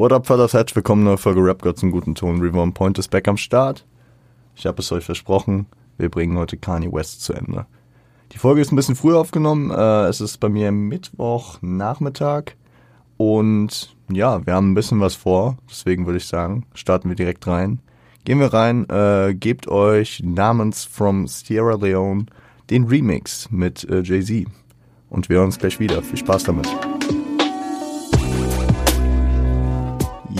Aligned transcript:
What 0.00 0.12
up, 0.12 0.26
fellas? 0.26 0.54
Herzlich 0.54 0.76
willkommen 0.76 1.04
neue 1.04 1.18
Folge 1.18 1.44
Rap 1.44 1.60
Gods 1.60 1.82
im 1.82 1.90
guten 1.90 2.14
Ton. 2.14 2.40
Reborn 2.40 2.72
Point 2.72 2.98
ist 2.98 3.10
back 3.10 3.28
am 3.28 3.36
Start. 3.36 3.84
Ich 4.56 4.64
habe 4.64 4.80
es 4.80 4.90
euch 4.92 5.04
versprochen, 5.04 5.66
wir 5.98 6.08
bringen 6.08 6.38
heute 6.38 6.56
Kanye 6.56 6.90
West 6.90 7.20
zu 7.20 7.34
Ende. 7.34 7.66
Die 8.32 8.38
Folge 8.38 8.62
ist 8.62 8.72
ein 8.72 8.76
bisschen 8.76 8.96
früher 8.96 9.18
aufgenommen. 9.18 9.70
Äh, 9.70 10.06
es 10.06 10.22
ist 10.22 10.38
bei 10.38 10.48
mir 10.48 10.72
Mittwochnachmittag. 10.72 12.56
Und 13.18 13.94
ja, 14.10 14.46
wir 14.46 14.54
haben 14.54 14.70
ein 14.70 14.74
bisschen 14.74 15.00
was 15.00 15.16
vor. 15.16 15.58
Deswegen 15.68 16.06
würde 16.06 16.16
ich 16.16 16.26
sagen, 16.26 16.64
starten 16.72 17.10
wir 17.10 17.16
direkt 17.16 17.46
rein. 17.46 17.80
Gehen 18.24 18.40
wir 18.40 18.54
rein, 18.54 18.88
äh, 18.88 19.34
gebt 19.34 19.68
euch 19.68 20.22
namens 20.24 20.82
From 20.82 21.28
Sierra 21.28 21.74
Leone 21.74 22.24
den 22.70 22.84
Remix 22.84 23.50
mit 23.50 23.86
äh, 23.90 24.00
Jay-Z. 24.00 24.46
Und 25.10 25.28
wir 25.28 25.36
hören 25.36 25.46
uns 25.48 25.58
gleich 25.58 25.78
wieder. 25.78 26.00
Viel 26.00 26.16
Spaß 26.16 26.44
damit. 26.44 26.70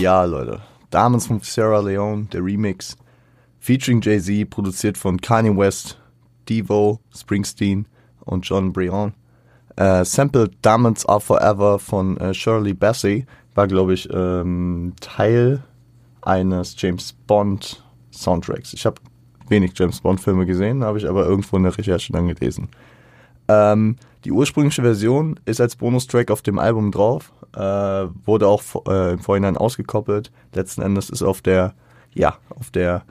Ja, 0.00 0.24
Leute. 0.24 0.62
Diamonds 0.90 1.26
from 1.26 1.40
Sierra 1.40 1.80
Leone, 1.80 2.24
der 2.32 2.42
Remix. 2.42 2.96
Featuring 3.58 4.00
Jay-Z, 4.00 4.48
produziert 4.48 4.96
von 4.96 5.20
Kanye 5.20 5.54
West, 5.54 6.00
Devo, 6.48 7.00
Springsteen 7.14 7.86
und 8.20 8.48
John 8.48 8.72
Brion. 8.72 9.12
Äh, 9.76 10.06
sampled 10.06 10.64
Diamonds 10.64 11.04
Are 11.04 11.20
Forever 11.20 11.78
von 11.78 12.16
äh, 12.16 12.32
Shirley 12.32 12.72
Bassey. 12.72 13.26
War, 13.54 13.68
glaube 13.68 13.92
ich, 13.92 14.08
ähm, 14.10 14.94
Teil 15.02 15.62
eines 16.22 16.74
James 16.78 17.12
Bond 17.26 17.84
Soundtracks. 18.10 18.72
Ich 18.72 18.86
habe 18.86 19.02
wenig 19.48 19.72
James 19.74 20.00
Bond 20.00 20.20
Filme 20.20 20.46
gesehen, 20.46 20.82
habe 20.82 20.96
ich 20.96 21.06
aber 21.06 21.26
irgendwo 21.26 21.58
in 21.58 21.64
der 21.64 21.76
Recherche 21.76 22.10
dann 22.10 22.26
gelesen. 22.26 22.68
Ähm, 23.48 23.96
die 24.24 24.32
ursprüngliche 24.32 24.80
Version 24.80 25.38
ist 25.44 25.60
als 25.60 25.76
Bonustrack 25.76 26.30
auf 26.30 26.40
dem 26.40 26.58
Album 26.58 26.90
drauf, 26.90 27.32
äh, 27.54 27.60
wurde 28.24 28.48
auch 28.48 28.62
äh, 28.86 29.12
im 29.12 29.18
Vorhinein 29.18 29.56
ausgekoppelt. 29.56 30.30
Letzten 30.54 30.82
Endes 30.82 31.10
ist 31.10 31.22
auf 31.22 31.42
der, 31.42 31.74
ja, 32.14 32.36
auf 32.50 32.70
der 32.70 33.02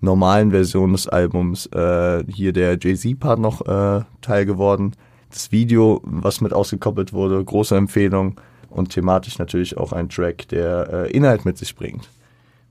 normalen 0.00 0.50
Version 0.50 0.92
des 0.92 1.08
Albums 1.08 1.66
äh, 1.66 2.24
hier 2.28 2.52
der 2.52 2.78
Jay-Z-Part 2.78 3.38
noch 3.38 3.60
äh, 3.66 4.04
teil 4.20 4.46
geworden. 4.46 4.92
Das 5.30 5.52
Video, 5.52 6.00
was 6.04 6.40
mit 6.40 6.52
ausgekoppelt 6.52 7.12
wurde, 7.12 7.42
große 7.42 7.76
Empfehlung 7.76 8.40
und 8.68 8.90
thematisch 8.90 9.38
natürlich 9.38 9.76
auch 9.76 9.92
ein 9.92 10.08
Track, 10.08 10.48
der 10.48 10.88
äh, 10.92 11.10
Inhalt 11.12 11.44
mit 11.44 11.56
sich 11.56 11.74
bringt. 11.74 12.08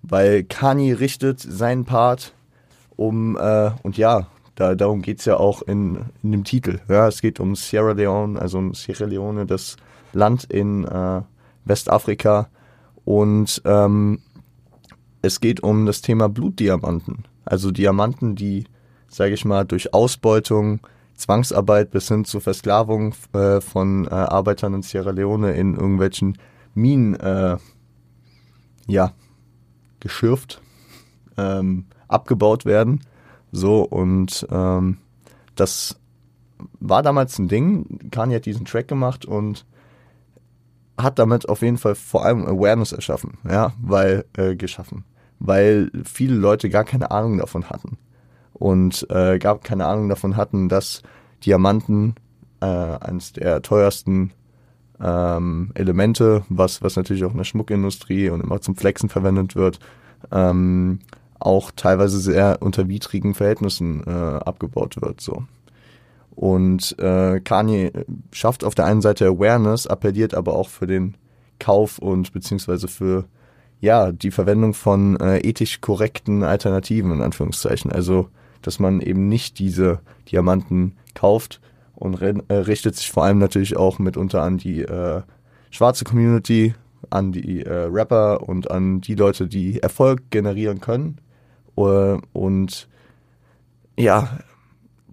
Weil 0.03 0.43
Kanye 0.43 0.93
richtet 0.93 1.39
seinen 1.39 1.85
Part 1.85 2.33
um, 2.97 3.37
äh, 3.37 3.71
und 3.83 3.97
ja, 3.97 4.27
da, 4.55 4.75
darum 4.75 5.01
geht's 5.01 5.25
ja 5.25 5.37
auch 5.37 5.61
in, 5.61 6.05
in 6.21 6.31
dem 6.31 6.43
Titel. 6.43 6.79
Ja, 6.87 7.07
es 7.07 7.21
geht 7.21 7.39
um 7.39 7.55
Sierra 7.55 7.93
Leone, 7.93 8.39
also 8.39 8.57
um 8.57 8.73
Sierra 8.73 9.05
Leone, 9.05 9.45
das 9.45 9.77
Land 10.13 10.45
in 10.45 10.85
äh, 10.85 11.21
Westafrika. 11.65 12.49
Und 13.05 13.61
ähm, 13.65 14.19
es 15.21 15.39
geht 15.39 15.63
um 15.63 15.85
das 15.85 16.01
Thema 16.01 16.29
Blutdiamanten. 16.29 17.25
Also 17.45 17.71
Diamanten, 17.71 18.35
die, 18.35 18.65
sage 19.07 19.33
ich 19.33 19.45
mal, 19.45 19.65
durch 19.65 19.93
Ausbeutung, 19.93 20.79
Zwangsarbeit 21.15 21.91
bis 21.91 22.07
hin 22.07 22.25
zur 22.25 22.41
Versklavung 22.41 23.13
äh, 23.33 23.61
von 23.61 24.05
äh, 24.05 24.09
Arbeitern 24.09 24.73
in 24.73 24.81
Sierra 24.81 25.11
Leone 25.11 25.53
in 25.53 25.75
irgendwelchen 25.75 26.37
Minen, 26.73 27.15
äh, 27.15 27.57
ja, 28.87 29.13
geschürft, 29.99 30.61
ähm, 31.37 31.85
abgebaut 32.07 32.65
werden. 32.65 33.01
So, 33.51 33.83
und 33.83 34.47
ähm, 34.49 34.97
das 35.55 35.99
war 36.79 37.03
damals 37.03 37.37
ein 37.39 37.47
Ding. 37.47 38.09
Kanye 38.11 38.35
hat 38.35 38.45
diesen 38.45 38.65
Track 38.65 38.87
gemacht 38.87 39.25
und 39.25 39.65
hat 41.03 41.19
damit 41.19 41.49
auf 41.49 41.61
jeden 41.61 41.77
Fall 41.77 41.95
vor 41.95 42.25
allem 42.25 42.45
Awareness 42.45 42.91
erschaffen, 42.91 43.37
ja, 43.49 43.73
weil, 43.81 44.25
äh, 44.37 44.55
geschaffen, 44.55 45.03
weil 45.39 45.91
viele 46.03 46.35
Leute 46.35 46.69
gar 46.69 46.83
keine 46.83 47.11
Ahnung 47.11 47.37
davon 47.37 47.69
hatten 47.69 47.97
und 48.53 49.07
äh, 49.09 49.39
gar 49.39 49.59
keine 49.59 49.85
Ahnung 49.85 50.09
davon 50.09 50.35
hatten, 50.37 50.69
dass 50.69 51.01
Diamanten 51.45 52.15
äh, 52.61 52.65
eines 52.65 53.33
der 53.33 53.61
teuersten 53.61 54.31
ähm, 55.01 55.71
Elemente, 55.73 56.43
was, 56.49 56.81
was 56.81 56.95
natürlich 56.95 57.23
auch 57.23 57.31
in 57.31 57.37
der 57.37 57.43
Schmuckindustrie 57.43 58.29
und 58.29 58.41
immer 58.41 58.61
zum 58.61 58.75
Flexen 58.75 59.09
verwendet 59.09 59.55
wird, 59.55 59.79
ähm, 60.31 60.99
auch 61.39 61.71
teilweise 61.75 62.19
sehr 62.19 62.57
unter 62.61 62.87
widrigen 62.87 63.33
Verhältnissen 63.33 64.03
äh, 64.05 64.09
abgebaut 64.11 65.01
wird. 65.01 65.21
So. 65.21 65.43
Und 66.35 66.97
äh, 66.99 67.39
Kanye 67.41 67.91
schafft 68.31 68.63
auf 68.63 68.75
der 68.75 68.85
einen 68.85 69.01
Seite 69.01 69.27
Awareness, 69.27 69.87
appelliert 69.87 70.33
aber 70.33 70.55
auch 70.55 70.69
für 70.69 70.87
den 70.87 71.15
Kauf 71.59 71.99
und 71.99 72.33
beziehungsweise 72.33 72.87
für 72.87 73.25
ja 73.79 74.11
die 74.11 74.31
Verwendung 74.31 74.73
von 74.73 75.19
äh, 75.19 75.39
ethisch 75.39 75.81
korrekten 75.81 76.43
Alternativen 76.43 77.11
in 77.11 77.21
Anführungszeichen. 77.21 77.91
Also 77.91 78.29
dass 78.61 78.79
man 78.79 79.01
eben 79.01 79.27
nicht 79.27 79.59
diese 79.59 79.99
Diamanten 80.31 80.95
kauft 81.13 81.61
und 81.95 82.21
äh, 82.21 82.53
richtet 82.53 82.95
sich 82.95 83.11
vor 83.11 83.23
allem 83.23 83.39
natürlich 83.39 83.77
auch 83.77 83.99
mitunter 83.99 84.43
an 84.43 84.57
die 84.57 84.81
äh, 84.81 85.21
schwarze 85.69 86.03
Community, 86.03 86.73
an 87.09 87.31
die 87.31 87.63
äh, 87.63 87.87
Rapper 87.91 88.47
und 88.47 88.71
an 88.71 89.01
die 89.01 89.15
Leute, 89.15 89.47
die 89.47 89.81
Erfolg 89.81 90.29
generieren 90.29 90.81
können 90.81 91.17
äh, 91.77 92.17
und 92.33 92.87
ja, 93.97 94.39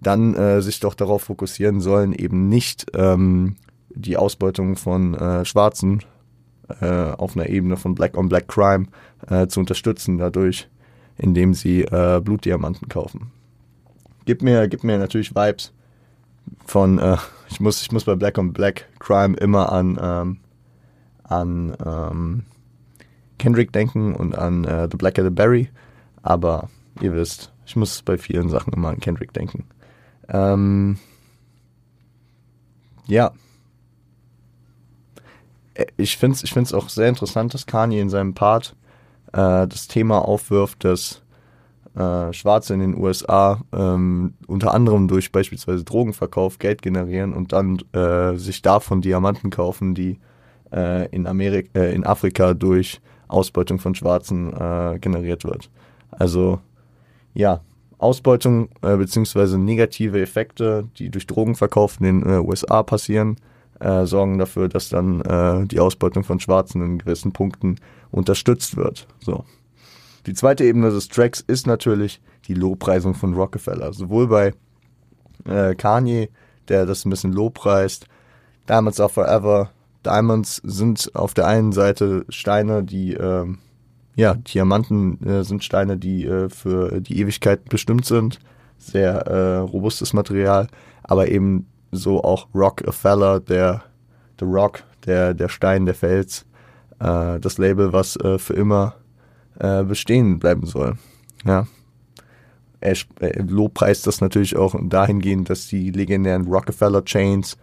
dann 0.01 0.35
äh, 0.35 0.61
sich 0.61 0.79
doch 0.79 0.93
darauf 0.93 1.23
fokussieren 1.23 1.81
sollen, 1.81 2.13
eben 2.13 2.47
nicht 2.47 2.87
ähm, 2.93 3.55
die 3.89 4.17
Ausbeutung 4.17 4.75
von 4.75 5.13
äh, 5.13 5.45
Schwarzen 5.45 6.03
äh, 6.81 7.11
auf 7.11 7.35
einer 7.35 7.49
Ebene 7.49 7.77
von 7.77 7.95
Black 7.95 8.17
on 8.17 8.29
Black 8.29 8.47
Crime 8.47 8.85
äh, 9.27 9.47
zu 9.47 9.59
unterstützen, 9.59 10.17
dadurch, 10.17 10.69
indem 11.17 11.53
sie 11.53 11.81
äh, 11.83 12.21
Blutdiamanten 12.23 12.87
kaufen. 12.87 13.31
Gib 14.25 14.41
mir, 14.41 14.67
gib 14.67 14.83
mir 14.83 14.97
natürlich 14.97 15.35
Vibes 15.35 15.73
von, 16.65 16.99
äh, 16.99 17.17
ich 17.49 17.59
muss, 17.59 17.81
ich 17.81 17.91
muss 17.91 18.05
bei 18.05 18.15
Black 18.15 18.37
on 18.37 18.53
Black 18.53 18.87
Crime 18.99 19.35
immer 19.37 19.71
an, 19.71 19.99
ähm, 20.01 20.37
an 21.23 21.75
ähm, 21.85 22.43
Kendrick 23.37 23.71
denken 23.71 24.15
und 24.15 24.37
an 24.37 24.65
äh, 24.65 24.87
The 24.89 24.97
Black 24.97 25.15
the 25.15 25.29
Berry. 25.29 25.69
Aber 26.21 26.69
ihr 27.01 27.13
wisst, 27.13 27.51
ich 27.65 27.75
muss 27.75 28.01
bei 28.01 28.17
vielen 28.17 28.49
Sachen 28.49 28.73
immer 28.73 28.89
an 28.89 28.99
Kendrick 28.99 29.33
denken. 29.33 29.65
Ähm, 30.29 30.97
ja. 33.07 33.31
Äh, 35.73 35.87
ich 35.97 36.17
finde 36.17 36.35
es 36.35 36.43
ich 36.43 36.53
find's 36.53 36.73
auch 36.73 36.89
sehr 36.89 37.09
interessant, 37.09 37.53
dass 37.53 37.65
Kanye 37.65 37.99
in 37.99 38.09
seinem 38.09 38.33
Part 38.33 38.75
äh, 39.33 39.67
das 39.67 39.87
Thema 39.87 40.19
aufwirft, 40.19 40.83
dass 40.83 41.21
äh, 41.95 42.31
Schwarze 42.33 42.73
in 42.75 42.79
den 42.79 42.97
USA 42.97 43.61
ähm, 43.73 44.35
unter 44.47 44.73
anderem 44.73 45.07
durch 45.07 45.31
beispielsweise 45.31 45.83
Drogenverkauf 45.83 46.59
Geld 46.59 46.81
generieren 46.81 47.33
und 47.33 47.51
dann 47.51 47.79
äh, 47.93 48.35
sich 48.35 48.61
davon 48.61 49.01
Diamanten 49.01 49.49
kaufen, 49.49 49.95
die 49.95 50.19
äh, 50.71 51.07
in, 51.09 51.25
Amerika, 51.25 51.79
äh, 51.79 51.93
in 51.93 52.05
Afrika 52.05 52.53
durch 52.53 53.01
Ausbeutung 53.27 53.77
von 53.77 53.93
Schwarzen 53.93 54.51
generiert 55.01 55.43
wird. 55.43 55.69
Also 56.09 56.61
ja, 57.35 57.61
Ausbeutung 57.99 58.69
äh, 58.81 58.95
bzw. 58.95 59.57
negative 59.57 60.19
Effekte, 60.19 60.87
die 60.97 61.09
durch 61.09 61.27
Drogenverkauf 61.27 61.97
in 61.99 62.05
den 62.05 62.23
äh, 62.23 62.39
USA 62.39 62.81
passieren, 62.81 63.35
äh, 63.79 64.05
sorgen 64.05 64.37
dafür, 64.37 64.69
dass 64.69 64.89
dann 64.89 65.21
äh, 65.21 65.67
die 65.67 65.79
Ausbeutung 65.79 66.23
von 66.23 66.39
Schwarzen 66.39 66.81
in 66.81 66.97
gewissen 66.97 67.33
Punkten 67.33 67.75
unterstützt 68.09 68.77
wird. 68.77 69.07
So. 69.19 69.45
Die 70.25 70.33
zweite 70.33 70.63
Ebene 70.63 70.89
des 70.89 71.09
Tracks 71.09 71.41
ist 71.41 71.67
natürlich 71.67 72.21
die 72.47 72.53
Lobpreisung 72.53 73.13
von 73.13 73.33
Rockefeller. 73.33 73.93
Sowohl 73.93 74.27
bei 74.27 74.53
äh, 75.45 75.75
Kanye, 75.75 76.29
der 76.67 76.85
das 76.85 77.05
ein 77.05 77.09
bisschen 77.09 77.33
lobpreist, 77.33 78.07
Diamonds 78.67 78.99
are 78.99 79.09
forever. 79.09 79.71
Diamonds 80.05 80.61
sind 80.63 81.11
auf 81.15 81.33
der 81.33 81.47
einen 81.47 81.71
Seite 81.71 82.25
Steine, 82.29 82.83
die 82.83 83.13
ähm, 83.13 83.59
ja, 84.19 84.33
Diamanten 84.33 85.25
äh, 85.25 85.43
sind 85.45 85.63
Steine, 85.63 85.97
die 85.97 86.25
äh, 86.25 86.49
für 86.49 86.99
die 86.99 87.19
Ewigkeit 87.21 87.69
bestimmt 87.69 88.05
sind. 88.05 88.39
Sehr 88.77 89.13
äh, 89.27 89.57
robustes 89.59 90.11
Material, 90.11 90.67
aber 91.03 91.29
eben 91.29 91.67
so 91.91 92.21
auch 92.21 92.47
Rockefeller, 92.53 93.39
der 93.39 93.81
The 94.39 94.45
Rock, 94.45 94.83
der, 95.05 95.33
der 95.33 95.47
Stein, 95.47 95.85
der 95.85 95.95
Fels, 95.95 96.45
äh, 96.99 97.39
das 97.39 97.57
Label, 97.57 97.93
was 97.93 98.17
äh, 98.17 98.37
für 98.37 98.53
immer 98.53 98.95
äh, 99.57 99.83
bestehen 99.83 100.37
bleiben 100.37 100.65
soll. 100.65 100.97
Ja. 101.45 101.67
Er, 102.81 102.97
er 103.21 103.43
lobpreist 103.43 104.05
das 104.05 104.19
natürlich 104.19 104.57
auch 104.57 104.75
dahingehend, 104.81 105.49
dass 105.49 105.67
die 105.67 105.91
legendären 105.91 106.47
Rockefeller 106.47 107.03
Chains 107.03 107.57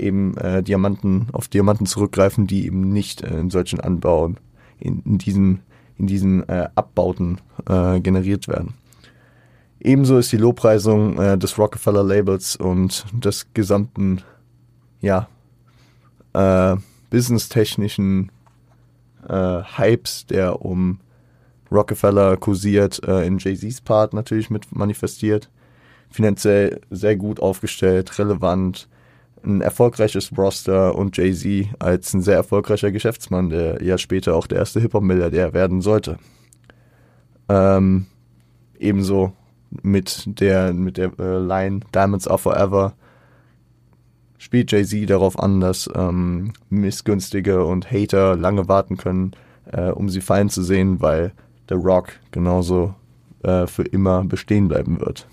eben 0.00 0.34
Diamanten 0.62 1.26
auf 1.32 1.48
Diamanten 1.48 1.84
zurückgreifen, 1.84 2.46
die 2.46 2.64
eben 2.64 2.92
nicht 2.92 3.20
in 3.20 3.50
solchen 3.50 3.78
Anbauen 3.80 4.38
in, 4.78 5.02
in 5.04 5.18
diesen 5.18 5.60
in 5.98 6.06
diesen 6.06 6.48
äh, 6.48 6.68
Abbauten 6.74 7.40
äh, 7.68 8.00
generiert 8.00 8.48
werden. 8.48 8.74
Ebenso 9.80 10.18
ist 10.18 10.32
die 10.32 10.36
Lobpreisung 10.36 11.18
äh, 11.18 11.38
des 11.38 11.58
Rockefeller 11.58 12.02
Labels 12.02 12.56
und 12.56 13.04
des 13.12 13.52
gesamten, 13.54 14.22
ja, 15.00 15.28
äh, 16.32 16.76
businesstechnischen 17.10 18.30
äh, 19.28 19.62
Hypes, 19.76 20.26
der 20.26 20.62
um 20.64 21.00
Rockefeller 21.70 22.36
kursiert, 22.36 23.02
äh, 23.06 23.26
in 23.26 23.38
Jay-Z's 23.38 23.80
Part 23.80 24.14
natürlich 24.14 24.50
mit 24.50 24.74
manifestiert. 24.74 25.50
Finanziell 26.10 26.80
sehr 26.90 27.16
gut 27.16 27.40
aufgestellt, 27.40 28.18
relevant, 28.18 28.88
ein 29.46 29.60
erfolgreiches 29.60 30.36
Roster 30.36 30.94
und 30.94 31.16
Jay-Z 31.16 31.68
als 31.78 32.12
ein 32.14 32.20
sehr 32.20 32.36
erfolgreicher 32.36 32.90
Geschäftsmann, 32.90 33.50
der 33.50 33.82
ja 33.82 33.98
später 33.98 34.34
auch 34.34 34.46
der 34.46 34.58
erste 34.58 34.80
Hip-Hop-Milliardär 34.80 35.54
werden 35.54 35.80
sollte. 35.80 36.18
Ähm, 37.48 38.06
ebenso 38.78 39.32
mit 39.82 40.24
der, 40.40 40.72
mit 40.72 40.96
der 40.96 41.12
äh, 41.18 41.38
Line 41.38 41.80
Diamonds 41.94 42.28
are 42.28 42.38
forever 42.38 42.94
spielt 44.38 44.70
Jay-Z 44.70 45.08
darauf 45.08 45.38
an, 45.38 45.60
dass 45.60 45.88
ähm, 45.94 46.52
Missgünstige 46.70 47.64
und 47.64 47.90
Hater 47.90 48.36
lange 48.36 48.68
warten 48.68 48.96
können, 48.96 49.32
äh, 49.72 49.90
um 49.90 50.08
sie 50.08 50.20
fallen 50.20 50.50
zu 50.50 50.62
sehen, 50.62 51.00
weil 51.00 51.32
The 51.68 51.74
Rock 51.74 52.12
genauso 52.30 52.94
äh, 53.42 53.66
für 53.66 53.82
immer 53.82 54.24
bestehen 54.24 54.68
bleiben 54.68 55.00
wird. 55.00 55.26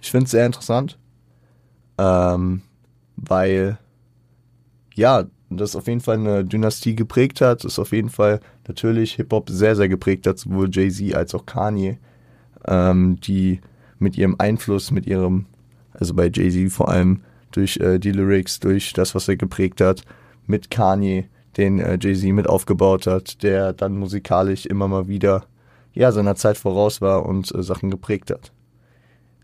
Ich 0.00 0.10
finde 0.10 0.26
es 0.26 0.30
sehr 0.30 0.46
interessant, 0.46 0.98
ähm, 1.98 2.62
weil 3.16 3.78
ja, 4.94 5.24
das 5.50 5.76
auf 5.76 5.86
jeden 5.86 6.00
Fall 6.00 6.16
eine 6.16 6.44
Dynastie 6.44 6.96
geprägt 6.96 7.40
hat, 7.40 7.64
das 7.64 7.78
auf 7.78 7.92
jeden 7.92 8.08
Fall 8.08 8.40
natürlich 8.66 9.14
Hip-Hop 9.14 9.50
sehr, 9.50 9.76
sehr 9.76 9.88
geprägt 9.88 10.26
hat, 10.26 10.38
sowohl 10.38 10.70
Jay-Z 10.70 11.14
als 11.14 11.34
auch 11.34 11.46
Kanye, 11.46 11.98
ähm, 12.66 13.20
die 13.20 13.60
mit 13.98 14.16
ihrem 14.16 14.36
Einfluss, 14.38 14.90
mit 14.90 15.06
ihrem, 15.06 15.46
also 15.92 16.14
bei 16.14 16.30
Jay-Z 16.32 16.72
vor 16.72 16.88
allem 16.88 17.22
durch 17.52 17.76
äh, 17.78 17.98
die 17.98 18.12
Lyrics, 18.12 18.58
durch 18.60 18.92
das, 18.92 19.14
was 19.14 19.28
er 19.28 19.36
geprägt 19.36 19.80
hat, 19.80 20.02
mit 20.46 20.70
Kanye, 20.70 21.28
den 21.56 21.78
äh, 21.78 21.98
Jay-Z 22.00 22.32
mit 22.32 22.48
aufgebaut 22.48 23.06
hat, 23.06 23.42
der 23.42 23.72
dann 23.72 23.96
musikalisch 23.96 24.66
immer 24.66 24.88
mal 24.88 25.08
wieder 25.08 25.46
ja, 25.92 26.12
seiner 26.12 26.34
Zeit 26.34 26.58
voraus 26.58 27.00
war 27.00 27.24
und 27.24 27.54
äh, 27.54 27.62
Sachen 27.62 27.90
geprägt 27.90 28.30
hat. 28.30 28.52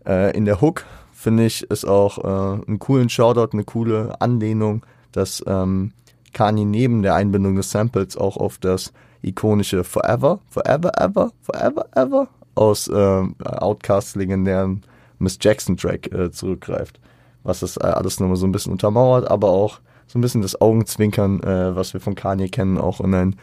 Äh, 0.05 0.35
in 0.37 0.45
der 0.45 0.61
Hook 0.61 0.85
finde 1.23 1.45
ich 1.45 1.65
es 1.69 1.85
auch 1.85 2.17
äh, 2.17 2.61
einen 2.67 2.79
coolen 2.79 3.09
Shoutout, 3.09 3.53
eine 3.53 3.63
coole 3.63 4.19
Anlehnung, 4.19 4.85
dass 5.13 5.41
ähm, 5.47 5.93
Kanye 6.33 6.65
neben 6.65 7.01
der 7.01 7.15
Einbindung 7.15 7.55
des 7.55 7.71
Samples 7.71 8.17
auch 8.17 8.35
auf 8.35 8.57
das 8.57 8.91
ikonische 9.21 9.85
Forever, 9.85 10.39
Forever, 10.49 10.91
Ever, 10.99 11.31
Forever, 11.41 11.85
Ever 11.95 12.27
aus 12.55 12.89
äh, 12.89 13.23
Outcasts 13.45 14.15
legendären 14.15 14.83
Miss 15.17 15.37
Jackson 15.39 15.77
Track 15.77 16.11
äh, 16.11 16.29
zurückgreift. 16.31 16.99
Was 17.43 17.61
das 17.61 17.77
äh, 17.77 17.85
alles 17.85 18.19
nochmal 18.19 18.35
so 18.35 18.45
ein 18.45 18.51
bisschen 18.51 18.73
untermauert, 18.73 19.29
aber 19.31 19.49
auch 19.49 19.79
so 20.07 20.19
ein 20.19 20.21
bisschen 20.21 20.41
das 20.41 20.59
Augenzwinkern, 20.59 21.41
äh, 21.41 21.75
was 21.75 21.93
wir 21.93 22.01
von 22.01 22.15
Kanye 22.15 22.49
kennen, 22.49 22.77
auch 22.77 22.99
in 22.99 23.13
ein 23.13 23.35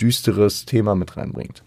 düsteres 0.00 0.66
Thema 0.66 0.96
mit 0.96 1.16
reinbringt. 1.16 1.62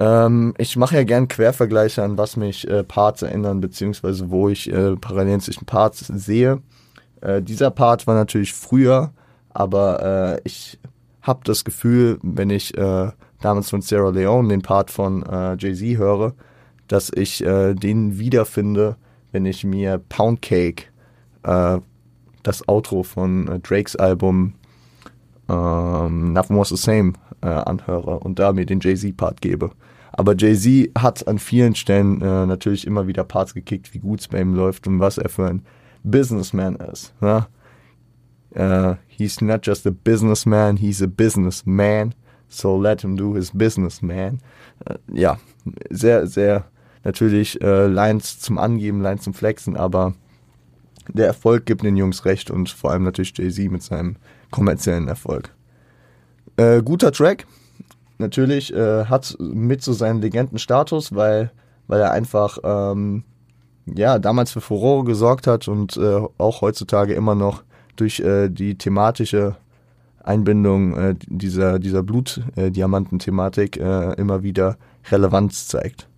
Ähm, 0.00 0.54
ich 0.56 0.76
mache 0.76 0.96
ja 0.96 1.04
gern 1.04 1.28
Quervergleiche 1.28 2.02
an 2.02 2.16
was 2.16 2.36
mich 2.36 2.66
äh, 2.66 2.82
Parts 2.82 3.20
erinnern, 3.20 3.60
beziehungsweise 3.60 4.30
wo 4.30 4.48
ich 4.48 4.72
äh, 4.72 4.96
Parallelen 4.96 5.40
zwischen 5.40 5.66
Parts 5.66 6.06
sehe. 6.06 6.62
Äh, 7.20 7.42
dieser 7.42 7.70
Part 7.70 8.06
war 8.06 8.14
natürlich 8.14 8.54
früher, 8.54 9.12
aber 9.50 10.38
äh, 10.38 10.40
ich 10.44 10.78
habe 11.20 11.40
das 11.44 11.64
Gefühl, 11.64 12.18
wenn 12.22 12.48
ich 12.48 12.76
äh, 12.78 13.10
damals 13.42 13.68
von 13.68 13.82
Sarah 13.82 14.08
Leone 14.08 14.48
den 14.48 14.62
Part 14.62 14.90
von 14.90 15.22
äh, 15.22 15.56
Jay-Z 15.58 15.98
höre, 15.98 16.32
dass 16.88 17.12
ich 17.14 17.44
äh, 17.44 17.74
den 17.74 18.18
wiederfinde, 18.18 18.96
wenn 19.32 19.44
ich 19.44 19.64
mir 19.64 19.98
Pound 19.98 20.40
Cake, 20.40 20.84
äh, 21.42 21.78
das 22.42 22.66
Outro 22.66 23.02
von 23.02 23.48
äh, 23.48 23.58
Drakes 23.60 23.96
Album 23.96 24.54
ähm, 25.50 26.32
Nothing 26.32 26.56
Was 26.56 26.70
the 26.70 26.76
Same 26.76 27.12
äh, 27.42 27.48
anhöre 27.48 28.18
und 28.20 28.38
da 28.38 28.54
mir 28.54 28.64
den 28.64 28.80
Jay-Z-Part 28.80 29.42
gebe. 29.42 29.72
Aber 30.12 30.34
Jay-Z 30.36 30.90
hat 30.98 31.26
an 31.28 31.38
vielen 31.38 31.74
Stellen 31.74 32.20
äh, 32.20 32.46
natürlich 32.46 32.86
immer 32.86 33.06
wieder 33.06 33.24
Parts 33.24 33.54
gekickt, 33.54 33.94
wie 33.94 34.00
gut 34.00 34.20
es 34.20 34.28
bei 34.28 34.40
ihm 34.40 34.54
läuft 34.54 34.86
und 34.86 35.00
was 35.00 35.18
er 35.18 35.28
für 35.28 35.46
ein 35.46 35.62
Businessman 36.02 36.76
ist. 36.76 37.14
Ne? 37.20 37.46
Uh, 38.56 38.96
he's 39.06 39.40
not 39.40 39.64
just 39.64 39.86
a 39.86 39.90
businessman, 39.90 40.76
he's 40.76 41.00
a 41.02 41.06
businessman. 41.06 42.14
So 42.48 42.76
let 42.76 43.02
him 43.02 43.16
do 43.16 43.34
his 43.34 43.52
business, 43.52 44.02
man. 44.02 44.40
Uh, 44.88 44.96
ja, 45.12 45.38
sehr, 45.88 46.26
sehr 46.26 46.64
natürlich 47.04 47.60
äh, 47.62 47.86
Lines 47.86 48.40
zum 48.40 48.58
Angeben, 48.58 49.00
Lines 49.00 49.22
zum 49.22 49.34
Flexen, 49.34 49.76
aber 49.76 50.14
der 51.08 51.26
Erfolg 51.26 51.64
gibt 51.64 51.84
den 51.84 51.96
Jungs 51.96 52.24
recht 52.24 52.50
und 52.50 52.70
vor 52.70 52.90
allem 52.90 53.04
natürlich 53.04 53.36
Jay-Z 53.38 53.70
mit 53.70 53.82
seinem 53.82 54.16
kommerziellen 54.50 55.08
Erfolg. 55.08 55.54
Guter 56.84 57.10
Track, 57.10 57.46
natürlich, 58.20 58.72
äh, 58.72 59.06
hat 59.06 59.36
mit 59.40 59.82
so 59.82 59.92
seinen 59.92 60.20
Legendenstatus, 60.22 61.14
weil, 61.14 61.50
weil 61.86 62.00
er 62.00 62.12
einfach 62.12 62.58
ähm, 62.62 63.24
ja, 63.86 64.18
damals 64.18 64.52
für 64.52 64.60
Furore 64.60 65.04
gesorgt 65.04 65.46
hat 65.46 65.68
und 65.68 65.96
äh, 65.96 66.20
auch 66.38 66.60
heutzutage 66.60 67.14
immer 67.14 67.34
noch 67.34 67.62
durch 67.96 68.20
äh, 68.20 68.48
die 68.48 68.76
thematische 68.76 69.56
Einbindung 70.22 70.96
äh, 70.96 71.14
dieser, 71.26 71.78
dieser 71.78 72.02
Blutdiamanten-Thematik 72.02 73.78
äh, 73.78 74.12
immer 74.14 74.42
wieder 74.42 74.76
Relevanz 75.10 75.66
zeigt. 75.66 76.08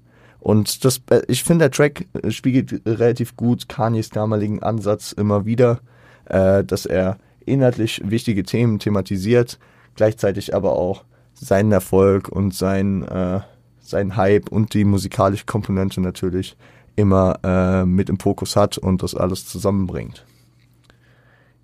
Und 0.40 0.84
das, 0.84 1.00
äh, 1.10 1.22
ich 1.28 1.44
finde, 1.44 1.64
der 1.64 1.70
Track 1.70 2.06
äh, 2.20 2.30
spiegelt 2.30 2.82
relativ 2.84 3.36
gut 3.36 3.68
Kanyes 3.68 4.10
damaligen 4.10 4.62
Ansatz 4.62 5.12
immer 5.12 5.44
wieder, 5.44 5.80
äh, 6.26 6.64
dass 6.64 6.84
er 6.84 7.18
inhaltlich 7.46 8.02
wichtige 8.04 8.42
Themen 8.42 8.78
thematisiert, 8.78 9.58
gleichzeitig 9.94 10.54
aber 10.54 10.72
auch 10.72 11.04
seinen 11.42 11.72
Erfolg 11.72 12.28
und 12.28 12.54
sein, 12.54 13.02
äh, 13.02 13.40
sein 13.80 14.16
Hype 14.16 14.50
und 14.50 14.74
die 14.74 14.84
musikalische 14.84 15.44
Komponente 15.44 16.00
natürlich 16.00 16.56
immer 16.94 17.38
äh, 17.42 17.84
mit 17.84 18.08
im 18.08 18.18
Fokus 18.18 18.54
hat 18.54 18.78
und 18.78 19.02
das 19.02 19.14
alles 19.14 19.46
zusammenbringt. 19.46 20.24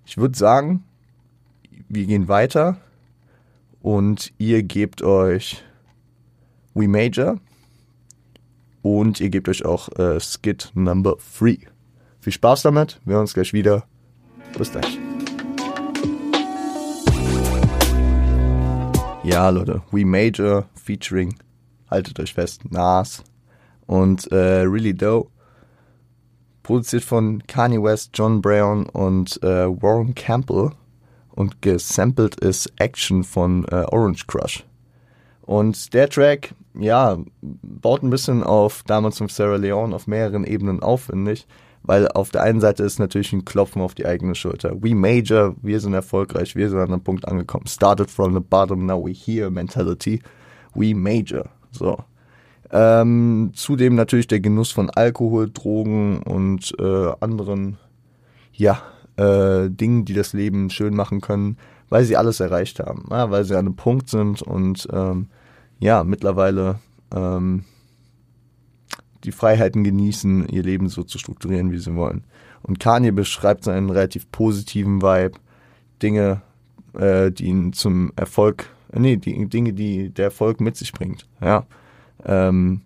Ich 0.05 0.17
würde 0.17 0.37
sagen, 0.37 0.83
wir 1.87 2.05
gehen 2.05 2.27
weiter 2.27 2.77
und 3.81 4.33
ihr 4.37 4.63
gebt 4.63 5.01
euch 5.01 5.63
We 6.73 6.89
Major 6.89 7.37
und 8.81 9.21
ihr 9.21 9.29
gebt 9.29 9.47
euch 9.47 9.63
auch 9.63 9.87
äh, 9.97 10.19
Skit 10.19 10.71
Number 10.73 11.15
3. 11.39 11.57
Viel 12.19 12.33
Spaß 12.33 12.63
damit, 12.63 12.99
wir 13.05 13.13
hören 13.13 13.21
uns 13.21 13.33
gleich 13.33 13.53
wieder. 13.53 13.85
Bis 14.57 14.71
gleich. 14.71 15.08
Ja, 19.23 19.49
Leute, 19.49 19.81
We 19.91 20.05
Major 20.05 20.65
featuring, 20.75 21.35
haltet 21.91 22.19
euch 22.21 22.33
fest, 22.33 22.71
Nas 22.71 23.21
und 23.85 24.31
äh, 24.31 24.61
Really 24.61 24.93
Doe. 24.93 25.27
Produziert 26.63 27.03
von 27.03 27.45
Kanye 27.45 27.83
West, 27.83 28.11
John 28.13 28.41
Brown 28.41 28.85
und 28.87 29.41
äh, 29.43 29.67
Warren 29.67 30.15
Campbell 30.15 30.71
und 31.31 31.61
gesampelt 31.61 32.39
ist 32.39 32.71
Action 32.77 33.23
von 33.25 33.65
äh, 33.65 33.85
Orange 33.91 34.25
Crush. 34.25 34.65
Und 35.41 35.93
der 35.93 36.09
Track, 36.09 36.55
ja, 36.73 37.17
baut 37.41 38.03
ein 38.03 38.09
bisschen 38.09 38.43
auf 38.43 38.83
damals 38.83 39.17
von 39.17 39.27
Sarah 39.27 39.57
Leone 39.57 39.95
auf 39.95 40.07
mehreren 40.07 40.45
Ebenen 40.45 40.81
auf, 40.81 41.03
finde 41.03 41.33
ich. 41.33 41.45
Weil 41.83 42.07
auf 42.09 42.29
der 42.29 42.43
einen 42.43 42.59
Seite 42.59 42.83
ist 42.83 42.99
natürlich 42.99 43.33
ein 43.33 43.45
Klopfen 43.45 43.81
auf 43.81 43.95
die 43.95 44.05
eigene 44.05 44.35
Schulter. 44.35 44.75
We 44.81 44.93
major, 44.93 45.55
wir 45.61 45.79
sind 45.79 45.93
erfolgreich, 45.93 46.55
wir 46.55 46.69
sind 46.69 46.79
an 46.79 46.91
einem 46.91 47.03
Punkt 47.03 47.27
angekommen. 47.27 47.67
Started 47.67 48.11
from 48.11 48.33
the 48.33 48.39
bottom, 48.39 48.85
now 48.85 49.03
we 49.03 49.11
here 49.11 49.49
Mentality. 49.49 50.21
We 50.75 50.93
major. 50.93 51.45
So. 51.71 51.97
Ähm, 52.71 53.51
zudem 53.55 53.95
natürlich 53.95 54.27
der 54.27 54.39
Genuss 54.39 54.71
von 54.71 54.89
Alkohol, 54.89 55.49
Drogen 55.49 56.21
und 56.21 56.73
äh, 56.79 57.11
anderen, 57.19 57.77
ja, 58.53 58.81
äh, 59.15 59.69
Dingen, 59.69 60.05
die 60.05 60.13
das 60.13 60.33
Leben 60.33 60.69
schön 60.69 60.95
machen 60.95 61.21
können, 61.21 61.57
weil 61.89 62.03
sie 62.03 62.15
alles 62.15 62.39
erreicht 62.39 62.79
haben, 62.79 63.05
ja, 63.09 63.31
weil 63.31 63.43
sie 63.43 63.55
an 63.55 63.65
einem 63.65 63.75
Punkt 63.75 64.09
sind 64.09 64.41
und 64.41 64.87
ähm, 64.91 65.27
ja, 65.79 66.03
mittlerweile 66.03 66.79
ähm, 67.15 67.63
die 69.23 69.31
Freiheiten 69.31 69.83
genießen, 69.83 70.47
ihr 70.49 70.63
Leben 70.63 70.89
so 70.89 71.03
zu 71.03 71.17
strukturieren, 71.17 71.71
wie 71.71 71.79
sie 71.79 71.95
wollen. 71.95 72.23
Und 72.61 72.79
Kanye 72.79 73.11
beschreibt 73.11 73.63
seinen 73.63 73.89
relativ 73.89 74.31
positiven 74.31 75.01
Vibe, 75.01 75.37
Dinge, 76.01 76.41
äh, 76.93 77.31
die 77.31 77.45
ihn 77.45 77.73
zum 77.73 78.11
Erfolg, 78.15 78.69
äh, 78.91 78.99
nee, 78.99 79.17
die 79.17 79.47
Dinge, 79.47 79.73
die 79.73 80.09
der 80.09 80.25
Erfolg 80.25 80.61
mit 80.61 80.77
sich 80.77 80.91
bringt. 80.93 81.27
Ja, 81.41 81.65
ähm, 82.25 82.81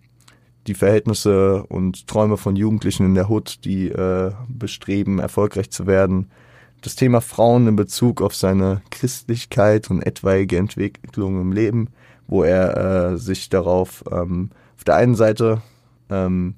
die 0.66 0.74
Verhältnisse 0.74 1.64
und 1.64 2.06
Träume 2.06 2.36
von 2.36 2.56
Jugendlichen 2.56 3.04
in 3.04 3.14
der 3.14 3.28
Hood, 3.28 3.64
die 3.64 3.88
äh, 3.88 4.32
bestreben, 4.48 5.18
erfolgreich 5.18 5.70
zu 5.70 5.86
werden. 5.86 6.30
Das 6.80 6.96
Thema 6.96 7.20
Frauen 7.20 7.66
in 7.66 7.76
Bezug 7.76 8.22
auf 8.22 8.34
seine 8.34 8.82
Christlichkeit 8.90 9.90
und 9.90 10.02
etwaige 10.02 10.56
Entwicklung 10.56 11.40
im 11.40 11.52
Leben, 11.52 11.88
wo 12.26 12.42
er 12.42 13.12
äh, 13.12 13.16
sich 13.18 13.48
darauf 13.48 14.04
ähm, 14.10 14.50
auf 14.76 14.84
der 14.84 14.96
einen 14.96 15.14
Seite 15.14 15.62
ähm, 16.10 16.54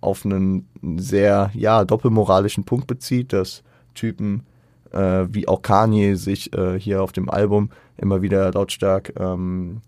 auf 0.00 0.24
einen 0.24 0.68
sehr 0.98 1.50
ja 1.54 1.84
doppelmoralischen 1.84 2.64
Punkt 2.64 2.86
bezieht, 2.86 3.32
dass 3.32 3.62
Typen 3.94 4.44
äh, 4.92 5.26
wie 5.30 5.48
auch 5.48 5.62
Kanye 5.62 6.14
sich 6.14 6.52
äh, 6.56 6.78
hier 6.78 7.02
auf 7.02 7.12
dem 7.12 7.28
Album 7.28 7.70
immer 7.96 8.22
wieder 8.22 8.52
lautstark 8.52 9.12
ähm, 9.18 9.80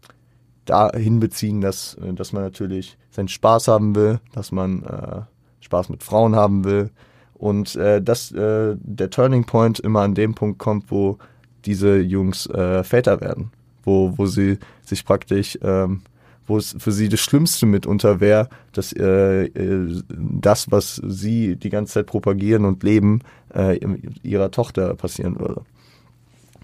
dahin 0.65 1.21
beziehen, 1.21 1.61
dass, 1.61 1.95
äh, 1.95 2.13
dass 2.13 2.33
man 2.33 2.43
natürlich 2.43 2.99
seinen 3.11 3.29
Spaß 3.29 3.69
haben 3.69 3.95
will, 3.95 4.21
dass 4.33 4.53
man 4.53 4.83
äh, 4.83 5.23
Spaß 5.61 5.89
mit 5.89 6.03
Frauen 6.03 6.35
haben 6.37 6.65
will. 6.65 6.91
Und 7.35 7.77
äh, 7.77 8.01
dass 8.03 8.33
äh, 8.33 8.77
der 8.79 9.11
Turning 9.11 9.45
Point 9.45 9.79
immer 9.79 10.01
an 10.01 10.15
dem 10.15 10.35
Punkt 10.35 10.59
kommt, 10.59 10.91
wo 10.91 11.19
diese 11.67 11.99
Jungs 11.99 12.45
Väter 12.45 13.21
werden, 13.21 13.51
wo, 13.83 14.17
wo 14.17 14.27
sie 14.27 14.59
sich 14.85 15.05
praktisch, 15.05 15.59
ähm, 15.63 16.03
wo 16.47 16.59
es 16.59 16.77
für 16.79 16.93
sie 16.93 17.09
das 17.09 17.21
Schlimmste 17.21 17.67
mitunter 17.67 18.21
wäre, 18.21 18.49
dass 18.73 18.93
äh, 18.93 19.47
äh, 19.47 20.03
das, 20.09 20.71
was 20.71 21.01
sie 21.05 21.57
die 21.57 21.71
ganze 21.71 21.95
Zeit 21.95 22.07
propagieren 22.07 22.65
und 22.65 22.83
leben, 22.83 23.23
äh, 23.55 23.79
ihrer 24.23 24.51
Tochter 24.51 24.95
passieren 24.95 25.39
würde. 25.39 25.63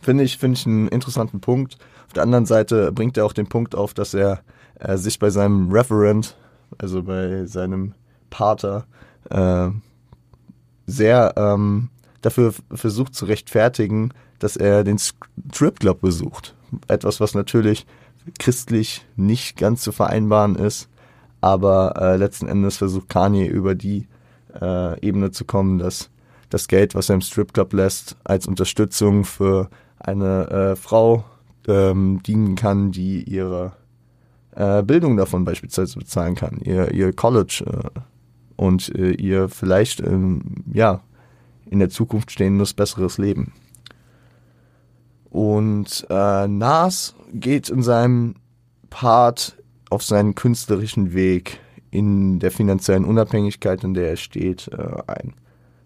Finde 0.01 0.25
ich, 0.25 0.39
finde 0.39 0.59
ich 0.59 0.67
einen 0.67 0.89
interessanten 0.89 1.41
Punkt. 1.41 1.79
Auf 2.07 2.13
der 2.13 2.25
anderen 2.25 2.47
Seite 2.47 2.93
bringt 2.93 3.17
er 3.17 3.25
auch 3.25 3.33
den 3.33 3.49
Punkt 3.49 3.75
auf, 3.75 3.95
dass 3.95 4.15
er 4.15 4.43
äh, 4.81 4.97
sich 4.97 5.19
bei 5.19 5.31
seinem 5.31 5.71
Referent, 5.71 6.37
also 6.79 7.03
bei 7.03 7.47
seinem 7.47 7.95
Pater, 8.31 8.87
äh, 9.31 9.69
sehr 10.87 11.35
ähm, 11.37 11.89
dafür 12.21 12.53
versucht 12.73 13.15
zu 13.15 13.27
rechtfertigen, 13.27 14.13
dass 14.39 14.57
er 14.57 14.83
den 14.85 14.99
Stripclub 14.99 16.01
besucht. 16.01 16.55
Etwas, 16.89 17.21
was 17.21 17.35
natürlich 17.35 17.87
christlich 18.39 19.05
nicht 19.17 19.57
ganz 19.57 19.83
zu 19.83 19.93
vereinbaren 19.93 20.57
ist, 20.57 20.89
aber 21.41 21.95
äh, 22.01 22.17
letzten 22.17 22.49
Endes 22.49 22.77
versucht 22.77 23.09
Kanye 23.09 23.47
über 23.47 23.75
die 23.75 24.07
äh, 24.61 25.01
Ebene 25.01 25.31
zu 25.31 25.45
kommen, 25.45 25.79
dass 25.79 26.11
das 26.51 26.69
Geld, 26.69 26.95
was 26.95 27.09
er 27.09 27.17
im 27.17 27.21
Stripclub 27.21 27.73
lässt, 27.73 28.17
als 28.25 28.47
Unterstützung 28.47 29.25
für 29.25 29.69
eine 29.99 30.49
äh, 30.51 30.77
Frau 30.77 31.25
ähm, 31.67 32.23
dienen 32.23 32.55
kann, 32.55 32.93
die 32.93 33.23
ihre 33.23 33.73
äh, 34.55 34.83
Bildung 34.83 35.17
davon 35.17 35.45
beispielsweise 35.45 35.99
bezahlen 35.99 36.35
kann, 36.35 36.59
ihr, 36.63 36.93
ihr 36.93 37.13
College 37.13 37.65
äh, 37.67 38.01
und 38.57 38.95
äh, 38.95 39.13
ihr 39.13 39.49
vielleicht 39.49 40.01
ähm, 40.01 40.65
ja 40.73 41.01
in 41.71 41.79
der 41.79 41.89
Zukunft 41.89 42.31
stehendes 42.31 42.75
besseres 42.75 43.19
Leben. 43.19 43.53
Und 45.33 46.07
äh, 46.11 46.47
Nas 46.47 47.15
geht 47.33 47.71
in 47.71 47.83
seinem 47.83 48.35
Part 48.91 49.57
auf 49.89 50.03
seinen 50.03 50.35
künstlerischen 50.35 51.15
Weg 51.15 51.59
in 51.91 52.39
der 52.39 52.51
finanziellen 52.51 53.07
Unabhängigkeit, 53.07 53.83
in 53.83 53.95
der 53.95 54.11
er 54.11 54.17
steht, 54.17 54.69
äh, 54.69 55.03
ein. 55.07 55.33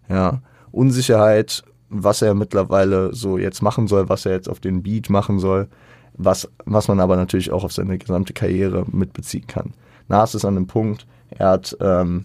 Ja, 0.08 0.42
Unsicherheit, 0.72 1.62
was 1.88 2.22
er 2.22 2.34
mittlerweile 2.34 3.14
so 3.14 3.38
jetzt 3.38 3.62
machen 3.62 3.86
soll, 3.86 4.08
was 4.08 4.26
er 4.26 4.32
jetzt 4.32 4.48
auf 4.48 4.58
den 4.58 4.82
Beat 4.82 5.10
machen 5.10 5.38
soll, 5.38 5.68
was, 6.14 6.50
was 6.64 6.88
man 6.88 6.98
aber 6.98 7.14
natürlich 7.14 7.52
auch 7.52 7.62
auf 7.62 7.72
seine 7.72 7.98
gesamte 7.98 8.32
Karriere 8.32 8.84
mitbeziehen 8.90 9.46
kann. 9.46 9.74
Nas 10.08 10.34
ist 10.34 10.44
an 10.44 10.56
dem 10.56 10.66
Punkt, 10.66 11.06
er 11.30 11.50
hat 11.50 11.76
ähm, 11.80 12.24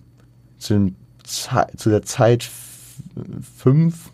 zu, 0.57 0.73
dem, 0.73 0.95
zu 1.23 1.89
der 1.91 2.01
Zeit 2.01 2.49
fünf, 3.57 4.10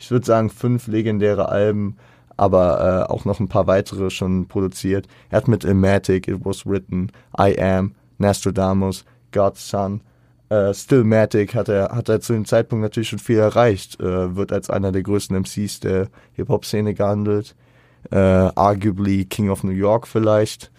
ich 0.00 0.10
würde 0.10 0.26
sagen 0.26 0.50
fünf 0.50 0.86
legendäre 0.86 1.48
Alben, 1.48 1.96
aber 2.36 3.06
äh, 3.08 3.12
auch 3.12 3.24
noch 3.24 3.38
ein 3.38 3.48
paar 3.48 3.66
weitere 3.66 4.10
schon 4.10 4.48
produziert. 4.48 5.06
Er 5.28 5.36
hat 5.36 5.48
mit 5.48 5.64
Ilmatic, 5.64 6.26
It 6.26 6.44
Was 6.44 6.66
Written, 6.66 7.12
I 7.38 7.60
Am, 7.60 7.94
Nostradamus, 8.18 9.04
God's 9.30 9.68
Son, 9.68 10.00
äh, 10.50 10.74
Stillmatic 10.74 11.54
hat 11.54 11.68
er, 11.68 11.90
hat 11.90 12.08
er 12.08 12.20
zu 12.20 12.32
dem 12.32 12.44
Zeitpunkt 12.44 12.82
natürlich 12.82 13.08
schon 13.08 13.20
viel 13.20 13.38
erreicht, 13.38 14.00
äh, 14.00 14.34
wird 14.34 14.52
als 14.52 14.68
einer 14.68 14.90
der 14.90 15.02
größten 15.02 15.36
MCs 15.36 15.80
der 15.80 16.08
Hip-Hop-Szene 16.32 16.92
gehandelt, 16.94 17.54
äh, 18.10 18.16
arguably 18.16 19.26
King 19.26 19.50
of 19.50 19.62
New 19.62 19.70
York 19.70 20.08
vielleicht. 20.08 20.72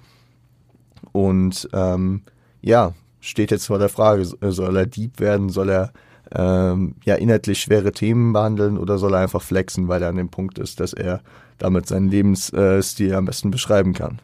Und 1.14 1.70
ähm, 1.72 2.24
ja, 2.62 2.94
steht 3.22 3.52
jetzt 3.52 3.68
vor 3.68 3.80
der 3.80 3.90
Frage, 3.90 4.26
soll 4.26 4.76
er 4.76 4.86
Dieb 4.88 5.20
werden, 5.22 5.50
soll 5.50 5.70
er 5.70 5.94
ähm, 6.36 6.96
ja 7.04 7.16
inhaltlich 7.16 7.62
schwere 7.62 7.92
Themen 7.92 8.34
behandeln 8.34 8.78
oder 8.78 8.98
soll 8.98 9.14
er 9.14 9.22
einfach 9.22 9.42
flexen, 9.42 9.88
weil 9.88 10.02
er 10.02 10.10
an 10.10 10.16
dem 10.16 10.30
Punkt 10.30 10.60
ist, 10.60 10.80
dass 10.80 10.94
er 10.94 11.22
damit 11.58 11.88
seinen 11.88 12.10
Lebensstil 12.10 13.14
am 13.14 13.26
besten 13.26 13.52
beschreiben 13.52 13.94
kann. 13.94 14.20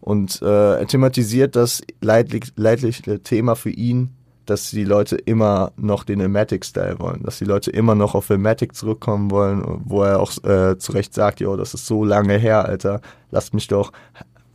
Und 0.00 0.42
äh, 0.42 0.78
er 0.78 0.86
thematisiert 0.86 1.56
das 1.56 1.82
leidlich, 2.00 2.52
leidliche 2.56 3.22
Thema 3.22 3.54
für 3.56 3.70
ihn, 3.70 4.10
dass 4.46 4.70
die 4.70 4.84
Leute 4.84 5.16
immer 5.16 5.72
noch 5.76 6.04
den 6.04 6.20
Ilmatic-Style 6.20 6.98
wollen, 6.98 7.22
dass 7.22 7.38
die 7.38 7.46
Leute 7.46 7.70
immer 7.70 7.94
noch 7.94 8.14
auf 8.14 8.28
Ilmatic 8.28 8.74
zurückkommen 8.74 9.30
wollen, 9.30 9.64
wo 9.84 10.02
er 10.02 10.20
auch 10.20 10.32
äh, 10.44 10.76
zu 10.78 10.92
Recht 10.92 11.14
sagt, 11.14 11.40
jo, 11.40 11.56
das 11.56 11.72
ist 11.72 11.86
so 11.86 12.04
lange 12.04 12.36
her, 12.36 12.66
Alter, 12.66 13.00
lasst 13.30 13.54
mich 13.54 13.66
doch, 13.66 13.92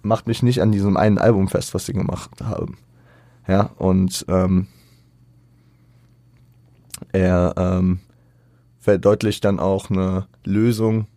macht 0.03 0.27
mich 0.27 0.43
nicht 0.43 0.61
an 0.61 0.71
diesem 0.71 0.97
einen 0.97 1.17
Album 1.17 1.47
fest, 1.47 1.73
was 1.73 1.87
sie 1.87 1.93
gemacht 1.93 2.29
haben. 2.43 2.77
Ja, 3.47 3.71
und 3.77 4.25
ähm, 4.27 4.67
er 7.11 7.53
ähm, 7.57 7.99
verdeutlicht 8.79 9.45
dann 9.45 9.59
auch 9.59 9.89
eine 9.89 10.27
Lösung 10.43 11.07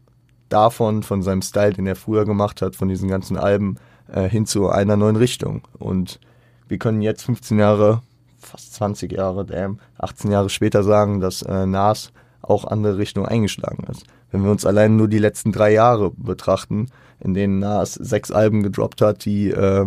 davon, 0.48 1.02
von 1.02 1.22
seinem 1.22 1.42
Style, 1.42 1.72
den 1.72 1.86
er 1.86 1.96
früher 1.96 2.24
gemacht 2.24 2.62
hat, 2.62 2.76
von 2.76 2.88
diesen 2.88 3.08
ganzen 3.08 3.36
Alben, 3.36 3.76
äh, 4.12 4.28
hin 4.28 4.46
zu 4.46 4.68
einer 4.68 4.96
neuen 4.96 5.16
Richtung. 5.16 5.62
Und 5.78 6.20
wir 6.68 6.78
können 6.78 7.02
jetzt 7.02 7.22
15 7.22 7.58
Jahre, 7.58 8.02
fast 8.38 8.74
20 8.74 9.12
Jahre, 9.12 9.44
damn, 9.44 9.78
18 9.98 10.30
Jahre 10.30 10.50
später 10.50 10.82
sagen, 10.82 11.20
dass 11.20 11.42
äh, 11.42 11.66
Nas 11.66 12.12
auch 12.42 12.64
andere 12.64 12.98
Richtung 12.98 13.26
eingeschlagen 13.26 13.84
ist. 13.90 14.04
Wenn 14.30 14.44
wir 14.44 14.50
uns 14.50 14.66
allein 14.66 14.96
nur 14.96 15.08
die 15.08 15.18
letzten 15.18 15.52
drei 15.52 15.72
Jahre 15.72 16.10
betrachten, 16.10 16.88
in 17.20 17.34
denen 17.34 17.60
Nas 17.60 17.94
sechs 17.94 18.30
Alben 18.30 18.62
gedroppt 18.62 19.00
hat, 19.00 19.24
die 19.24 19.50
äh, 19.50 19.86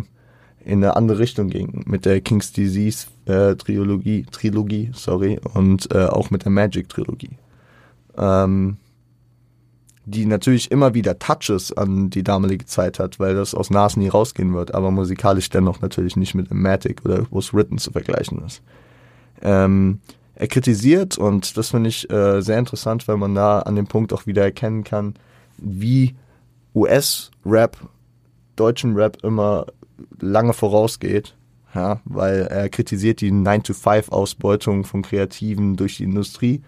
in 0.63 0.83
eine 0.83 0.95
andere 0.95 1.19
Richtung 1.19 1.49
ging. 1.49 1.83
Mit 1.85 2.05
der 2.05 2.21
King's 2.21 2.51
Disease 2.51 3.07
äh, 3.25 3.55
Trilogie, 3.55 4.25
Trilogie, 4.31 4.91
sorry, 4.93 5.39
und 5.53 5.93
äh, 5.93 6.05
auch 6.05 6.29
mit 6.31 6.43
der 6.43 6.51
Magic 6.51 6.89
Trilogie. 6.89 7.37
Ähm, 8.17 8.77
die 10.05 10.27
natürlich 10.27 10.69
immer 10.69 10.93
wieder 10.93 11.17
Touches 11.17 11.73
an 11.75 12.11
die 12.11 12.23
damalige 12.23 12.65
Zeit 12.65 12.99
hat, 12.99 13.19
weil 13.19 13.33
das 13.33 13.55
aus 13.55 13.71
Nas 13.71 13.97
nie 13.97 14.07
rausgehen 14.07 14.53
wird, 14.53 14.73
aber 14.73 14.91
musikalisch 14.91 15.49
dennoch 15.49 15.81
natürlich 15.81 16.15
nicht 16.15 16.35
mit 16.35 16.53
Matic 16.53 17.03
oder 17.03 17.25
Was 17.31 17.53
Written 17.53 17.79
zu 17.79 17.91
vergleichen 17.91 18.43
ist. 18.45 18.61
Ähm, 19.41 19.99
er 20.35 20.47
kritisiert, 20.47 21.17
und 21.17 21.57
das 21.57 21.69
finde 21.71 21.89
ich 21.89 22.09
äh, 22.11 22.41
sehr 22.41 22.59
interessant, 22.59 23.07
weil 23.07 23.17
man 23.17 23.33
da 23.33 23.59
an 23.59 23.75
dem 23.75 23.87
Punkt 23.87 24.13
auch 24.13 24.27
wieder 24.27 24.43
erkennen 24.43 24.83
kann, 24.83 25.15
wie 25.57 26.13
US-Rap 26.75 27.77
deutschen 28.55 28.95
Rap 28.95 29.17
immer 29.23 29.65
lange 30.19 30.53
vorausgeht, 30.53 31.35
ja, 31.75 31.99
weil 32.05 32.47
er 32.47 32.69
kritisiert 32.69 33.21
die 33.21 33.31
9-to-5-Ausbeutung 33.31 34.85
von 34.85 35.01
Kreativen 35.01 35.75
durch 35.75 35.97
die 35.97 36.05
Industrie, 36.05 36.61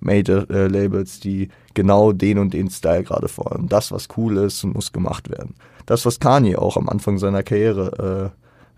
Major-Labels, 0.00 1.20
die 1.20 1.48
genau 1.74 2.12
den 2.12 2.38
und 2.38 2.54
den 2.54 2.70
Style 2.70 3.04
gerade 3.04 3.28
fordern. 3.28 3.68
Das, 3.68 3.92
was 3.92 4.08
cool 4.16 4.38
ist, 4.38 4.64
muss 4.64 4.92
gemacht 4.92 5.30
werden. 5.30 5.54
Das, 5.86 6.06
was 6.06 6.18
Kanye 6.18 6.56
auch 6.56 6.76
am 6.76 6.88
Anfang 6.88 7.18
seiner 7.18 7.42
Karriere 7.42 8.32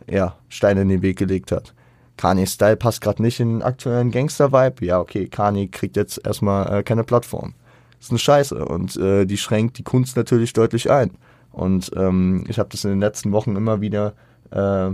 äh, 0.08 0.14
ja, 0.14 0.36
Steine 0.48 0.82
in 0.82 0.88
den 0.88 1.02
Weg 1.02 1.18
gelegt 1.18 1.52
hat. 1.52 1.72
Kanye 2.16 2.46
Style 2.46 2.76
passt 2.76 3.00
gerade 3.00 3.22
nicht 3.22 3.40
in 3.40 3.58
den 3.58 3.62
aktuellen 3.62 4.10
Gangster-Vibe. 4.10 4.84
Ja, 4.84 5.00
okay, 5.00 5.28
Kanye 5.28 5.68
kriegt 5.68 5.96
jetzt 5.96 6.24
erstmal 6.24 6.78
äh, 6.78 6.82
keine 6.82 7.04
Plattform. 7.04 7.54
Ist 8.00 8.10
eine 8.10 8.18
Scheiße 8.18 8.64
und 8.64 8.96
äh, 8.96 9.24
die 9.24 9.36
schränkt 9.36 9.78
die 9.78 9.82
Kunst 9.82 10.16
natürlich 10.16 10.52
deutlich 10.52 10.90
ein. 10.90 11.12
Und 11.52 11.90
ähm, 11.96 12.44
ich 12.48 12.58
habe 12.58 12.68
das 12.70 12.84
in 12.84 12.90
den 12.90 13.00
letzten 13.00 13.32
Wochen 13.32 13.56
immer 13.56 13.80
wieder 13.80 14.14
äh, 14.50 14.90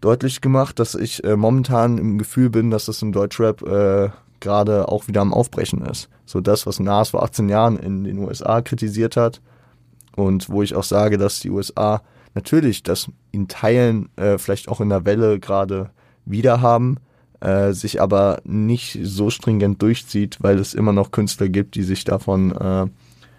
deutlich 0.00 0.40
gemacht, 0.40 0.78
dass 0.78 0.94
ich 0.94 1.24
äh, 1.24 1.36
momentan 1.36 1.98
im 1.98 2.18
Gefühl 2.18 2.50
bin, 2.50 2.70
dass 2.70 2.86
das 2.86 3.02
im 3.02 3.12
Deutschrap 3.12 3.62
äh, 3.62 4.10
gerade 4.40 4.88
auch 4.88 5.08
wieder 5.08 5.20
am 5.20 5.34
Aufbrechen 5.34 5.82
ist. 5.82 6.08
So 6.24 6.40
das, 6.40 6.66
was 6.66 6.80
Nas 6.80 7.10
vor 7.10 7.22
18 7.22 7.48
Jahren 7.48 7.76
in 7.76 8.04
den 8.04 8.18
USA 8.18 8.60
kritisiert 8.60 9.16
hat 9.16 9.40
und 10.16 10.48
wo 10.48 10.62
ich 10.62 10.74
auch 10.74 10.84
sage, 10.84 11.18
dass 11.18 11.40
die 11.40 11.50
USA 11.50 12.02
natürlich 12.34 12.82
das 12.82 13.08
in 13.32 13.48
Teilen 13.48 14.08
äh, 14.16 14.38
vielleicht 14.38 14.68
auch 14.68 14.80
in 14.80 14.90
der 14.90 15.04
Welle 15.04 15.40
gerade 15.40 15.90
wieder 16.24 16.60
haben, 16.60 16.98
äh, 17.40 17.72
sich 17.72 18.00
aber 18.00 18.40
nicht 18.44 18.98
so 19.02 19.30
stringent 19.30 19.82
durchzieht, 19.82 20.38
weil 20.40 20.58
es 20.58 20.74
immer 20.74 20.92
noch 20.92 21.10
Künstler 21.10 21.48
gibt, 21.48 21.74
die 21.74 21.82
sich 21.82 22.04
davon 22.04 22.52
äh, 22.52 22.86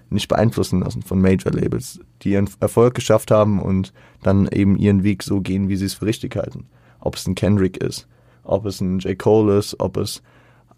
nicht 0.10 0.28
beeinflussen 0.28 0.82
lassen 0.82 1.04
von 1.04 1.22
Major-Labels, 1.22 2.00
die 2.22 2.32
ihren 2.32 2.50
Erfolg 2.60 2.94
geschafft 2.94 3.32
haben 3.32 3.62
und 3.62 3.94
dann 4.24 4.48
eben 4.48 4.78
ihren 4.78 5.04
Weg 5.04 5.24
so 5.24 5.42
gehen, 5.42 5.70
wie 5.70 5.76
sie 5.76 5.86
es 5.86 5.94
für 5.94 6.06
richtig 6.06 6.36
halten. 6.36 6.66
Ob 7.00 7.16
es 7.16 7.28
ein 7.28 7.36
Kendrick 7.36 7.78
ist, 7.78 8.08
ob 8.44 8.66
es 8.66 8.82
ein 8.82 9.00
J. 9.00 9.18
Cole 9.18 9.58
ist, 9.58 9.80
ob 9.80 9.98
es 9.98 10.22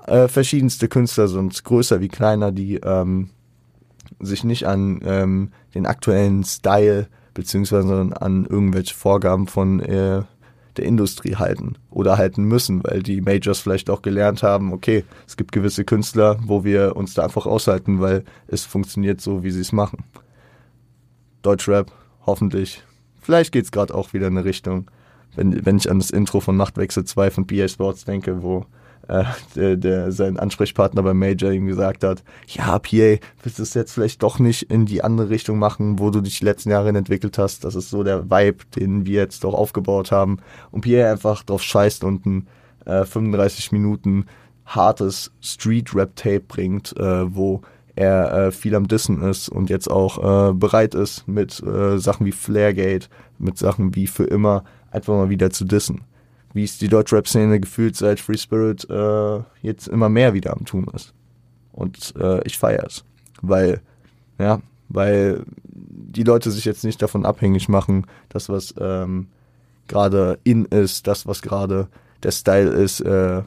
äh, 0.07 0.27
verschiedenste 0.27 0.87
Künstler 0.87 1.27
sind, 1.27 1.63
größer 1.63 2.01
wie 2.01 2.07
kleiner, 2.09 2.51
die 2.51 2.75
ähm, 2.75 3.29
sich 4.19 4.43
nicht 4.43 4.67
an 4.67 4.99
ähm, 5.03 5.51
den 5.73 5.85
aktuellen 5.85 6.43
Style 6.43 7.07
beziehungsweise 7.33 8.09
an 8.19 8.45
irgendwelche 8.45 8.93
Vorgaben 8.93 9.47
von 9.47 9.79
äh, 9.79 10.23
der 10.77 10.85
Industrie 10.85 11.35
halten 11.35 11.75
oder 11.89 12.17
halten 12.17 12.43
müssen, 12.43 12.83
weil 12.83 13.03
die 13.03 13.21
Majors 13.21 13.59
vielleicht 13.59 13.89
auch 13.89 14.01
gelernt 14.01 14.43
haben, 14.43 14.73
okay, 14.73 15.03
es 15.27 15.37
gibt 15.37 15.51
gewisse 15.51 15.85
Künstler, 15.85 16.39
wo 16.43 16.63
wir 16.63 16.95
uns 16.95 17.13
da 17.13 17.23
einfach 17.23 17.45
aushalten, 17.45 17.99
weil 17.99 18.23
es 18.47 18.65
funktioniert 18.65 19.21
so, 19.21 19.43
wie 19.43 19.51
sie 19.51 19.61
es 19.61 19.71
machen. 19.71 20.03
Deutschrap, 21.41 21.91
hoffentlich. 22.25 22.83
Vielleicht 23.19 23.51
geht's 23.51 23.71
gerade 23.71 23.93
auch 23.93 24.13
wieder 24.13 24.27
in 24.27 24.37
eine 24.37 24.45
Richtung, 24.45 24.89
wenn, 25.35 25.65
wenn 25.65 25.77
ich 25.77 25.89
an 25.89 25.99
das 25.99 26.11
Intro 26.11 26.39
von 26.39 26.57
Machtwechsel 26.57 27.05
2 27.05 27.31
von 27.31 27.47
PA 27.47 27.67
Sports 27.67 28.05
denke, 28.05 28.43
wo 28.43 28.65
äh, 29.07 29.23
der, 29.55 29.75
der 29.75 30.11
sein 30.11 30.37
Ansprechpartner 30.37 31.03
beim 31.03 31.19
Major 31.19 31.51
ihm 31.51 31.67
gesagt 31.67 32.03
hat, 32.03 32.23
ja, 32.47 32.79
PA, 32.79 33.17
willst 33.43 33.59
du 33.59 33.63
es 33.63 33.73
jetzt 33.73 33.93
vielleicht 33.93 34.23
doch 34.23 34.39
nicht 34.39 34.63
in 34.63 34.85
die 34.85 35.03
andere 35.03 35.29
Richtung 35.29 35.59
machen, 35.59 35.99
wo 35.99 36.09
du 36.09 36.21
dich 36.21 36.39
die 36.39 36.45
letzten 36.45 36.69
Jahre 36.69 36.89
entwickelt 36.89 37.37
hast? 37.37 37.63
Das 37.63 37.75
ist 37.75 37.89
so 37.89 38.03
der 38.03 38.29
Vibe, 38.29 38.65
den 38.75 39.05
wir 39.05 39.21
jetzt 39.21 39.43
doch 39.43 39.53
aufgebaut 39.53 40.11
haben. 40.11 40.39
Und 40.71 40.85
PA 40.85 41.11
einfach 41.11 41.43
drauf 41.43 41.61
scheißt 41.61 42.03
und 42.03 42.25
ein 42.25 42.47
äh, 42.85 43.05
35 43.05 43.71
Minuten 43.71 44.25
hartes 44.65 45.31
Street-Rap-Tape 45.41 46.41
bringt, 46.41 46.95
äh, 46.97 47.35
wo 47.35 47.61
er 47.95 48.33
äh, 48.33 48.51
viel 48.51 48.75
am 48.75 48.87
Dissen 48.87 49.21
ist 49.21 49.49
und 49.49 49.69
jetzt 49.69 49.89
auch 49.89 50.17
äh, 50.49 50.53
bereit 50.53 50.95
ist, 50.95 51.27
mit 51.27 51.61
äh, 51.61 51.97
Sachen 51.97 52.25
wie 52.25 52.31
Flaregate, 52.31 53.07
mit 53.37 53.57
Sachen 53.57 53.95
wie 53.95 54.07
für 54.07 54.23
immer 54.23 54.63
einfach 54.91 55.13
mal 55.13 55.29
wieder 55.29 55.49
zu 55.49 55.65
dissen. 55.65 56.01
Wie 56.53 56.63
es 56.63 56.77
die 56.77 56.89
Deutsch-Rap-Szene 56.89 57.59
gefühlt 57.59 57.95
seit 57.95 58.19
Free 58.19 58.37
Spirit 58.37 58.89
äh, 58.89 59.39
jetzt 59.61 59.87
immer 59.87 60.09
mehr 60.09 60.33
wieder 60.33 60.53
am 60.53 60.65
tun 60.65 60.87
ist. 60.93 61.13
Und 61.71 62.13
äh, 62.19 62.41
ich 62.45 62.57
feiere 62.57 62.85
es. 62.85 63.05
Weil, 63.41 63.81
ja, 64.37 64.61
weil 64.89 65.45
die 65.63 66.23
Leute 66.23 66.51
sich 66.51 66.65
jetzt 66.65 66.83
nicht 66.83 67.01
davon 67.01 67.25
abhängig 67.25 67.69
machen, 67.69 68.05
das, 68.29 68.49
was 68.49 68.73
ähm, 68.79 69.27
gerade 69.87 70.39
in 70.43 70.65
ist, 70.65 71.07
das, 71.07 71.25
was 71.25 71.41
gerade 71.41 71.87
der 72.23 72.31
Style 72.31 72.69
ist, 72.69 73.01
äh, 73.01 73.41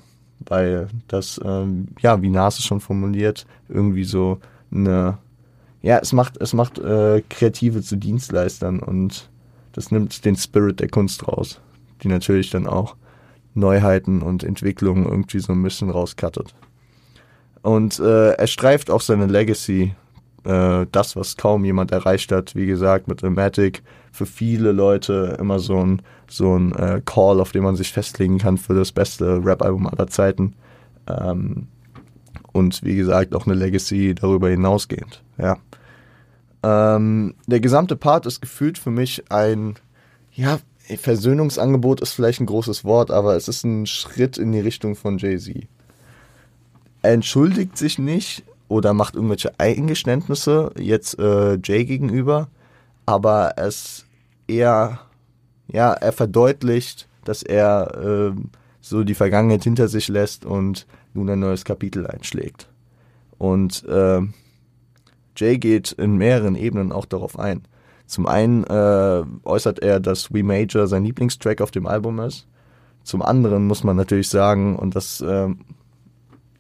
weil 0.47 0.89
das, 1.09 1.41
ähm, 1.45 1.89
ja, 2.01 2.21
wie 2.23 2.31
Nase 2.31 2.63
schon 2.63 2.81
formuliert, 2.81 3.47
irgendwie 3.69 4.05
so 4.05 4.41
eine, 4.73 5.19
ja, 5.83 5.99
es 5.99 6.13
macht, 6.13 6.37
es 6.39 6.53
macht 6.53 6.79
äh, 6.79 7.23
Kreative 7.29 7.83
zu 7.83 7.97
Dienstleistern 7.97 8.81
und 8.81 9.31
das 9.73 9.91
nimmt 9.91 10.25
den 10.25 10.37
Spirit 10.37 10.81
der 10.81 10.89
Kunst 10.89 11.27
raus, 11.27 11.61
die 12.05 12.09
natürlich 12.09 12.51
dann 12.51 12.67
auch 12.67 12.97
Neuheiten 13.55 14.23
und 14.23 14.45
Entwicklungen 14.45 15.05
irgendwie 15.05 15.41
so 15.41 15.53
ein 15.53 15.63
bisschen 15.63 15.91
rauskattet. 15.91 16.55
Und 17.63 17.99
äh, 17.99 18.33
er 18.33 18.47
streift 18.47 18.91
auch 18.91 19.01
seine 19.01 19.27
Legacy, 19.27 19.95
äh, 20.45 20.87
das, 20.93 21.17
was 21.17 21.37
kaum 21.37 21.65
jemand 21.65 21.93
erreicht 21.93 22.31
hat, 22.31 22.55
wie 22.55 22.67
gesagt, 22.67 23.09
mit 23.09 23.25
Amatic, 23.25 23.83
für 24.13 24.27
viele 24.27 24.73
Leute 24.73 25.37
immer 25.41 25.59
so 25.59 25.79
ein, 25.79 26.03
so 26.29 26.57
ein 26.57 26.75
äh, 26.75 27.01
Call, 27.05 27.41
auf 27.41 27.53
den 27.53 27.65
man 27.65 27.77
sich 27.77 27.93
festlegen 27.93 28.39
kann 28.39 28.59
für 28.59 28.75
das 28.75 28.93
beste 28.93 29.45
Rap-Album 29.45 29.87
aller 29.87 30.07
Zeiten. 30.09 30.55
Ähm, 31.09 31.69
und 32.53 32.85
wie 32.85 32.97
gesagt, 32.97 33.35
auch 33.35 33.47
eine 33.47 33.55
Legacy 33.55 34.15
darüber 34.15 34.49
hinausgehend. 34.49 35.23
Ja. 35.39 35.59
Ähm, 36.63 37.35
der 37.47 37.61
gesamte 37.61 37.97
Part 37.97 38.27
ist 38.27 38.41
gefühlt 38.41 38.79
für 38.79 38.91
mich 38.91 39.31
ein, 39.31 39.75
ja, 40.33 40.59
Versöhnungsangebot 40.99 42.01
ist 42.01 42.13
vielleicht 42.13 42.41
ein 42.41 42.47
großes 42.47 42.85
Wort, 42.85 43.11
aber 43.11 43.37
es 43.37 43.49
ist 43.49 43.65
ein 43.65 43.87
Schritt 43.87 44.39
in 44.39 44.53
die 44.53 44.61
Richtung 44.61 44.97
von 44.97 45.19
Jay-Z. 45.19 45.67
Er 47.03 47.13
entschuldigt 47.13 47.77
sich 47.77 47.99
nicht 47.99 48.45
oder 48.69 48.93
macht 48.95 49.15
irgendwelche 49.15 49.59
Eingeständnisse 49.59 50.73
jetzt 50.79 51.19
äh, 51.19 51.59
Jay 51.63 51.85
gegenüber, 51.85 52.49
aber 53.07 53.55
es 53.57 54.07
eher, 54.47 55.01
ja, 55.69 55.93
er 55.93 56.13
verdeutlicht, 56.13 57.09
dass 57.25 57.43
er 57.43 58.33
äh, 58.35 58.41
so 58.81 59.05
die 59.05 59.15
Vergangenheit 59.15 59.65
hinter 59.65 59.89
sich 59.89 60.09
lässt 60.09 60.45
und 60.45 60.87
nun 61.15 61.31
ein 61.31 61.41
neues 61.41 61.65
Kapitel 61.65 62.07
einschlägt. 62.07 62.69
Und 63.39 63.85
äh, 63.85 64.21
Jay 65.37 65.59
geht 65.59 65.93
in 65.93 66.17
mehreren 66.17 66.55
Ebenen 66.55 66.93
auch 66.93 67.07
darauf 67.07 67.39
ein. 67.39 67.63
Zum 68.07 68.27
einen 68.27 68.65
äh, 68.65 69.23
äußert 69.45 69.79
er, 69.81 70.01
dass 70.01 70.33
We 70.33 70.43
Major 70.43 70.87
sein 70.87 71.05
Lieblingstrack 71.05 71.61
auf 71.61 71.71
dem 71.71 71.87
Album 71.87 72.19
ist. 72.21 72.47
Zum 73.03 73.23
anderen 73.23 73.67
muss 73.67 73.85
man 73.85 73.97
natürlich 73.97 74.29
sagen, 74.29 74.77
und 74.77 74.95
das, 74.95 75.23
ähm, 75.27 75.59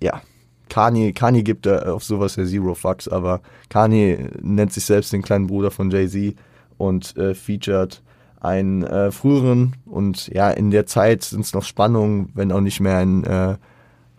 ja, 0.02 0.20
Kanye, 0.68 1.12
Kanye 1.12 1.42
gibt 1.42 1.66
da 1.66 1.92
auf 1.92 2.04
sowas 2.04 2.36
ja 2.36 2.44
Zero 2.44 2.74
Fucks, 2.74 3.08
aber 3.08 3.40
Kanye 3.68 4.30
nennt 4.40 4.72
sich 4.72 4.84
selbst 4.84 5.12
den 5.12 5.22
kleinen 5.22 5.46
Bruder 5.46 5.70
von 5.70 5.90
Jay-Z 5.90 6.34
und 6.78 7.16
äh, 7.16 7.34
featured 7.34 8.02
einen 8.40 8.82
äh, 8.82 9.10
früheren 9.10 9.76
und 9.86 10.28
ja, 10.28 10.50
in 10.50 10.70
der 10.70 10.86
Zeit 10.86 11.22
sind 11.22 11.44
es 11.44 11.54
noch 11.54 11.62
Spannungen, 11.62 12.30
wenn 12.34 12.52
auch 12.52 12.60
nicht 12.60 12.80
mehr 12.80 12.98
ein 12.98 13.24
äh, 13.24 13.56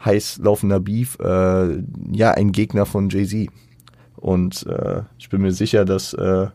heiß 0.04 0.40
laufender 0.42 0.80
Beef, 0.80 1.18
äh, 1.20 1.84
ja, 2.12 2.32
ein 2.32 2.52
Gegner 2.52 2.86
von 2.86 3.10
Jay-Z. 3.10 3.50
Und 4.16 4.66
äh, 4.68 5.04
ich 5.18 5.30
bin 5.30 5.42
mir 5.42 5.52
sicher, 5.52 5.86
dass, 5.86 6.14
äh, 6.14 6.48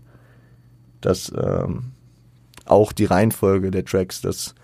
dass 1.00 1.32
ähm, 1.36 1.92
auch 2.66 2.92
die 2.92 3.04
Reihenfolge 3.04 3.70
der 3.70 3.84
Tracks, 3.84 4.20
dass 4.20 4.54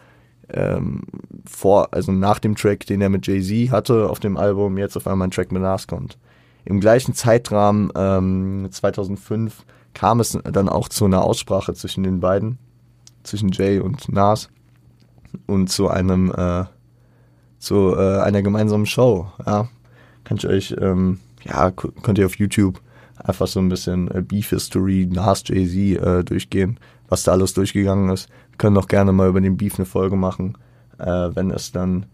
ähm, 0.49 1.03
vor, 1.44 1.92
also 1.92 2.12
nach 2.12 2.38
dem 2.38 2.55
Track, 2.55 2.87
den 2.87 3.01
er 3.01 3.09
mit 3.09 3.27
Jay-Z 3.27 3.70
hatte 3.70 4.09
auf 4.09 4.20
dem 4.20 4.37
Album, 4.37 4.79
jetzt 4.79 4.96
auf 4.96 5.07
einmal 5.07 5.29
ein 5.29 5.33
Track 5.33 5.53
mit 5.53 5.62
Nas 5.62 5.87
kommt. 5.87 6.18
Im 6.64 6.81
gleichen 6.81 7.14
Zeitrahmen, 7.14 7.92
ähm, 7.96 8.68
2005, 8.70 9.64
kam 9.94 10.20
es 10.20 10.38
dann 10.44 10.68
auch 10.68 10.88
zu 10.88 11.07
einer 11.07 11.25
Aussprache 11.25 11.75
zwischen 11.75 12.03
den 12.03 12.20
beiden, 12.20 12.59
zwischen 13.22 13.51
Jay 13.51 13.81
und 13.81 14.12
Nas 14.12 14.51
und 15.46 15.68
zu 15.68 15.88
einem, 15.88 16.31
äh, 16.33 16.64
zu 17.59 17.94
äh, 17.96 18.20
einer 18.20 18.42
gemeinsamen 18.42 18.87
Show. 18.87 19.27
Ja, 19.44 19.68
kann 20.25 20.37
ich 20.37 20.46
euch, 20.46 20.77
ähm, 20.81 21.20
ja, 21.44 21.70
könnt 21.70 22.18
ihr 22.18 22.27
auf 22.27 22.37
YouTube 22.37 22.81
einfach 23.22 23.46
so 23.46 23.61
ein 23.61 23.68
bisschen 23.68 24.11
äh, 24.11 24.22
Beef 24.22 24.50
History, 24.50 25.09
Nas 25.11 25.42
Jay-Z 25.46 26.02
äh, 26.02 26.24
durchgehen, 26.24 26.79
was 27.09 27.22
da 27.24 27.33
alles 27.33 27.55
durchgegangen 27.55 28.11
ist. 28.11 28.29
Wir 28.50 28.59
können 28.59 28.76
auch 28.76 28.88
gerne 28.88 29.12
mal 29.12 29.29
über 29.29 29.40
den 29.40 29.57
Beef 29.57 29.76
eine 29.76 29.87
Folge 29.87 30.16
machen, 30.16 30.57
äh, 30.98 31.05
wenn 31.07 31.50
es 31.50 31.72
dann 31.72 32.07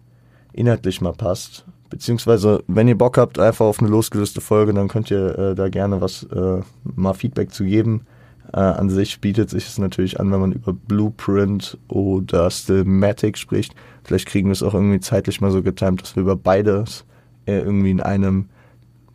inhaltlich 0.53 1.01
mal 1.01 1.13
passt. 1.13 1.65
Beziehungsweise, 1.91 2.63
wenn 2.69 2.89
ihr 2.89 2.97
Bock 2.97 3.19
habt, 3.19 3.39
einfach 3.39 3.67
auf 3.67 3.81
eine 3.81 3.91
losgelöste 3.91 4.41
Folge, 4.41 4.73
dann 4.73 4.89
könnt 4.89 5.11
ihr 5.11 5.39
äh, 5.39 5.55
da 5.55 5.69
gerne 5.69 6.01
was 6.01 6.23
äh, 6.25 6.61
mal 6.85 7.13
Feedback 7.13 7.53
zu 7.53 7.65
geben. 7.65 8.07
Äh, 8.53 8.61
an 8.61 8.89
sich 8.89 9.21
bietet 9.21 9.51
sich 9.51 9.67
es 9.67 9.79
natürlich 9.79 10.19
an, 10.19 10.33
wenn 10.33 10.41
man 10.41 10.53
über 10.53 10.73
Blueprint 10.73 11.79
oder 11.89 12.51
Stillmatic 12.51 13.37
spricht. 13.37 13.75
Vielleicht 14.05 14.27
kriegen 14.27 14.49
wir 14.49 14.53
es 14.53 14.63
auch 14.63 14.75
irgendwie 14.75 15.01
zeitlich 15.01 15.41
mal 15.41 15.51
so 15.51 15.63
getimt, 15.63 16.03
dass 16.03 16.17
wir 16.17 16.23
über 16.23 16.37
beides 16.37 17.05
äh, 17.47 17.59
irgendwie 17.59 17.91
in 17.91 18.01
einem 18.01 18.49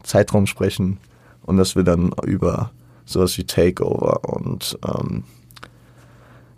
Zeitraum 0.04 0.46
sprechen 0.46 1.00
und 1.48 1.58
dass 1.58 1.76
wir 1.76 1.84
dann 1.84 2.12
über 2.24 2.72
sowas 3.06 3.36
wie 3.40 3.46
Takeover 3.46 4.20
und 4.30 4.78
ähm, 4.86 5.24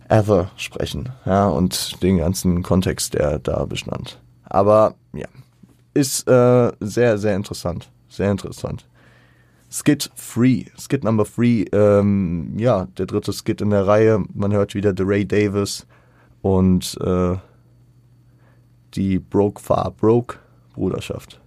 Ever 0.08 0.50
sprechen, 0.56 1.08
ja, 1.24 1.46
und 1.46 2.02
den 2.02 2.18
ganzen 2.18 2.62
Kontext, 2.64 3.14
der 3.14 3.38
da 3.38 3.64
bestand. 3.64 4.20
Aber 4.42 4.96
ja, 5.12 5.28
ist 5.94 6.28
äh, 6.28 6.72
sehr, 6.80 7.16
sehr 7.16 7.36
interessant. 7.36 7.88
Sehr 8.08 8.32
interessant. 8.32 8.86
Skit 9.70 10.10
Free, 10.16 10.64
Skit 10.76 11.04
Number 11.04 11.24
Free, 11.24 11.64
ähm, 11.72 12.58
ja, 12.58 12.86
der 12.98 13.06
dritte 13.06 13.32
Skit 13.32 13.60
in 13.60 13.70
der 13.70 13.86
Reihe. 13.86 14.24
Man 14.34 14.52
hört 14.52 14.74
wieder 14.74 14.92
The 14.96 15.04
Ray 15.04 15.24
Davis 15.24 15.86
und 16.42 16.98
äh, 17.00 17.36
die 18.94 19.20
Broke 19.20 19.62
Far 19.62 19.92
Broke 19.92 20.38
Bruderschaft. 20.74 21.40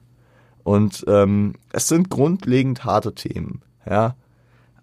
Und 0.63 1.05
ähm, 1.07 1.53
es 1.71 1.87
sind 1.87 2.09
grundlegend 2.09 2.83
harte 2.85 3.13
Themen, 3.13 3.61
ja. 3.89 4.15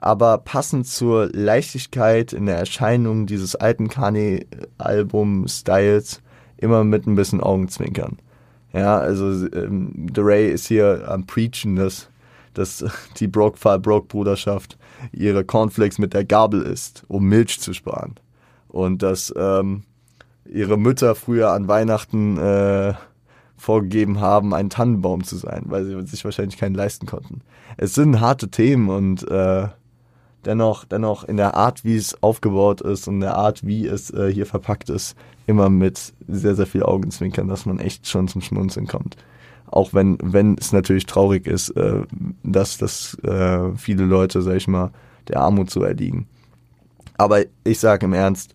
Aber 0.03 0.39
passend 0.39 0.87
zur 0.87 1.29
Leichtigkeit 1.33 2.33
in 2.33 2.47
der 2.47 2.57
Erscheinung 2.57 3.27
dieses 3.27 3.55
alten 3.55 3.89
Kanye-Album-Styles 3.89 6.23
immer 6.57 6.85
mit 6.85 7.07
ein 7.07 7.17
bisschen 7.17 7.43
Augenzwinkern. 7.43 8.17
Ja, 8.73 8.99
also 8.99 9.47
ähm, 9.49 10.07
The 10.15 10.23
Ray 10.23 10.51
ist 10.51 10.69
hier 10.69 11.05
am 11.07 11.27
Preachen, 11.27 11.77
dass, 11.77 12.09
dass 12.55 12.83
die 13.19 13.27
Broke-Broke-Bruderschaft 13.27 14.79
ihre 15.13 15.45
Cornflakes 15.45 15.99
mit 15.99 16.15
der 16.15 16.25
Gabel 16.25 16.63
isst, 16.63 17.05
um 17.09 17.25
Milch 17.25 17.61
zu 17.61 17.75
sparen. 17.75 18.15
Und 18.69 19.03
dass 19.03 19.35
ähm, 19.37 19.83
ihre 20.47 20.79
Mütter 20.79 21.15
früher 21.15 21.51
an 21.51 21.69
Weihnachten 21.69 22.39
äh, 22.39 22.95
vorgegeben 23.61 24.21
haben, 24.21 24.55
ein 24.55 24.71
Tannenbaum 24.71 25.23
zu 25.23 25.37
sein, 25.37 25.65
weil 25.67 25.85
sie 25.85 26.01
sich 26.07 26.25
wahrscheinlich 26.25 26.59
keinen 26.59 26.75
leisten 26.75 27.07
konnten. 27.07 27.43
Es 27.77 27.95
sind 27.95 28.21
harte 28.21 28.49
Themen 28.49 28.89
und 28.89 29.29
äh, 29.31 29.69
dennoch, 30.45 30.87
dennoch 30.87 31.25
in 31.25 31.37
der 31.37 31.55
Art, 31.55 31.85
wie 31.85 31.97
es 31.97 32.23
aufgebaut 32.23 32.81
ist 32.81 33.07
und 33.07 33.21
der 33.21 33.37
Art, 33.37 33.67
wie 33.67 33.87
es 33.87 34.11
äh, 34.11 34.33
hier 34.33 34.47
verpackt 34.47 34.89
ist, 34.89 35.15
immer 35.47 35.69
mit 35.69 36.15
sehr, 36.27 36.55
sehr 36.55 36.67
viel 36.67 36.83
Augenzwinkern, 36.83 37.49
dass 37.49 37.67
man 37.67 37.79
echt 37.79 38.09
schon 38.09 38.29
zum 38.29 38.41
Schmunzeln 38.41 38.87
kommt. 38.87 39.17
Auch 39.67 39.93
wenn, 39.93 40.17
wenn 40.23 40.57
es 40.59 40.73
natürlich 40.73 41.07
traurig 41.07 41.47
ist, 41.47 41.69
äh, 41.77 42.03
dass, 42.43 42.79
dass 42.79 43.15
äh, 43.23 43.77
viele 43.77 44.05
Leute, 44.05 44.41
sag 44.43 44.57
ich 44.57 44.69
mal, 44.69 44.91
der 45.29 45.41
Armut 45.41 45.71
so 45.71 45.83
erliegen. 45.83 46.27
Aber 47.19 47.43
ich 47.65 47.79
sage 47.79 48.07
im 48.07 48.15
Ernst, 48.15 48.55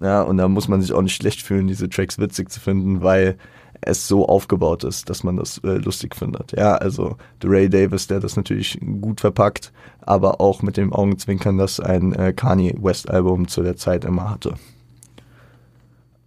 Ja, 0.00 0.22
und 0.22 0.36
da 0.36 0.46
muss 0.46 0.68
man 0.68 0.80
sich 0.80 0.92
auch 0.92 1.02
nicht 1.02 1.16
schlecht 1.16 1.42
fühlen, 1.42 1.66
diese 1.66 1.88
Tracks 1.88 2.18
witzig 2.18 2.50
zu 2.50 2.60
finden, 2.60 3.02
weil 3.02 3.36
es 3.80 4.08
so 4.08 4.26
aufgebaut 4.26 4.84
ist, 4.84 5.08
dass 5.08 5.24
man 5.24 5.36
das 5.36 5.58
äh, 5.58 5.76
lustig 5.78 6.16
findet. 6.16 6.52
Ja, 6.52 6.74
also 6.74 7.16
Ray 7.42 7.68
Davis, 7.68 8.06
der 8.06 8.20
das 8.20 8.36
natürlich 8.36 8.78
gut 9.00 9.20
verpackt, 9.20 9.72
aber 10.00 10.40
auch 10.40 10.62
mit 10.62 10.76
dem 10.76 10.92
Augenzwinkern, 10.92 11.58
das 11.58 11.80
ein 11.80 12.12
äh, 12.12 12.32
Kanye 12.32 12.74
West 12.80 13.10
Album 13.10 13.48
zu 13.48 13.62
der 13.62 13.76
Zeit 13.76 14.04
immer 14.04 14.30
hatte. 14.30 14.54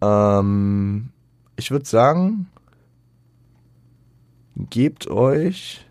Ähm, 0.01 1.09
ich 1.55 1.71
würde 1.71 1.85
sagen, 1.85 2.47
gebt 4.55 5.07
euch, 5.09 5.85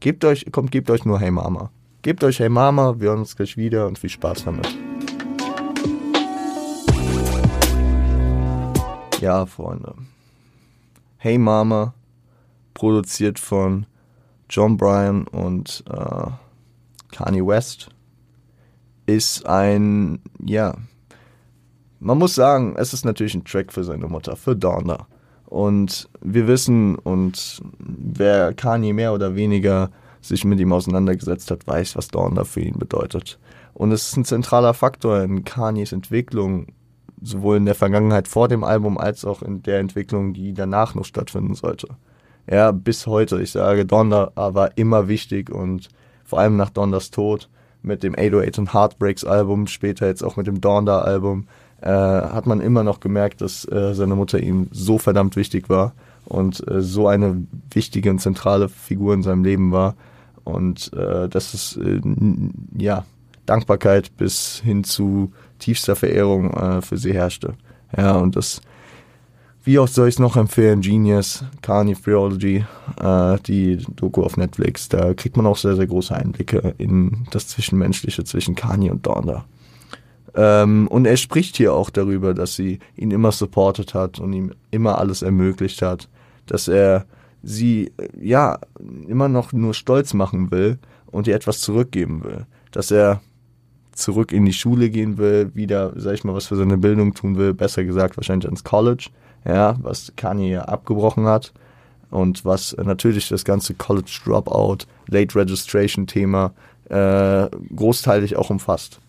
gebt 0.00 0.24
euch, 0.24 0.46
kommt, 0.52 0.70
gebt 0.70 0.90
euch 0.90 1.04
nur 1.04 1.20
Hey 1.20 1.30
Mama. 1.30 1.70
Gebt 2.02 2.24
euch 2.24 2.40
Hey 2.40 2.48
Mama, 2.48 2.98
wir 2.98 3.10
hören 3.10 3.20
uns 3.20 3.36
gleich 3.36 3.56
wieder 3.56 3.86
und 3.86 3.98
viel 3.98 4.10
Spaß 4.10 4.44
damit. 4.44 4.68
Ja, 9.20 9.44
Freunde. 9.44 9.94
Hey 11.22 11.36
Mama, 11.36 11.92
produziert 12.72 13.38
von 13.38 13.84
John 14.48 14.78
Bryan 14.78 15.26
und 15.26 15.84
äh, 15.86 16.30
Kanye 17.14 17.46
West, 17.46 17.90
ist 19.04 19.44
ein, 19.44 20.20
ja, 20.42 20.74
man 21.98 22.16
muss 22.16 22.34
sagen, 22.34 22.74
es 22.78 22.94
ist 22.94 23.04
natürlich 23.04 23.34
ein 23.34 23.44
Track 23.44 23.70
für 23.70 23.84
seine 23.84 24.06
Mutter, 24.06 24.34
für 24.34 24.56
Donna. 24.56 25.08
Und 25.44 26.08
wir 26.22 26.46
wissen, 26.46 26.94
und 26.94 27.60
wer 27.78 28.54
Kanye 28.54 28.94
mehr 28.94 29.12
oder 29.12 29.34
weniger 29.34 29.90
sich 30.22 30.46
mit 30.46 30.58
ihm 30.58 30.72
auseinandergesetzt 30.72 31.50
hat, 31.50 31.66
weiß, 31.66 31.96
was 31.96 32.08
Donna 32.08 32.44
für 32.44 32.62
ihn 32.62 32.78
bedeutet. 32.78 33.38
Und 33.74 33.92
es 33.92 34.08
ist 34.08 34.16
ein 34.16 34.24
zentraler 34.24 34.72
Faktor 34.72 35.20
in 35.20 35.44
Kanyes 35.44 35.92
Entwicklung, 35.92 36.68
sowohl 37.22 37.56
in 37.56 37.66
der 37.66 37.74
Vergangenheit 37.74 38.28
vor 38.28 38.48
dem 38.48 38.64
Album 38.64 38.98
als 38.98 39.24
auch 39.24 39.42
in 39.42 39.62
der 39.62 39.78
Entwicklung, 39.78 40.32
die 40.32 40.52
danach 40.54 40.94
noch 40.94 41.04
stattfinden 41.04 41.54
sollte. 41.54 41.88
Ja, 42.50 42.72
bis 42.72 43.06
heute. 43.06 43.40
Ich 43.40 43.52
sage, 43.52 43.84
Donda 43.86 44.32
war 44.34 44.76
immer 44.76 45.08
wichtig 45.08 45.50
und 45.50 45.88
vor 46.24 46.40
allem 46.40 46.56
nach 46.56 46.70
Dondas 46.70 47.10
Tod 47.10 47.48
mit 47.82 48.02
dem 48.02 48.14
808 48.14 48.58
und 48.58 48.74
Heartbreaks 48.74 49.24
Album, 49.24 49.66
später 49.66 50.06
jetzt 50.06 50.22
auch 50.22 50.36
mit 50.36 50.46
dem 50.46 50.60
Donda 50.60 51.00
Album, 51.00 51.46
äh, 51.80 51.88
hat 51.88 52.46
man 52.46 52.60
immer 52.60 52.84
noch 52.84 53.00
gemerkt, 53.00 53.40
dass 53.40 53.64
äh, 53.70 53.94
seine 53.94 54.14
Mutter 54.14 54.38
ihm 54.38 54.68
so 54.70 54.98
verdammt 54.98 55.36
wichtig 55.36 55.68
war 55.68 55.94
und 56.26 56.66
äh, 56.68 56.82
so 56.82 57.08
eine 57.08 57.46
wichtige 57.70 58.10
und 58.10 58.20
zentrale 58.20 58.68
Figur 58.68 59.14
in 59.14 59.22
seinem 59.22 59.44
Leben 59.44 59.72
war. 59.72 59.94
Und 60.44 60.92
äh, 60.92 61.28
das 61.28 61.54
ist, 61.54 61.76
äh, 61.76 62.00
ja, 62.76 63.04
Dankbarkeit 63.46 64.16
bis 64.16 64.60
hin 64.62 64.84
zu 64.84 65.32
tiefster 65.60 65.94
Verehrung 65.94 66.52
äh, 66.52 66.82
für 66.82 66.96
sie 66.96 67.12
herrschte. 67.12 67.54
Ja, 67.96 68.16
und 68.16 68.36
das, 68.36 68.60
wie 69.62 69.78
oft 69.78 69.94
soll 69.94 70.08
ich 70.08 70.16
es 70.16 70.18
noch 70.18 70.36
empfehlen? 70.36 70.80
Genius, 70.80 71.44
Theology, 71.62 72.64
äh, 73.00 73.38
die 73.46 73.78
Doku 73.96 74.22
auf 74.22 74.36
Netflix. 74.36 74.88
Da 74.88 75.14
kriegt 75.14 75.36
man 75.36 75.46
auch 75.46 75.56
sehr, 75.56 75.76
sehr 75.76 75.86
große 75.86 76.14
Einblicke 76.14 76.74
in 76.78 77.26
das 77.30 77.48
Zwischenmenschliche 77.48 78.24
zwischen 78.24 78.54
Kanye 78.54 78.90
und 78.90 79.06
Donda. 79.06 79.44
Ähm, 80.34 80.88
und 80.88 81.06
er 81.06 81.16
spricht 81.16 81.56
hier 81.56 81.74
auch 81.74 81.90
darüber, 81.90 82.34
dass 82.34 82.54
sie 82.54 82.78
ihn 82.96 83.10
immer 83.10 83.32
supportet 83.32 83.94
hat 83.94 84.18
und 84.18 84.32
ihm 84.32 84.52
immer 84.70 84.98
alles 84.98 85.22
ermöglicht 85.22 85.82
hat, 85.82 86.08
dass 86.46 86.68
er 86.68 87.04
sie 87.42 87.92
ja 88.20 88.58
immer 89.08 89.28
noch 89.28 89.52
nur 89.52 89.74
stolz 89.74 90.14
machen 90.14 90.50
will 90.50 90.78
und 91.06 91.26
ihr 91.26 91.34
etwas 91.34 91.60
zurückgeben 91.60 92.22
will, 92.24 92.46
dass 92.70 92.90
er 92.90 93.20
zurück 94.00 94.32
in 94.32 94.44
die 94.44 94.52
Schule 94.52 94.90
gehen 94.90 95.18
will, 95.18 95.50
wieder, 95.54 95.92
sag 95.96 96.14
ich 96.14 96.24
mal, 96.24 96.34
was 96.34 96.46
für 96.46 96.56
seine 96.56 96.78
Bildung 96.78 97.14
tun 97.14 97.36
will, 97.36 97.54
besser 97.54 97.84
gesagt 97.84 98.16
wahrscheinlich 98.16 98.50
ins 98.50 98.64
College, 98.64 99.10
ja, 99.44 99.76
was 99.80 100.12
Kanye 100.16 100.50
ja 100.50 100.62
abgebrochen 100.62 101.26
hat 101.26 101.52
und 102.10 102.44
was 102.44 102.76
natürlich 102.76 103.28
das 103.28 103.44
ganze 103.44 103.74
College 103.74 104.20
Dropout, 104.24 104.86
Late 105.08 105.38
Registration 105.38 106.06
Thema 106.06 106.52
äh, 106.88 107.48
großteilig 107.74 108.36
auch 108.36 108.50
umfasst. 108.50 109.00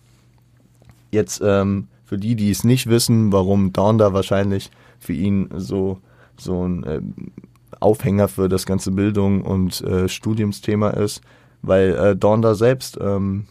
Jetzt 1.10 1.42
ähm, 1.44 1.88
für 2.04 2.18
die, 2.18 2.36
die 2.36 2.50
es 2.50 2.64
nicht 2.64 2.88
wissen, 2.88 3.32
warum 3.32 3.72
Donda 3.72 4.12
wahrscheinlich 4.12 4.70
für 4.98 5.12
ihn 5.12 5.48
so 5.56 5.98
so 6.36 6.66
ein 6.66 6.84
äh, 6.84 7.00
Aufhänger 7.80 8.28
für 8.28 8.48
das 8.48 8.66
ganze 8.66 8.90
Bildung 8.90 9.42
und 9.42 9.80
äh, 9.82 10.08
Studiumsthema 10.08 10.90
ist, 10.90 11.20
weil 11.62 11.94
äh, 11.94 12.16
Donda 12.16 12.54
selbst 12.54 12.98
ähm, 13.00 13.46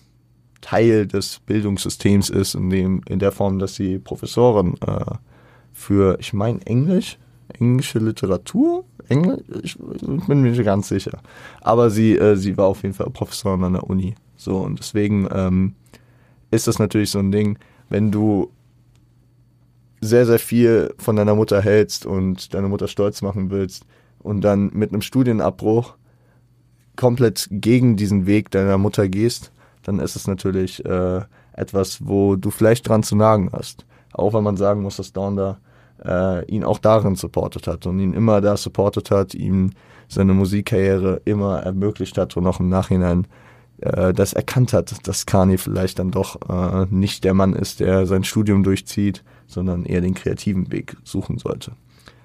Teil 0.62 1.08
des 1.08 1.40
Bildungssystems 1.40 2.30
ist, 2.30 2.56
in, 2.56 2.70
dem, 2.70 3.02
in 3.08 3.20
der 3.20 3.32
Form, 3.32 3.60
dass 3.60 3.76
sie 3.76 4.00
Professorin 4.00 4.76
äh, 4.86 5.06
für, 5.74 6.18
ich 6.20 6.34
meine, 6.34 6.66
Englisch, 6.66 7.18
englische 7.60 8.00
Literatur, 8.00 8.86
Englisch, 9.10 9.42
ich, 9.64 9.78
ich 9.80 10.28
bin 10.28 10.42
mir 10.42 10.52
nicht 10.52 10.64
ganz 10.64 10.88
sicher. 10.88 11.20
Aber 11.62 11.90
sie, 11.90 12.18
äh, 12.18 12.36
sie 12.36 12.58
war 12.58 12.68
auf 12.68 12.84
jeden 12.84 12.94
Fall 12.94 13.10
Professorin 13.10 13.64
an 13.64 13.74
der 13.74 13.90
Uni. 13.90 14.16
So, 14.38 14.58
und 14.58 14.80
deswegen 14.80 15.28
ähm, 15.34 15.76
ist 16.52 16.68
das 16.68 16.80
natürlich 16.80 17.10
so 17.10 17.20
ein 17.20 17.32
Ding, 17.32 17.58
wenn 17.90 18.12
du 18.12 18.52
sehr, 20.02 20.26
sehr 20.26 20.40
viel 20.40 20.94
von 20.98 21.16
deiner 21.16 21.36
Mutter 21.36 21.62
hältst 21.62 22.06
und 22.06 22.54
deine 22.54 22.68
Mutter 22.68 22.88
stolz 22.88 23.22
machen 23.22 23.52
willst 23.52 23.86
und 24.20 24.42
dann 24.42 24.72
mit 24.74 24.92
einem 24.92 25.02
Studienabbruch 25.02 25.96
komplett 26.96 27.48
gegen 27.52 27.96
diesen 27.98 28.26
Weg 28.26 28.52
deiner 28.52 28.78
Mutter 28.78 29.08
gehst, 29.08 29.52
dann 29.84 30.00
ist 30.00 30.16
es 30.16 30.28
natürlich 30.28 30.84
äh, 30.86 31.22
etwas, 31.54 32.06
wo 32.06 32.36
du 32.36 32.52
vielleicht 32.52 32.88
dran 32.88 33.04
zu 33.04 33.16
nagen 33.16 33.50
hast. 33.52 33.86
Auch 34.14 34.34
wenn 34.34 34.44
man 34.44 34.58
sagen 34.58 34.82
muss, 34.82 34.98
dass 34.98 35.14
Dawn 35.14 35.58
äh, 36.04 36.46
ihn 36.46 36.64
auch 36.64 36.80
darin 36.80 37.16
supportet 37.16 37.68
hat 37.68 37.86
und 37.86 38.00
ihn 38.00 38.14
immer 38.14 38.42
da 38.42 38.58
supportet 38.58 39.12
hat, 39.12 39.34
ihm 39.34 39.72
seine 40.08 40.34
Musikkarriere 40.34 41.22
immer 41.26 41.60
ermöglicht 41.60 42.18
hat 42.18 42.36
und 42.36 42.46
auch 42.48 42.60
im 42.60 42.70
Nachhinein 42.70 43.28
äh, 43.82 44.14
das 44.14 44.34
erkannt 44.34 44.74
hat, 44.74 45.08
dass 45.08 45.26
Kanye 45.26 45.58
vielleicht 45.58 46.00
dann 46.00 46.12
doch 46.12 46.38
äh, 46.50 46.86
nicht 46.90 47.24
der 47.24 47.34
Mann 47.34 47.54
ist, 47.54 47.80
der 47.80 48.06
sein 48.06 48.24
Studium 48.24 48.64
durchzieht, 48.64 49.24
sondern 49.48 49.86
eher 49.86 50.02
den 50.02 50.14
kreativen 50.14 50.72
Weg 50.72 50.98
suchen 51.04 51.38
sollte. 51.38 51.74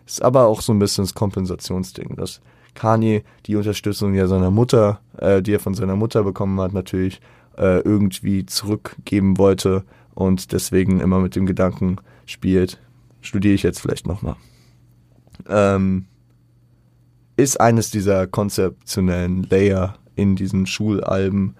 Ist 0.06 0.22
aber 0.22 0.46
auch 0.46 0.60
so 0.60 0.72
ein 0.72 0.78
bisschen 0.78 1.04
das 1.04 1.14
Kompensationsding, 1.14 2.16
dass 2.16 2.40
Kanye 2.74 3.24
die 3.46 3.56
Unterstützung 3.56 4.14
ja 4.14 4.26
seiner 4.26 4.50
Mutter, 4.50 5.00
äh, 5.18 5.42
die 5.42 5.54
er 5.54 5.60
von 5.60 5.74
seiner 5.74 5.96
Mutter 5.96 6.22
bekommen 6.22 6.60
hat, 6.60 6.72
natürlich 6.72 7.20
äh, 7.56 7.80
irgendwie 7.80 8.46
zurückgeben 8.46 9.38
wollte 9.38 9.84
und 10.14 10.52
deswegen 10.52 11.00
immer 11.00 11.20
mit 11.20 11.36
dem 11.36 11.46
Gedanken 11.46 11.96
spielt, 12.24 12.80
studiere 13.20 13.54
ich 13.54 13.62
jetzt 13.62 13.80
vielleicht 13.80 14.06
nochmal. 14.06 14.36
Ähm, 15.48 16.06
ist 17.36 17.60
eines 17.60 17.90
dieser 17.90 18.26
konzeptionellen 18.26 19.42
Layer 19.44 19.98
in 20.14 20.36
diesen 20.36 20.66
Schulalben, 20.66 21.54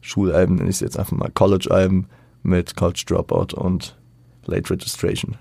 Schulalben 0.00 0.56
nenne 0.56 0.70
ich 0.70 0.76
es 0.76 0.80
jetzt 0.80 0.98
einfach 0.98 1.16
mal 1.16 1.30
College-Alben 1.30 2.06
mit 2.42 2.76
College 2.76 3.04
Dropout 3.06 3.56
und 3.56 3.98
Late 4.44 4.70
Registration. 4.70 5.36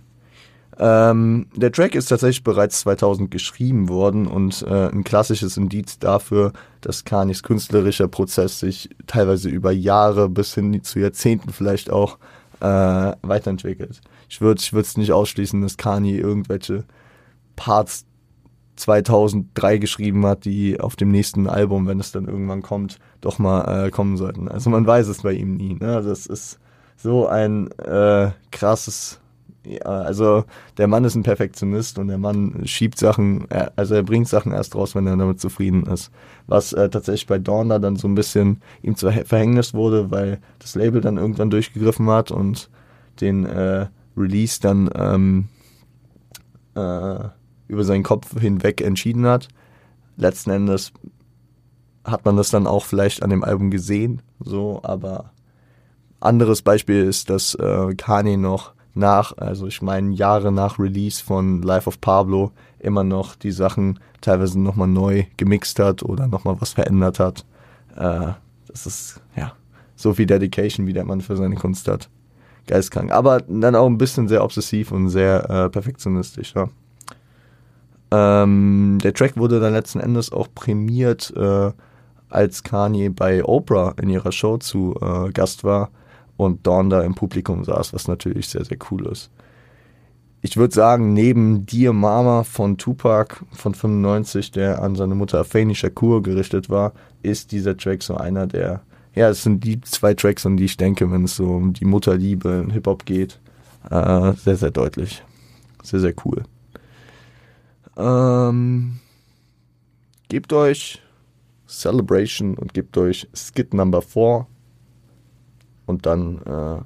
Ähm, 0.77 1.47
der 1.55 1.71
Track 1.71 1.95
ist 1.95 2.07
tatsächlich 2.07 2.43
bereits 2.43 2.81
2000 2.81 3.31
geschrieben 3.31 3.87
worden 3.87 4.27
und 4.27 4.61
äh, 4.63 4.89
ein 4.89 5.03
klassisches 5.03 5.55
Indiz 5.55 5.99
dafür, 5.99 6.51
dass 6.81 7.05
Kanis 7.05 7.43
künstlerischer 7.43 8.07
Prozess 8.07 8.59
sich 8.59 8.89
teilweise 9.07 9.49
über 9.49 9.71
Jahre 9.71 10.27
bis 10.27 10.53
hin 10.53 10.83
zu 10.83 10.99
Jahrzehnten 10.99 11.53
vielleicht 11.53 11.89
auch 11.89 12.17
äh, 12.59 13.13
weiterentwickelt. 13.21 14.01
Ich 14.27 14.41
würde 14.41 14.59
ich 14.59 14.73
es 14.73 14.97
nicht 14.97 15.11
ausschließen, 15.11 15.61
dass 15.61 15.77
Kani 15.77 16.17
irgendwelche 16.17 16.83
Parts 17.55 18.05
2003 18.75 19.77
geschrieben 19.77 20.25
hat, 20.25 20.43
die 20.43 20.79
auf 20.79 20.97
dem 20.97 21.09
nächsten 21.09 21.47
Album, 21.47 21.87
wenn 21.87 21.99
es 21.99 22.11
dann 22.11 22.25
irgendwann 22.25 22.61
kommt, 22.61 22.99
doch 23.21 23.39
mal 23.39 23.85
äh, 23.85 23.91
kommen 23.91 24.17
sollten. 24.17 24.49
Also 24.49 24.69
man 24.69 24.85
weiß 24.85 25.07
es 25.07 25.21
bei 25.21 25.31
ihm 25.31 25.55
nie. 25.55 25.75
Ne? 25.75 26.01
Das 26.03 26.25
ist 26.25 26.59
so 26.97 27.27
ein 27.27 27.71
äh, 27.79 28.31
krasses 28.51 29.21
ja, 29.65 29.81
also 29.81 30.45
der 30.77 30.87
Mann 30.87 31.03
ist 31.03 31.15
ein 31.15 31.23
Perfektionist 31.23 31.97
und 31.99 32.07
der 32.07 32.17
Mann 32.17 32.61
schiebt 32.65 32.97
Sachen, 32.97 33.47
also 33.75 33.95
er 33.95 34.03
bringt 34.03 34.27
Sachen 34.27 34.51
erst 34.51 34.75
raus, 34.75 34.95
wenn 34.95 35.07
er 35.07 35.17
damit 35.17 35.39
zufrieden 35.39 35.85
ist. 35.87 36.11
Was 36.47 36.73
äh, 36.73 36.89
tatsächlich 36.89 37.27
bei 37.27 37.39
Dorna 37.39 37.79
dann 37.79 37.95
so 37.95 38.07
ein 38.07 38.15
bisschen 38.15 38.61
ihm 38.81 38.95
zu 38.95 39.11
Verhängnis 39.11 39.73
wurde, 39.73 40.11
weil 40.11 40.39
das 40.59 40.75
Label 40.75 41.01
dann 41.01 41.17
irgendwann 41.17 41.49
durchgegriffen 41.49 42.09
hat 42.09 42.31
und 42.31 42.69
den 43.21 43.45
äh, 43.45 43.87
Release 44.15 44.59
dann 44.61 44.89
ähm, 44.95 45.47
äh, 46.75 47.29
über 47.67 47.83
seinen 47.83 48.03
Kopf 48.03 48.39
hinweg 48.39 48.81
entschieden 48.81 49.25
hat. 49.25 49.47
Letzten 50.17 50.51
Endes 50.51 50.93
hat 52.03 52.23
man 52.23 52.37
das 52.37 52.51
dann 52.51 52.67
auch 52.67 52.85
vielleicht 52.85 53.23
an 53.23 53.31
dem 53.31 53.43
Album 53.43 53.71
gesehen, 53.71 54.21
so, 54.39 54.79
aber 54.83 55.31
anderes 56.19 56.61
Beispiel 56.61 57.03
ist, 57.03 57.29
dass 57.29 57.55
äh, 57.55 57.95
Kanye 57.95 58.37
noch 58.37 58.74
nach, 58.95 59.37
also 59.37 59.67
ich 59.67 59.81
meine 59.81 60.13
Jahre 60.13 60.51
nach 60.51 60.79
Release 60.79 61.23
von 61.23 61.61
Life 61.61 61.87
of 61.87 62.01
Pablo 62.01 62.51
immer 62.79 63.03
noch 63.03 63.35
die 63.35 63.51
Sachen 63.51 63.99
teilweise 64.21 64.59
nochmal 64.59 64.87
neu 64.87 65.25
gemixt 65.37 65.79
hat 65.79 66.01
oder 66.03 66.27
nochmal 66.27 66.59
was 66.59 66.73
verändert 66.73 67.19
hat. 67.19 67.45
Äh, 67.95 68.33
das 68.67 68.85
ist 68.87 69.21
ja 69.35 69.53
so 69.95 70.13
viel 70.13 70.25
Dedication, 70.25 70.87
wie 70.87 70.93
der 70.93 71.05
Mann 71.05 71.21
für 71.21 71.35
seine 71.37 71.55
Kunst 71.55 71.87
hat. 71.87 72.09
geistkrank. 72.67 73.11
Aber 73.11 73.41
dann 73.47 73.75
auch 73.75 73.85
ein 73.85 73.97
bisschen 73.97 74.27
sehr 74.27 74.43
obsessiv 74.43 74.91
und 74.91 75.09
sehr 75.09 75.49
äh, 75.49 75.69
perfektionistisch. 75.69 76.53
Ja. 76.55 76.69
Ähm, 78.11 78.97
der 79.03 79.13
Track 79.13 79.37
wurde 79.37 79.59
dann 79.59 79.73
letzten 79.73 79.99
Endes 79.99 80.31
auch 80.31 80.47
prämiert, 80.53 81.33
äh, 81.35 81.71
als 82.29 82.63
Kanye 82.63 83.09
bei 83.09 83.43
Oprah 83.43 83.93
in 84.01 84.09
ihrer 84.09 84.31
Show 84.31 84.57
zu 84.57 84.95
äh, 85.01 85.31
Gast 85.31 85.63
war 85.63 85.89
und 86.37 86.65
Dawn 86.67 86.89
da 86.89 87.01
im 87.01 87.15
Publikum 87.15 87.63
saß, 87.63 87.93
was 87.93 88.07
natürlich 88.07 88.49
sehr, 88.49 88.65
sehr 88.65 88.77
cool 88.91 89.07
ist. 89.07 89.31
Ich 90.41 90.57
würde 90.57 90.75
sagen, 90.75 91.13
neben 91.13 91.65
Dear 91.65 91.91
Mama 91.91 92.43
von 92.43 92.77
Tupac 92.77 93.43
von 93.51 93.73
95, 93.73 94.51
der 94.51 94.81
an 94.81 94.95
seine 94.95 95.15
Mutter 95.15 95.39
Afeni 95.39 95.73
Shakur 95.73 96.21
gerichtet 96.21 96.69
war, 96.69 96.93
ist 97.23 97.51
dieser 97.51 97.75
Track 97.75 98.03
so 98.03 98.15
einer 98.15 98.45
der, 98.45 98.81
ja, 99.15 99.29
es 99.29 99.41
sind 99.41 99.63
die 99.63 99.81
zwei 99.81 100.13
Tracks, 100.13 100.45
an 100.45 100.57
die 100.57 100.65
ich 100.65 100.77
denke, 100.77 101.09
wenn 101.11 101.23
es 101.23 101.35
so 101.35 101.45
um 101.47 101.73
die 101.73 101.85
Mutterliebe 101.85 102.61
in 102.63 102.69
Hip-Hop 102.69 103.05
geht. 103.05 103.39
Äh, 103.89 104.33
sehr, 104.33 104.55
sehr 104.55 104.71
deutlich. 104.71 105.23
Sehr, 105.81 105.99
sehr 105.99 106.13
cool. 106.25 106.43
Ähm, 107.97 108.99
gebt 110.29 110.53
euch 110.53 111.01
Celebration 111.67 112.55
und 112.55 112.73
gebt 112.73 112.97
euch 112.97 113.27
Skit 113.33 113.73
Number 113.73 114.01
4 114.01 114.45
und 115.85 116.05
dann 116.05 116.41
äh, 116.41 116.81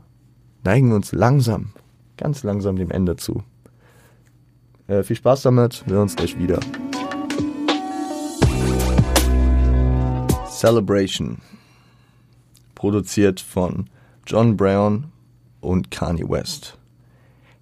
neigen 0.63 0.89
wir 0.89 0.95
uns 0.95 1.11
langsam, 1.11 1.71
ganz 2.17 2.43
langsam 2.43 2.75
dem 2.75 2.91
Ende 2.91 3.15
zu. 3.15 3.43
Äh, 4.87 5.03
viel 5.03 5.15
Spaß 5.15 5.43
damit, 5.43 5.83
wir 5.85 5.93
sehen 5.93 6.01
uns 6.01 6.15
gleich 6.15 6.37
wieder. 6.37 6.59
Celebration. 10.49 11.37
Produziert 12.75 13.39
von 13.39 13.89
John 14.25 14.57
Brown 14.57 15.05
und 15.61 15.91
Kanye 15.91 16.27
West. 16.27 16.77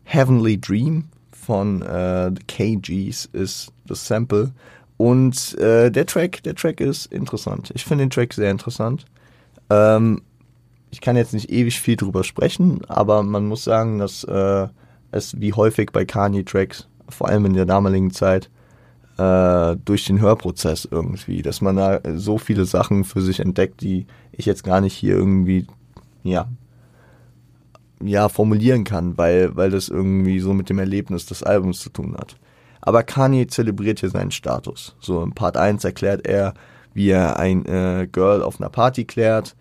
Heavenly 0.03 0.59
Dream 0.59 1.09
von 1.31 1.81
äh, 1.81 2.31
The 2.31 2.43
KGs 2.47 3.29
ist 3.33 3.71
das 3.85 4.07
Sample. 4.07 4.51
Und 4.97 5.55
äh, 5.59 5.91
der 5.91 6.05
Track, 6.05 6.41
der 6.43 6.55
Track 6.55 6.81
ist 6.81 7.05
interessant. 7.07 7.71
Ich 7.75 7.85
finde 7.85 8.05
den 8.05 8.09
Track 8.09 8.33
sehr 8.33 8.49
interessant. 8.49 9.05
Ähm, 9.69 10.21
ich 10.89 11.01
kann 11.01 11.15
jetzt 11.15 11.33
nicht 11.33 11.51
ewig 11.51 11.79
viel 11.79 11.95
drüber 11.95 12.23
sprechen, 12.23 12.81
aber 12.87 13.23
man 13.23 13.47
muss 13.47 13.63
sagen, 13.63 13.99
dass 13.99 14.23
äh, 14.23 14.67
es 15.11 15.39
wie 15.39 15.53
häufig 15.53 15.91
bei 15.91 16.05
Kanye-Tracks, 16.05 16.87
vor 17.09 17.27
allem 17.27 17.45
in 17.45 17.53
der 17.53 17.65
damaligen 17.65 18.11
Zeit, 18.11 18.49
äh, 19.17 19.75
durch 19.83 20.05
den 20.05 20.21
Hörprozess 20.21 20.87
irgendwie, 20.89 21.41
dass 21.41 21.61
man 21.61 21.75
da 21.75 21.99
so 22.15 22.37
viele 22.37 22.65
Sachen 22.65 23.03
für 23.03 23.21
sich 23.21 23.39
entdeckt, 23.39 23.81
die 23.81 24.05
ich 24.31 24.45
jetzt 24.45 24.63
gar 24.63 24.81
nicht 24.81 24.93
hier 24.93 25.15
irgendwie, 25.15 25.67
ja, 26.23 26.47
ja, 28.03 28.29
formulieren 28.29 28.83
kann, 28.83 29.17
weil, 29.17 29.55
weil 29.55 29.71
das 29.71 29.89
irgendwie 29.89 30.39
so 30.39 30.53
mit 30.53 30.69
dem 30.69 30.79
Erlebnis 30.79 31.25
des 31.25 31.41
Albums 31.41 31.79
zu 31.79 31.89
tun 31.89 32.15
hat. 32.15 32.35
Aber 32.79 33.03
Kanye 33.03 33.47
zelebriert 33.47 33.99
hier 33.99 34.09
seinen 34.09 34.31
Status. 34.31 34.95
So 34.99 35.23
in 35.23 35.33
Part 35.33 35.57
1 35.57 35.83
erklärt 35.83 36.27
er, 36.27 36.53
wie 36.93 37.09
er 37.09 37.39
ein 37.39 37.65
äh, 37.65 38.07
Girl 38.11 38.43
auf 38.43 38.61
einer 38.61 38.69
Party 38.69 39.05
klärt. 39.05 39.55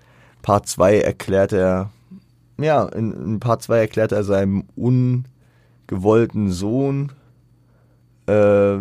Part 0.46 0.68
2 0.68 1.00
erklärt 1.00 1.52
er, 1.52 1.90
ja, 2.56 2.87
in, 2.87 3.11
in 3.11 3.40
Part 3.40 3.62
2 3.62 3.78
erklärt 3.80 4.12
er 4.12 4.22
seinem 4.22 4.62
ungewollten 4.76 6.52
Sohn 6.52 7.11
äh, 8.26 8.76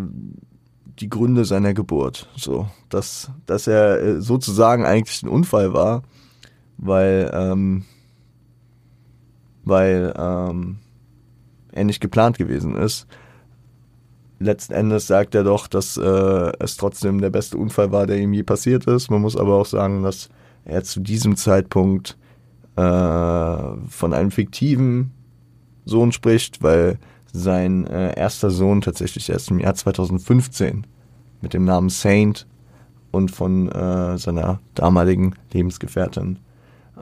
die 0.99 1.09
Gründe 1.09 1.43
seiner 1.43 1.73
Geburt. 1.73 2.29
So, 2.35 2.69
dass, 2.89 3.31
dass 3.47 3.65
er 3.65 3.99
äh, 3.99 4.21
sozusagen 4.21 4.85
eigentlich 4.85 5.23
ein 5.23 5.27
Unfall 5.27 5.73
war, 5.73 6.03
weil, 6.77 7.31
ähm, 7.33 7.85
weil 9.63 10.13
ähm, 10.15 10.77
er 11.71 11.83
nicht 11.83 11.99
geplant 11.99 12.37
gewesen 12.37 12.75
ist. 12.75 13.07
Letzten 14.37 14.73
Endes 14.73 15.07
sagt 15.07 15.33
er 15.33 15.43
doch, 15.43 15.65
dass 15.65 15.97
äh, 15.97 16.51
es 16.59 16.77
trotzdem 16.77 17.21
der 17.21 17.31
beste 17.31 17.57
Unfall 17.57 17.91
war, 17.91 18.05
der 18.05 18.19
ihm 18.19 18.33
je 18.33 18.43
passiert 18.43 18.85
ist. 18.85 19.09
Man 19.09 19.21
muss 19.21 19.35
aber 19.35 19.55
auch 19.55 19.65
sagen, 19.65 20.03
dass 20.03 20.29
er 20.65 20.83
zu 20.83 20.99
diesem 20.99 21.37
Zeitpunkt 21.37 22.17
äh, 22.75 22.81
von 22.81 24.13
einem 24.13 24.31
fiktiven 24.31 25.11
Sohn 25.85 26.11
spricht, 26.11 26.61
weil 26.61 26.99
sein 27.31 27.85
äh, 27.87 28.17
erster 28.17 28.49
Sohn 28.49 28.81
tatsächlich 28.81 29.29
erst 29.29 29.51
im 29.51 29.59
Jahr 29.59 29.75
2015 29.75 30.85
mit 31.41 31.53
dem 31.53 31.65
Namen 31.65 31.89
Saint 31.89 32.47
und 33.11 33.31
von 33.31 33.69
äh, 33.71 34.17
seiner 34.17 34.59
damaligen 34.73 35.35
Lebensgefährtin 35.53 36.39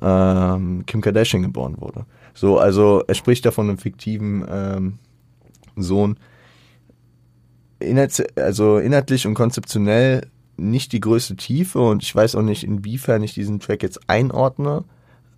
ähm, 0.02 0.84
Kim 0.86 1.02
Kardashian 1.02 1.44
geboren 1.44 1.76
wurde. 1.80 2.06
So, 2.34 2.58
also 2.58 3.04
er 3.08 3.16
spricht 3.16 3.46
da 3.46 3.52
von 3.52 3.70
einem 3.70 3.78
fiktiven 3.78 4.46
ähm, 4.50 5.00
Sohn. 5.76 6.18
Inhalt, 7.80 8.38
also 8.40 8.78
inhaltlich 8.78 9.28
und 9.28 9.34
konzeptionell 9.34 10.22
nicht 10.58 10.92
die 10.92 11.00
größte 11.00 11.36
Tiefe 11.36 11.80
und 11.80 12.04
ich 12.04 12.16
weiß 12.16 12.36
auch 12.36 12.42
nicht, 12.42 12.64
inwiefern 12.64 13.24
ich 13.24 13.34
diesen 13.34 13.60
Track 13.60 13.84
jetzt 13.84 14.02
einordne. 14.08 14.84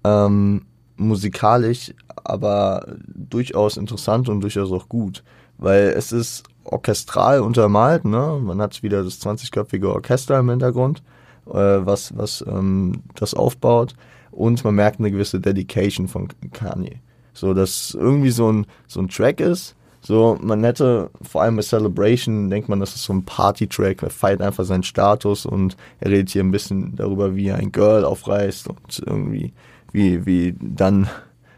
Ähm, 0.03 0.65
musikalisch, 0.97 1.93
aber 2.23 2.95
durchaus 3.05 3.77
interessant 3.77 4.29
und 4.29 4.41
durchaus 4.41 4.71
auch 4.71 4.87
gut, 4.87 5.23
weil 5.57 5.89
es 5.89 6.11
ist 6.11 6.43
orchestral 6.63 7.41
untermalt, 7.41 8.05
ne? 8.05 8.39
Man 8.41 8.61
hat 8.61 8.81
wieder 8.81 9.03
das 9.03 9.21
20-köpfige 9.21 9.87
Orchester 9.87 10.39
im 10.39 10.49
Hintergrund, 10.49 11.03
äh, 11.47 11.51
was, 11.53 12.17
was 12.17 12.43
ähm, 12.47 13.03
das 13.15 13.33
aufbaut 13.33 13.95
und 14.31 14.63
man 14.63 14.75
merkt 14.75 14.99
eine 14.99 15.11
gewisse 15.11 15.39
Dedication 15.39 16.07
von 16.07 16.27
Kanye. 16.51 16.99
So, 17.33 17.53
dass 17.53 17.93
irgendwie 17.93 18.31
so 18.31 18.51
ein, 18.51 18.65
so 18.87 19.01
ein 19.01 19.09
Track 19.09 19.41
ist, 19.41 19.75
so, 20.05 20.37
man 20.39 20.63
hätte, 20.63 21.09
vor 21.23 21.41
allem 21.41 21.55
bei 21.55 21.63
Celebration, 21.63 22.51
denkt 22.51 22.69
man, 22.69 22.79
das 22.79 22.95
ist 22.95 23.05
so 23.05 23.13
ein 23.13 23.25
Party-Track, 23.25 24.03
er 24.03 24.11
feiert 24.11 24.41
einfach 24.41 24.63
seinen 24.63 24.83
Status 24.83 25.47
und 25.47 25.77
er 25.99 26.11
redet 26.11 26.29
hier 26.29 26.43
ein 26.43 26.51
bisschen 26.51 26.95
darüber, 26.95 27.35
wie 27.35 27.51
ein 27.51 27.71
Girl 27.71 28.05
aufreißt 28.05 28.67
und 28.67 29.01
irgendwie, 29.03 29.53
wie, 29.91 30.27
wie 30.27 30.55
dann 30.59 31.09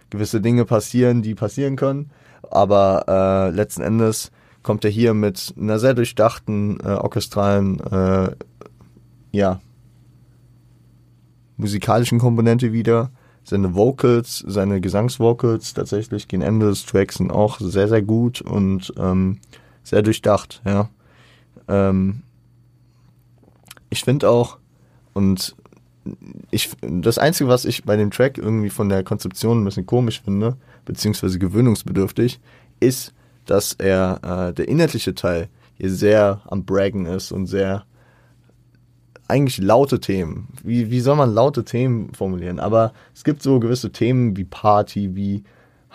gewisse 0.10 0.40
Dinge 0.40 0.64
passieren, 0.64 1.22
die 1.22 1.36
passieren 1.36 1.76
können. 1.76 2.10
Aber 2.50 3.04
äh, 3.10 3.54
letzten 3.54 3.82
Endes 3.82 4.32
kommt 4.64 4.86
er 4.86 4.92
hier 4.92 5.14
mit 5.14 5.54
einer 5.60 5.80
sehr 5.80 5.94
durchdachten, 5.94 6.80
äh, 6.80 6.94
orchestralen, 6.94 7.82
äh, 7.82 8.30
ja, 9.32 9.60
musikalischen 11.58 12.20
Komponente 12.20 12.72
wieder 12.72 13.12
seine 13.48 13.76
Vocals, 13.76 14.44
seine 14.46 14.82
Gesangsvocals 14.82 15.74
tatsächlich 15.74 16.28
gegen 16.28 16.42
Ende 16.42 16.68
des 16.68 16.86
Tracks 16.86 17.16
sind 17.16 17.32
auch 17.32 17.60
sehr, 17.60 17.88
sehr 17.88 18.02
gut 18.02 18.42
und 18.42 18.94
ähm, 18.98 19.40
sehr 19.84 20.02
durchdacht, 20.02 20.62
ja. 20.66 20.90
Ähm, 21.70 22.24
ich 23.90 24.04
finde 24.04 24.30
auch, 24.30 24.58
und 25.14 25.56
ich, 26.52 26.72
das 26.82 27.18
Einzige, 27.18 27.50
was 27.50 27.64
ich 27.64 27.86
bei 27.86 27.96
dem 27.96 28.12
Track 28.12 28.38
irgendwie 28.38 28.70
von 28.70 28.90
der 28.90 29.04
Konzeption 29.04 29.62
ein 29.62 29.66
bisschen 29.66 29.86
komisch 29.86 30.22
finde, 30.22 30.58
beziehungsweise 30.84 31.40
gewöhnungsbedürftig, 31.40 32.42
ist, 32.82 33.14
dass 33.46 33.74
er, 33.74 34.50
äh, 34.50 34.54
der 34.54 34.68
inhaltliche 34.68 35.16
Teil 35.16 35.48
hier 35.76 35.90
sehr 35.90 36.42
am 36.48 36.66
Braggen 36.66 37.06
ist 37.06 37.32
und 37.32 37.48
sehr 37.48 37.86
eigentlich 39.28 39.58
laute 39.58 40.00
Themen. 40.00 40.48
Wie, 40.64 40.90
wie 40.90 41.00
soll 41.00 41.16
man 41.16 41.34
laute 41.34 41.66
Themen 41.66 42.14
formulieren? 42.14 42.60
Aber 42.60 42.94
es 43.14 43.24
gibt 43.24 43.44
so 43.44 43.60
gewisse 43.60 43.92
Themen 43.92 44.38
wie 44.38 44.46
Party, 44.46 45.16
wie 45.16 45.44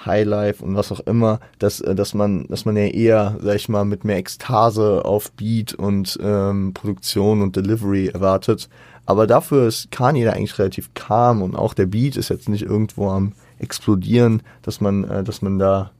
Highlife 0.04 0.64
und 0.64 0.74
was 0.74 0.90
auch 0.90 1.00
immer, 1.00 1.40
dass, 1.58 1.80
äh, 1.80 1.94
dass 1.94 2.14
man, 2.14 2.46
dass 2.48 2.64
man 2.64 2.76
ja 2.76 2.84
eher, 2.84 3.38
sag 3.40 3.56
ich 3.56 3.68
mal, 3.68 3.84
mit 3.84 4.04
mehr 4.04 4.16
Ekstase 4.16 5.04
auf 5.04 5.32
Beat 5.32 5.74
und 5.74 6.18
ähm, 6.22 6.72
Produktion 6.74 7.42
und 7.42 7.56
Delivery 7.56 8.08
erwartet. 8.08 8.68
Aber 9.06 9.26
dafür 9.26 9.66
ist 9.66 9.90
Kanye 9.90 10.24
da 10.24 10.32
eigentlich 10.32 10.58
relativ 10.58 10.94
calm 10.94 11.42
und 11.42 11.56
auch 11.56 11.74
der 11.74 11.86
Beat 11.86 12.16
ist 12.16 12.28
jetzt 12.28 12.48
nicht 12.48 12.62
irgendwo 12.62 13.10
am 13.10 13.32
explodieren, 13.58 14.42
dass 14.62 14.80
man, 14.80 15.04
äh, 15.04 15.22
dass 15.22 15.42
man 15.42 15.58
da 15.58 15.92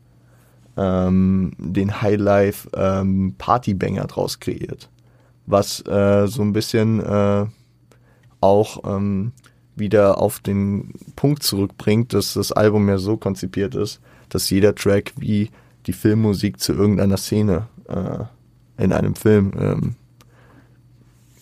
ähm, 0.76 1.52
den 1.58 2.02
Highlife 2.02 2.68
ähm, 2.74 3.34
Partybanger 3.38 4.06
draus 4.06 4.40
kreiert 4.40 4.88
was 5.46 5.84
äh, 5.86 6.26
so 6.26 6.42
ein 6.42 6.52
bisschen 6.52 7.00
äh, 7.00 7.46
auch 8.40 8.82
ähm, 8.84 9.32
wieder 9.74 10.18
auf 10.18 10.40
den 10.40 10.92
Punkt 11.16 11.42
zurückbringt, 11.42 12.12
dass 12.12 12.34
das 12.34 12.52
Album 12.52 12.88
ja 12.88 12.98
so 12.98 13.16
konzipiert 13.16 13.74
ist, 13.74 14.00
dass 14.28 14.50
jeder 14.50 14.74
Track 14.74 15.12
wie 15.16 15.50
die 15.86 15.92
Filmmusik 15.92 16.60
zu 16.60 16.72
irgendeiner 16.72 17.16
Szene 17.16 17.68
äh, 17.88 18.82
in 18.82 18.92
einem 18.92 19.14
Film 19.14 19.52
ähm, 19.58 19.94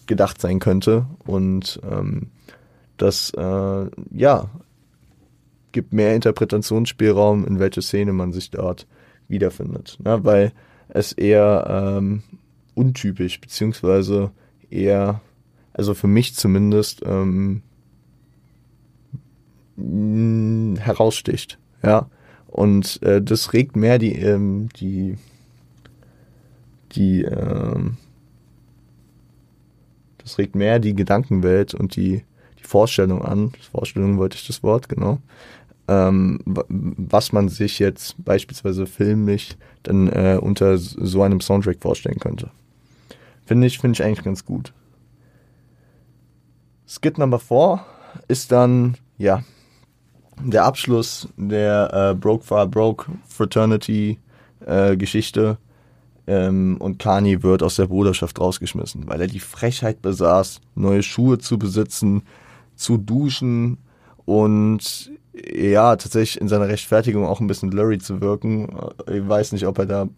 gedacht 0.07 0.41
sein 0.41 0.59
könnte. 0.59 1.07
Und 1.25 1.81
ähm, 1.91 2.29
das, 2.97 3.33
äh, 3.37 3.87
ja, 4.11 4.51
gibt 5.73 5.93
mehr 5.93 6.15
Interpretationsspielraum, 6.15 7.47
in 7.47 7.59
welche 7.59 7.83
Szene 7.83 8.13
man 8.13 8.33
sich 8.33 8.51
dort 8.51 8.87
wiederfindet. 9.29 9.99
Ne? 10.03 10.25
Weil 10.25 10.53
es 10.89 11.13
eher 11.13 11.97
ähm, 11.99 12.23
untypisch, 12.75 13.41
beziehungsweise 13.41 14.31
eher, 14.71 15.21
also 15.73 15.95
für 15.95 16.07
mich 16.09 16.35
zumindest, 16.35 17.03
ähm, 17.05 17.63
heraussticht. 20.79 21.59
Ja, 21.83 22.11
Und 22.47 23.03
äh, 23.03 23.23
das 23.23 23.53
regt 23.53 23.77
mehr 23.77 23.99
die, 23.99 24.15
ähm, 24.17 24.69
die, 24.77 25.17
die, 26.93 27.23
ähm, 27.23 27.97
das 30.19 30.37
regt 30.39 30.55
mehr 30.55 30.79
die 30.79 30.95
Gedankenwelt 30.95 31.75
und 31.75 31.97
die, 31.97 32.25
die 32.59 32.65
Vorstellung 32.65 33.25
an. 33.25 33.53
Vorstellung 33.71 34.19
wollte 34.19 34.37
ich 34.37 34.47
das 34.47 34.63
Wort, 34.63 34.89
genau. 34.89 35.19
Ähm, 35.89 36.41
was 36.45 37.33
man 37.33 37.49
sich 37.49 37.79
jetzt 37.79 38.23
beispielsweise 38.25 38.87
filmisch 38.87 39.57
dann 39.83 40.09
äh, 40.09 40.39
unter 40.41 40.77
so 40.79 41.23
einem 41.23 41.41
Soundtrack 41.41 41.81
vorstellen 41.81 42.19
könnte. 42.19 42.51
Finde 43.51 43.67
ich, 43.67 43.81
finde 43.81 43.95
ich 43.95 44.05
eigentlich 44.05 44.25
ganz 44.25 44.45
gut. 44.45 44.73
Skit 46.87 47.19
Number 47.19 47.41
4 47.41 47.81
ist 48.29 48.53
dann, 48.53 48.97
ja, 49.19 49.43
der 50.41 50.65
Abschluss 50.67 51.29
der 51.37 52.13
äh, 52.13 52.15
Broke 52.15 52.45
for 52.45 52.65
Broke 52.69 53.11
Fraternity 53.27 54.21
äh, 54.65 54.97
Geschichte. 54.97 55.59
Ähm, 56.29 56.77
und 56.79 57.01
Kanye 57.01 57.43
wird 57.43 57.65
aus 57.65 57.75
der 57.75 57.89
Bruderschaft 57.89 58.39
rausgeschmissen, 58.39 59.09
weil 59.09 59.21
er 59.21 59.27
die 59.27 59.41
Frechheit 59.41 60.01
besaß, 60.01 60.61
neue 60.77 61.03
Schuhe 61.03 61.39
zu 61.39 61.59
besitzen, 61.59 62.23
zu 62.77 62.99
duschen 62.99 63.79
und 64.27 65.11
ja, 65.53 65.96
tatsächlich 65.96 66.40
in 66.40 66.48
seiner 66.48 66.68
Rechtfertigung 66.68 67.26
auch 67.26 67.40
ein 67.40 67.46
bisschen 67.46 67.70
blurry 67.70 67.98
zu 67.98 68.20
wirken. 68.20 68.68
Ich 69.07 69.26
weiß 69.26 69.53
nicht, 69.53 69.66
ob 69.66 69.79
er 69.79 69.87
da 69.87 70.09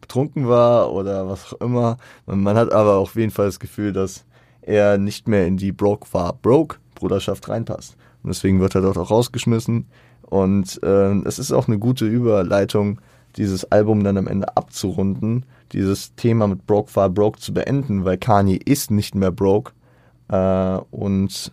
betrunken 0.00 0.48
war 0.48 0.92
oder 0.92 1.28
was 1.28 1.52
auch 1.52 1.60
immer. 1.60 1.96
Man 2.26 2.56
hat 2.56 2.72
aber 2.72 2.98
auf 2.98 3.16
jeden 3.16 3.30
Fall 3.30 3.46
das 3.46 3.60
Gefühl, 3.60 3.92
dass 3.92 4.24
er 4.62 4.98
nicht 4.98 5.28
mehr 5.28 5.46
in 5.46 5.56
die 5.56 5.72
Broke 5.72 6.06
war 6.12 6.32
Broke 6.34 6.76
Bruderschaft 6.94 7.48
reinpasst. 7.48 7.96
Und 8.22 8.28
deswegen 8.28 8.60
wird 8.60 8.74
er 8.74 8.82
dort 8.82 8.98
auch 8.98 9.10
rausgeschmissen. 9.10 9.86
Und 10.22 10.82
äh, 10.82 11.14
es 11.24 11.38
ist 11.38 11.52
auch 11.52 11.68
eine 11.68 11.78
gute 11.78 12.06
Überleitung, 12.06 13.00
dieses 13.36 13.70
Album 13.70 14.04
dann 14.04 14.16
am 14.16 14.26
Ende 14.26 14.56
abzurunden, 14.56 15.46
dieses 15.72 16.14
Thema 16.14 16.48
mit 16.48 16.66
Broke 16.66 16.94
war 16.96 17.08
Broke 17.08 17.38
zu 17.38 17.52
beenden, 17.52 18.04
weil 18.04 18.18
Kanye 18.18 18.56
ist 18.56 18.90
nicht 18.90 19.14
mehr 19.14 19.30
broke 19.30 19.72
äh, 20.28 20.78
und 20.90 21.52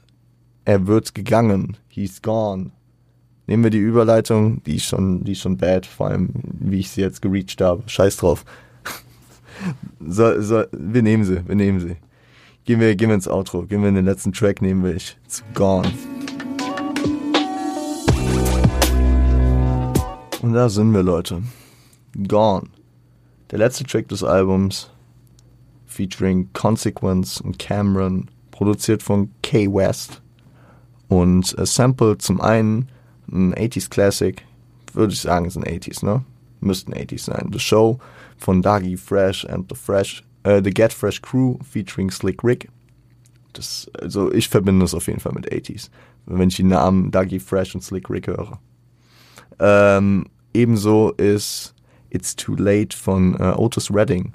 er 0.63 0.87
wird 0.87 1.13
gegangen. 1.13 1.77
He's 1.87 2.21
gone. 2.21 2.71
Nehmen 3.47 3.63
wir 3.63 3.69
die 3.69 3.77
Überleitung, 3.77 4.63
die 4.63 4.77
ist 4.77 4.85
schon, 4.85 5.23
die 5.23 5.33
ist 5.33 5.41
schon 5.41 5.57
bad, 5.57 5.85
vor 5.85 6.07
allem 6.07 6.29
wie 6.43 6.79
ich 6.79 6.89
sie 6.89 7.01
jetzt 7.01 7.21
gereached 7.21 7.61
habe. 7.61 7.83
Scheiß 7.85 8.17
drauf. 8.17 8.43
so, 9.99 10.41
so, 10.41 10.63
wir 10.71 11.03
nehmen 11.03 11.23
sie, 11.23 11.47
wir 11.47 11.55
nehmen 11.55 11.79
sie. 11.79 11.97
Gehen 12.63 12.79
wir, 12.79 12.95
gehen 12.95 13.09
wir 13.09 13.15
ins 13.15 13.27
Outro. 13.27 13.61
Gehen 13.63 13.81
wir 13.83 13.89
in 13.89 13.95
den 13.95 14.05
letzten 14.05 14.33
Track, 14.33 14.63
nehmen 14.63 14.83
wir 14.83 14.95
ich. 14.95 15.15
It's 15.25 15.43
gone. 15.53 15.87
Und 20.41 20.53
da 20.53 20.67
sind 20.67 20.91
wir, 20.91 21.03
Leute. 21.03 21.43
Gone. 22.27 22.69
Der 23.51 23.59
letzte 23.59 23.83
Track 23.83 24.07
des 24.07 24.23
Albums, 24.23 24.89
featuring 25.85 26.49
Consequence 26.53 27.39
und 27.39 27.59
Cameron, 27.59 28.31
produziert 28.49 29.03
von 29.03 29.29
K 29.43 29.71
West. 29.71 30.23
Und 31.07 31.55
Sample 31.67 32.17
zum 32.17 32.41
einen 32.41 32.89
ein 33.31 33.53
80s 33.53 33.89
Classic, 33.89 34.43
würde 34.93 35.13
ich 35.13 35.21
sagen, 35.21 35.45
ist 35.45 35.57
ein 35.57 35.63
80s, 35.63 36.05
ne? 36.05 36.23
Müssten 36.61 36.93
80s 36.93 37.25
sein. 37.25 37.49
The 37.51 37.59
Show 37.59 37.99
von 38.37 38.61
Dagi 38.61 38.97
Fresh 38.97 39.45
and 39.45 39.67
the 39.69 39.75
Fresh 39.75 40.23
äh, 40.45 40.61
The 40.63 40.71
Get 40.71 40.93
Fresh 40.93 41.21
Crew 41.21 41.57
featuring 41.63 42.11
Slick 42.11 42.43
Rick. 42.43 42.69
Das, 43.53 43.89
also 43.99 44.31
ich 44.31 44.49
verbinde 44.49 44.85
es 44.85 44.93
auf 44.93 45.07
jeden 45.07 45.19
Fall 45.19 45.33
mit 45.33 45.51
80s, 45.51 45.89
wenn 46.25 46.49
ich 46.49 46.55
die 46.55 46.63
Namen 46.63 47.11
Dougie 47.11 47.39
Fresh 47.39 47.75
und 47.75 47.81
Slick 47.81 48.09
Rick 48.09 48.27
höre. 48.27 48.59
Ähm, 49.59 50.25
ebenso 50.53 51.11
ist 51.11 51.73
It's 52.09 52.35
Too 52.35 52.55
Late 52.55 52.95
von 52.95 53.35
äh, 53.39 53.53
Otis 53.55 53.93
Redding 53.93 54.33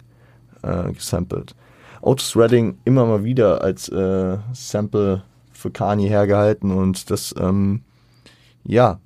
äh, 0.63 0.93
gesampelt. 0.93 1.55
Otis 2.01 2.35
Redding 2.35 2.79
immer 2.85 3.05
mal 3.07 3.23
wieder 3.23 3.63
als 3.63 3.89
äh, 3.91 4.39
Sample 4.53 5.23
für 5.53 5.71
Kanye 5.71 6.09
hergehalten 6.09 6.71
und 6.71 7.11
das, 7.11 7.35
ähm, 7.39 7.83
ja, 8.65 9.01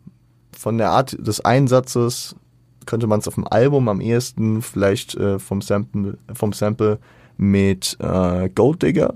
von 0.56 0.78
der 0.78 0.90
Art 0.90 1.16
des 1.18 1.40
Einsatzes 1.40 2.36
könnte 2.86 3.06
man 3.06 3.20
es 3.20 3.28
auf 3.28 3.34
dem 3.34 3.46
Album 3.48 3.88
am 3.88 4.00
ehesten 4.00 4.62
vielleicht 4.62 5.14
äh, 5.14 5.38
vom, 5.38 5.60
Sample, 5.62 6.18
vom 6.32 6.52
Sample 6.52 6.98
mit 7.36 7.96
äh, 8.00 8.48
Gold 8.50 8.82
Digger 8.82 9.14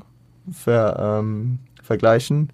ver, 0.50 1.20
ähm, 1.20 1.58
vergleichen. 1.82 2.50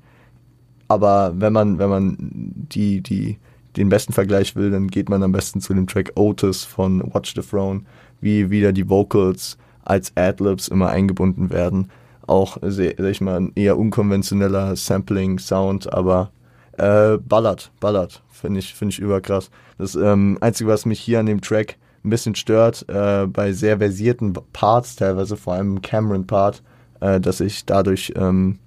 Aber 0.89 1.33
wenn 1.37 1.53
man, 1.53 1.79
wenn 1.79 1.89
man 1.89 2.17
die, 2.21 3.01
die, 3.01 3.39
den 3.77 3.89
besten 3.89 4.13
Vergleich 4.13 4.55
will, 4.55 4.71
dann 4.71 4.89
geht 4.89 5.09
man 5.09 5.23
am 5.23 5.33
besten 5.33 5.61
zu 5.61 5.75
dem 5.75 5.87
Track 5.87 6.13
Otis 6.17 6.65
von 6.65 7.01
Watch 7.15 7.35
the 7.35 7.41
Throne, 7.41 7.83
wie 8.21 8.51
wieder 8.51 8.73
die 8.73 8.89
Vocals 8.89 9.57
als 9.83 10.13
Adlibs 10.17 10.69
immer 10.69 10.91
eingebunden 10.91 11.51
werden. 11.51 11.91
Auch, 12.27 12.59
sag 12.63 12.99
ich 12.99 13.21
mal, 13.21 13.37
ein 13.37 13.53
eher 13.55 13.79
unkonventioneller 13.79 14.77
Sampling-Sound, 14.77 15.93
aber 15.93 16.31
äh, 16.79 17.19
ballert, 17.19 17.71
ballert. 17.81 18.23
Finde 18.31 18.61
ich, 18.61 18.75
finde 18.75 18.93
ich 18.93 18.99
überkrass. 18.99 19.51
Das 19.79 19.95
ähm, 19.95 20.39
Einzige, 20.41 20.71
was 20.71 20.87
mich 20.87 21.01
hier 21.01 21.21
an 21.21 21.27
dem 21.27 21.41
Track 21.41 21.77
ein 22.05 22.11
bisschen 22.11 22.35
stört, 22.35 22.87
äh, 22.89 23.27
bei 23.27 23.53
sehr 23.53 23.79
versierten 23.79 24.35
Parts, 24.53 24.97
teilweise 24.97 25.37
vor 25.37 25.55
allem 25.55 25.81
Cameron-Part, 25.81 26.63
äh, 27.01 27.21
dass 27.21 27.41
ich 27.41 27.65
dadurch 27.65 28.13
ähm, 28.17 28.59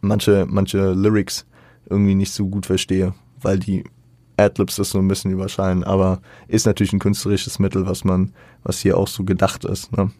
manche, 0.00 0.46
manche 0.48 0.92
Lyrics 0.92 1.46
irgendwie 1.90 2.14
nicht 2.14 2.32
so 2.32 2.46
gut 2.48 2.66
verstehe, 2.66 3.14
weil 3.40 3.58
die 3.58 3.84
Adlibs 4.36 4.76
das 4.76 4.90
so 4.90 4.98
ein 4.98 5.08
bisschen 5.08 5.30
überscheinen, 5.30 5.84
aber 5.84 6.20
ist 6.48 6.66
natürlich 6.66 6.92
ein 6.92 6.98
künstlerisches 6.98 7.58
Mittel, 7.58 7.86
was 7.86 8.04
man, 8.04 8.32
was 8.62 8.80
hier 8.80 8.96
auch 8.96 9.08
so 9.08 9.24
gedacht 9.24 9.64
ist. 9.64 9.92
Ne? 9.96 10.10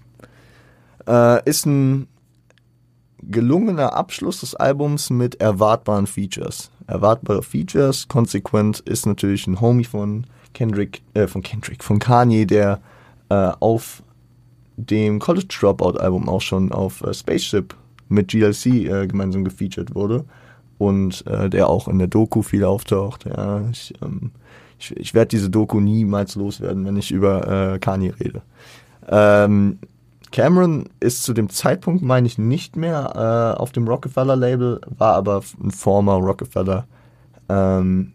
Äh, 1.07 1.49
ist 1.49 1.67
ein 1.67 2.09
gelungener 3.23 3.95
Abschluss 3.95 4.41
des 4.41 4.55
Albums 4.55 5.11
mit 5.11 5.41
erwartbaren 5.41 6.07
Features. 6.07 6.71
Erwartbare 6.93 7.43
Features, 7.43 8.07
konsequent 8.09 8.81
ist 8.81 9.07
natürlich 9.07 9.47
ein 9.47 9.61
Homie 9.61 9.85
von 9.85 10.27
Kendrick, 10.55 11.03
äh, 11.15 11.27
von 11.27 11.43
Kendrick, 11.43 11.83
von 11.83 11.99
Kanye, 11.99 12.47
der 12.47 12.81
äh, 13.29 13.53
auf 13.61 14.03
dem 14.77 15.19
College 15.19 15.47
Dropout 15.61 15.99
Album 15.99 16.29
auch 16.29 16.41
schon 16.41 16.73
auf 16.73 17.03
äh, 17.03 17.15
Spaceship 17.15 17.75
mit 18.09 18.29
GLC 18.29 18.67
äh, 18.67 19.07
gemeinsam 19.07 19.45
gefeatured 19.45 19.95
wurde 19.95 20.25
und 20.79 21.27
äh, 21.27 21.49
der 21.49 21.69
auch 21.69 21.89
in 21.89 21.99
der 21.99 22.09
Doku 22.09 22.43
viel 22.43 22.65
auftaucht. 22.65 23.25
Ja, 23.25 23.63
ich, 23.71 23.95
ähm, 24.03 24.33
ich, 24.79 24.97
ich 24.97 25.15
werde 25.15 25.29
diese 25.29 25.49
Doku 25.49 25.81
niemals 25.81 26.35
loswerden, 26.35 26.85
wenn 26.85 26.97
ich 26.97 27.11
über 27.11 27.75
äh, 27.75 27.79
Kanye 27.79 28.13
rede. 28.21 28.43
Ähm, 29.09 29.79
Cameron 30.33 30.89
ist 30.99 31.23
zu 31.23 31.35
dem 31.35 31.49
Zeitpunkt, 31.51 32.03
meine 32.03 32.27
ich, 32.27 32.39
nicht 32.39 32.75
mehr 32.77 33.55
äh, 33.57 33.61
auf 33.61 33.71
dem 33.71 33.87
Rockefeller-Label, 33.87 34.81
war 34.99 35.15
aber 35.15 35.43
ein 35.63 35.71
former 35.71 36.15
Rockefeller 36.15 36.87
ähm, 37.49 38.13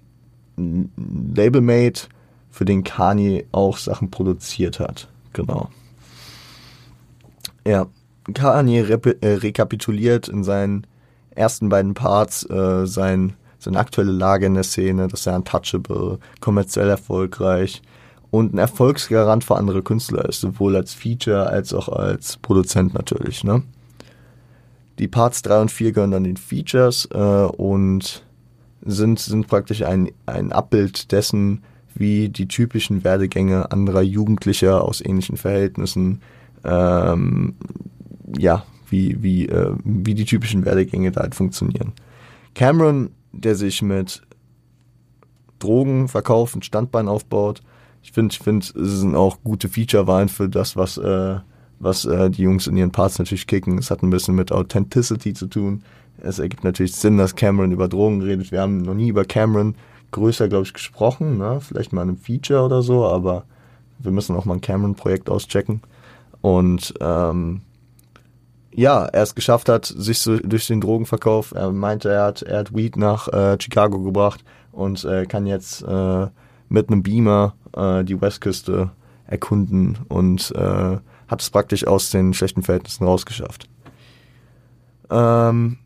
Labelmate, 0.57 2.07
für 2.49 2.65
den 2.65 2.83
Kanye 2.83 3.45
auch 3.51 3.77
Sachen 3.77 4.09
produziert 4.09 4.79
hat. 4.79 5.07
Genau. 5.33 5.69
Ja, 7.65 7.85
Kanye 8.33 8.79
äh, 8.79 9.27
rekapituliert 9.27 10.27
in 10.27 10.43
seinen 10.43 10.87
ersten 11.29 11.69
beiden 11.69 11.93
Parts 11.93 12.49
äh, 12.49 12.87
sein, 12.87 13.33
seine 13.59 13.77
aktuelle 13.77 14.11
Lage 14.11 14.47
in 14.47 14.55
der 14.55 14.63
Szene, 14.63 15.07
dass 15.07 15.27
er 15.27 15.35
untouchable, 15.35 16.17
kommerziell 16.41 16.89
erfolgreich, 16.89 17.83
und 18.31 18.53
ein 18.53 18.57
Erfolgsgarant 18.57 19.43
für 19.43 19.55
andere 19.55 19.81
Künstler 19.81 20.27
ist, 20.27 20.41
sowohl 20.41 20.75
als 20.75 20.93
Feature 20.93 21.47
als 21.47 21.73
auch 21.73 21.89
als 21.89 22.37
Produzent 22.37 22.93
natürlich. 22.93 23.43
Ne? 23.43 23.63
Die 24.99 25.07
Parts 25.07 25.41
3 25.43 25.61
und 25.61 25.71
4 25.71 25.91
gehören 25.91 26.11
dann 26.11 26.23
den 26.23 26.37
Features 26.37 27.07
äh, 27.13 27.17
und 27.17 28.23
sind, 28.83 29.19
sind 29.19 29.47
praktisch 29.47 29.83
ein, 29.83 30.11
ein 30.25 30.51
Abbild 30.51 31.11
dessen, 31.11 31.63
wie 31.93 32.29
die 32.29 32.47
typischen 32.47 33.03
Werdegänge 33.03 33.71
anderer 33.71 34.01
Jugendlicher 34.01 34.83
aus 34.83 35.01
ähnlichen 35.01 35.37
Verhältnissen, 35.37 36.21
ähm, 36.63 37.55
ja, 38.37 38.65
wie, 38.89 39.21
wie, 39.21 39.47
äh, 39.47 39.73
wie 39.83 40.13
die 40.13 40.25
typischen 40.25 40.65
Werdegänge 40.65 41.11
da 41.11 41.21
halt 41.21 41.35
funktionieren. 41.35 41.93
Cameron, 42.53 43.11
der 43.31 43.55
sich 43.55 43.81
mit 43.81 44.21
Drogen, 45.59 46.07
Verkauf 46.07 46.55
und 46.55 46.65
Standbein 46.65 47.07
aufbaut, 47.07 47.61
ich 48.07 48.13
finde, 48.13 48.31
ich 48.31 48.39
finde, 48.39 48.65
es 48.65 48.73
sind 48.73 49.15
auch 49.15 49.39
gute 49.43 49.67
Feature-Wahlen 49.67 50.29
für 50.29 50.47
das, 50.47 50.77
was, 50.77 50.97
äh, 50.97 51.35
was 51.79 52.05
äh, 52.05 52.29
die 52.29 52.43
Jungs 52.43 52.65
in 52.65 52.77
ihren 52.77 52.93
Parts 52.93 53.19
natürlich 53.19 53.47
kicken. 53.47 53.77
Es 53.77 53.91
hat 53.91 54.01
ein 54.01 54.09
bisschen 54.09 54.33
mit 54.33 54.53
Authenticity 54.53 55.33
zu 55.33 55.47
tun. 55.47 55.83
Es 56.21 56.39
ergibt 56.39 56.63
natürlich 56.63 56.95
Sinn, 56.95 57.17
dass 57.17 57.35
Cameron 57.35 57.73
über 57.73 57.89
Drogen 57.89 58.21
redet. 58.21 58.53
Wir 58.53 58.61
haben 58.61 58.77
noch 58.77 58.93
nie 58.93 59.09
über 59.09 59.25
Cameron 59.25 59.75
größer, 60.11 60.47
glaube 60.47 60.63
ich, 60.63 60.73
gesprochen. 60.73 61.37
Ne? 61.37 61.59
Vielleicht 61.59 61.91
mal 61.91 62.03
in 62.03 62.07
einem 62.07 62.17
Feature 62.17 62.63
oder 62.63 62.81
so, 62.81 63.05
aber 63.05 63.43
wir 63.99 64.11
müssen 64.11 64.37
auch 64.37 64.45
mal 64.45 64.53
ein 64.53 64.61
Cameron-Projekt 64.61 65.29
auschecken. 65.29 65.81
Und 66.39 66.93
ähm, 67.01 67.59
ja, 68.71 69.03
er 69.03 69.23
es 69.23 69.35
geschafft 69.35 69.67
hat, 69.67 69.85
sich 69.85 70.19
so 70.19 70.37
durch 70.37 70.65
den 70.67 70.79
Drogenverkauf, 70.79 71.51
er 71.51 71.73
meinte, 71.73 72.09
er 72.09 72.23
hat, 72.23 72.41
er 72.41 72.59
hat 72.59 72.73
Weed 72.73 72.95
nach 72.95 73.27
äh, 73.27 73.57
Chicago 73.59 73.99
gebracht 73.99 74.45
und 74.71 75.03
äh, 75.03 75.25
kann 75.25 75.45
jetzt 75.45 75.81
äh, 75.81 76.27
mit 76.69 76.89
einem 76.89 77.03
Beamer 77.03 77.53
äh, 77.75 78.03
die 78.03 78.19
Westküste 78.19 78.91
erkunden 79.25 79.97
und 80.07 80.51
äh, 80.55 80.97
hat 81.27 81.41
es 81.41 81.49
praktisch 81.49 81.85
aus 81.85 82.09
den 82.09 82.33
schlechten 82.33 82.63
Verhältnissen 82.63 83.05
rausgeschafft. 83.05 83.69
Ähm, 85.09 85.77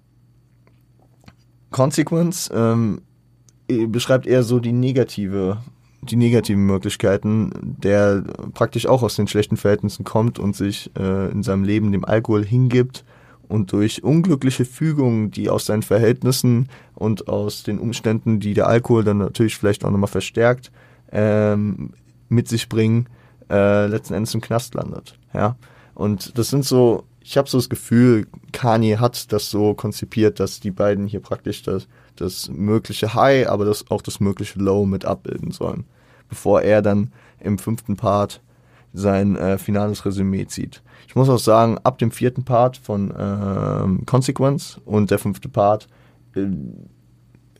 Consequence 1.71 2.49
ähm, 2.53 3.01
beschreibt 3.67 4.27
eher 4.27 4.43
so 4.43 4.59
die 4.59 4.73
negative, 4.73 5.57
die 6.01 6.15
negativen 6.15 6.65
Möglichkeiten, 6.65 7.51
der 7.61 8.23
praktisch 8.53 8.85
auch 8.85 9.03
aus 9.03 9.15
den 9.15 9.27
schlechten 9.27 9.57
Verhältnissen 9.57 10.03
kommt 10.03 10.37
und 10.37 10.55
sich 10.55 10.91
äh, 10.97 11.31
in 11.31 11.43
seinem 11.43 11.63
Leben 11.63 11.91
dem 11.91 12.05
Alkohol 12.05 12.45
hingibt 12.45 13.05
und 13.47 13.71
durch 13.71 14.03
unglückliche 14.03 14.65
Fügungen, 14.65 15.31
die 15.31 15.49
aus 15.49 15.65
seinen 15.65 15.83
Verhältnissen 15.83 16.69
und 16.95 17.27
aus 17.27 17.63
den 17.63 17.79
Umständen, 17.79 18.39
die 18.39 18.53
der 18.53 18.67
Alkohol 18.67 19.03
dann 19.03 19.17
natürlich 19.17 19.57
vielleicht 19.57 19.85
auch 19.85 19.91
nochmal 19.91 20.07
verstärkt, 20.07 20.71
ähm, 21.11 21.93
mit 22.29 22.47
sich 22.47 22.69
bringen, 22.69 23.07
äh, 23.49 23.87
letzten 23.87 24.13
Endes 24.13 24.33
im 24.33 24.41
Knast 24.41 24.73
landet. 24.73 25.17
Ja, 25.33 25.55
und 25.93 26.37
das 26.37 26.49
sind 26.49 26.65
so, 26.65 27.03
ich 27.19 27.37
habe 27.37 27.49
so 27.49 27.57
das 27.57 27.69
Gefühl, 27.69 28.27
Kanye 28.51 28.97
hat 28.97 29.31
das 29.31 29.49
so 29.49 29.73
konzipiert, 29.73 30.39
dass 30.39 30.59
die 30.59 30.71
beiden 30.71 31.07
hier 31.07 31.19
praktisch 31.19 31.63
das, 31.63 31.87
das 32.15 32.49
mögliche 32.49 33.13
High, 33.13 33.47
aber 33.47 33.65
das 33.65 33.89
auch 33.91 34.01
das 34.01 34.19
mögliche 34.19 34.59
Low 34.59 34.85
mit 34.85 35.05
abbilden 35.05 35.51
sollen, 35.51 35.85
bevor 36.29 36.61
er 36.61 36.81
dann 36.81 37.11
im 37.39 37.57
fünften 37.57 37.95
Part 37.97 38.41
sein 38.93 39.35
äh, 39.35 39.57
finales 39.57 40.05
Resümee 40.05 40.47
zieht. 40.47 40.81
Ich 41.07 41.15
muss 41.15 41.29
auch 41.29 41.39
sagen, 41.39 41.77
ab 41.83 41.97
dem 41.97 42.11
vierten 42.11 42.43
Part 42.43 42.77
von 42.77 43.13
ähm, 43.17 44.05
Consequence 44.05 44.79
und 44.85 45.11
der 45.11 45.19
fünfte 45.19 45.49
Part 45.49 45.87
äh, 46.35 46.47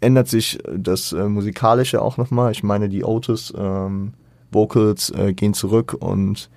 ändert 0.02 0.28
sich 0.28 0.60
das 0.76 1.14
äh, 1.14 1.30
musikalische 1.30 2.02
auch 2.02 2.18
nochmal. 2.18 2.52
Ich 2.52 2.64
meine, 2.64 2.90
die 2.90 3.04
Otis 3.04 3.54
ähm, 3.56 4.14
Vocals 4.52 5.12
äh, 5.12 5.34
gehen 5.34 5.54
zurück 5.54 5.96
und 5.98 6.50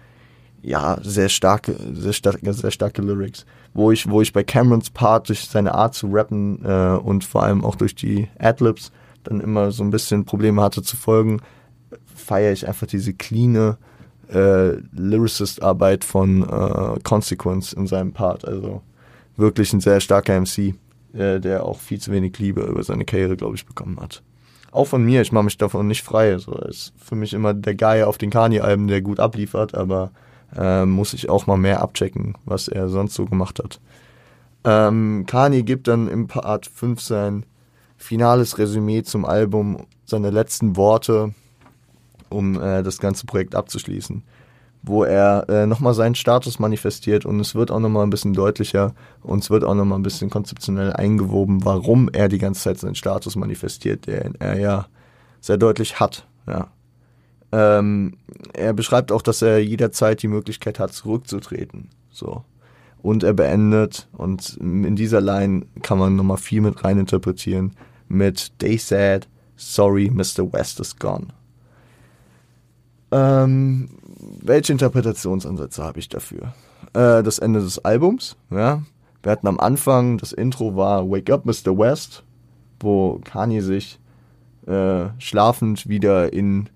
ja, 0.62 0.99
sehr 1.03 1.28
starke, 1.28 1.76
sehr 1.92 2.14
starke, 2.14 2.53
sehr 2.53 2.70
starke 2.70 3.03
Lyrics. 3.03 3.45
Wo 3.74 3.90
ich, 3.92 4.09
wo 4.09 4.22
ich 4.22 4.32
bei 4.32 4.42
Camerons 4.42 4.90
Part 4.90 5.28
durch 5.28 5.47
seine 5.47 5.74
Art 5.74 5.95
zu 5.95 6.09
rappen 6.11 6.64
äh, 6.64 6.97
und 6.97 7.24
vor 7.24 7.42
allem 7.42 7.64
auch 7.64 7.76
durch 7.76 7.95
die 7.95 8.28
Adlibs 8.38 8.90
dann 9.24 9.40
immer 9.40 9.72
so 9.72 9.82
ein 9.82 9.90
bisschen 9.90 10.24
Probleme 10.24 10.62
hatte 10.62 10.82
zu 10.82 10.97
folgen, 10.97 11.40
feiere 12.14 12.53
ich 12.53 12.66
einfach 12.66 12.86
diese 12.86 13.12
cleane 13.12 13.76
äh, 14.32 14.76
Lyricist-Arbeit 14.92 16.05
von 16.05 16.42
äh, 16.42 17.01
Consequence 17.03 17.72
in 17.72 17.86
seinem 17.86 18.12
Part. 18.12 18.47
Also 18.47 18.80
wirklich 19.36 19.72
ein 19.72 19.80
sehr 19.80 20.01
starker 20.01 20.40
MC, 20.40 20.74
äh, 21.14 21.40
der 21.40 21.64
auch 21.64 21.78
viel 21.78 22.00
zu 22.00 22.12
wenig 22.12 22.38
Liebe 22.38 22.62
über 22.62 22.82
seine 22.82 23.04
Karriere, 23.04 23.36
glaube 23.36 23.56
ich, 23.56 23.66
bekommen 23.66 24.00
hat 24.00 24.22
auch 24.74 24.86
von 24.86 25.04
mir, 25.04 25.22
ich 25.22 25.30
mache 25.30 25.44
mich 25.44 25.56
davon 25.56 25.86
nicht 25.86 26.02
frei. 26.02 26.36
So 26.38 26.52
ist 26.52 26.92
für 26.96 27.14
mich 27.14 27.32
immer 27.32 27.54
der 27.54 27.76
Guy 27.76 28.02
auf 28.02 28.18
den 28.18 28.30
Kanye-Alben, 28.30 28.88
der 28.88 29.02
gut 29.02 29.20
abliefert, 29.20 29.74
aber 29.74 30.10
äh, 30.56 30.84
muss 30.84 31.14
ich 31.14 31.30
auch 31.30 31.46
mal 31.46 31.56
mehr 31.56 31.80
abchecken, 31.80 32.36
was 32.44 32.66
er 32.68 32.88
sonst 32.88 33.14
so 33.14 33.24
gemacht 33.24 33.60
hat. 33.62 33.80
Ähm, 34.64 35.24
Kanye 35.26 35.62
gibt 35.62 35.86
dann 35.86 36.08
im 36.08 36.26
Part 36.26 36.66
5 36.66 37.00
sein 37.00 37.46
finales 37.96 38.58
Resümee 38.58 39.04
zum 39.04 39.24
Album, 39.24 39.86
seine 40.04 40.30
letzten 40.30 40.76
Worte, 40.76 41.34
um 42.28 42.60
äh, 42.60 42.82
das 42.82 42.98
ganze 42.98 43.26
Projekt 43.26 43.54
abzuschließen 43.54 44.24
wo 44.87 45.05
er 45.05 45.49
äh, 45.49 45.66
nochmal 45.66 45.95
seinen 45.95 46.14
Status 46.14 46.59
manifestiert 46.59 47.24
und 47.24 47.41
es 47.41 47.55
wird 47.55 47.70
auch 47.70 47.80
nochmal 47.80 48.05
ein 48.05 48.11
bisschen 48.11 48.35
deutlicher 48.35 48.95
und 49.22 49.43
es 49.43 49.51
wird 49.51 49.64
auch 49.64 49.74
nochmal 49.74 49.99
ein 49.99 50.03
bisschen 50.03 50.28
konzeptionell 50.28 50.93
eingewoben, 50.93 51.64
warum 51.64 52.11
er 52.12 52.28
die 52.28 52.39
ganze 52.39 52.62
Zeit 52.62 52.78
seinen 52.78 52.95
Status 52.95 53.35
manifestiert, 53.35 54.07
den 54.07 54.35
er 54.39 54.59
ja 54.59 54.87
sehr 55.41 55.57
deutlich 55.57 56.01
hat. 56.01 56.26
Ja. 56.47 56.68
Ähm, 57.53 58.18
er 58.53 58.74
beschreibt 58.74 59.11
auch, 59.11 59.22
dass 59.22 59.41
er 59.41 59.59
jederzeit 59.59 60.22
die 60.22 60.28
Möglichkeit 60.28 60.78
hat, 60.78 60.93
zurückzutreten. 60.93 61.89
So. 62.11 62.45
Und 63.01 63.22
er 63.22 63.32
beendet, 63.32 64.09
und 64.12 64.57
in 64.61 64.97
dieser 64.97 65.20
Line 65.20 65.66
kann 65.82 65.99
man 65.99 66.16
nochmal 66.16 66.39
viel 66.39 66.61
mit 66.61 66.85
reininterpretieren, 66.85 67.74
mit 68.09 68.53
They 68.59 68.76
said, 68.76 69.28
sorry, 69.57 70.11
Mr. 70.11 70.53
West 70.53 70.80
is 70.80 70.97
gone. 70.97 71.28
Ähm, 73.12 73.89
welche 74.41 74.72
Interpretationsansätze 74.72 75.83
habe 75.83 75.99
ich 75.99 76.09
dafür? 76.09 76.55
Äh, 76.93 77.22
das 77.22 77.39
Ende 77.39 77.61
des 77.61 77.85
Albums, 77.85 78.37
ja. 78.51 78.83
Wir 79.22 79.33
hatten 79.33 79.47
am 79.47 79.59
Anfang, 79.59 80.18
das 80.18 80.33
Intro 80.33 80.77
war 80.77 81.09
Wake 81.11 81.31
Up 81.31 81.47
Mr. 81.47 81.77
West, 81.79 82.25
wo 82.81 83.20
Kanye 83.25 83.62
sich 83.62 83.99
äh, 84.66 85.07
schlafend 85.18 85.89
wieder 85.89 86.33
in 86.33 86.68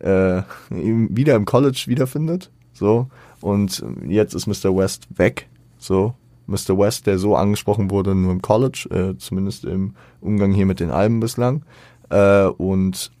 äh, 0.00 0.42
wieder 0.70 1.34
im 1.34 1.44
College 1.44 1.84
wiederfindet. 1.86 2.50
So. 2.72 3.08
Und 3.40 3.84
jetzt 4.06 4.34
ist 4.34 4.46
Mr. 4.46 4.76
West 4.76 5.08
weg. 5.16 5.48
So. 5.78 6.14
Mr. 6.46 6.78
West, 6.78 7.06
der 7.06 7.18
so 7.18 7.36
angesprochen 7.36 7.90
wurde, 7.90 8.14
nur 8.14 8.32
im 8.32 8.40
College, 8.40 8.88
äh, 8.90 9.18
zumindest 9.18 9.64
im 9.64 9.94
Umgang 10.20 10.52
hier 10.52 10.64
mit 10.64 10.80
den 10.80 10.90
Alben 10.90 11.20
bislang. 11.20 11.62
Äh, 12.08 12.46
und 12.46 13.12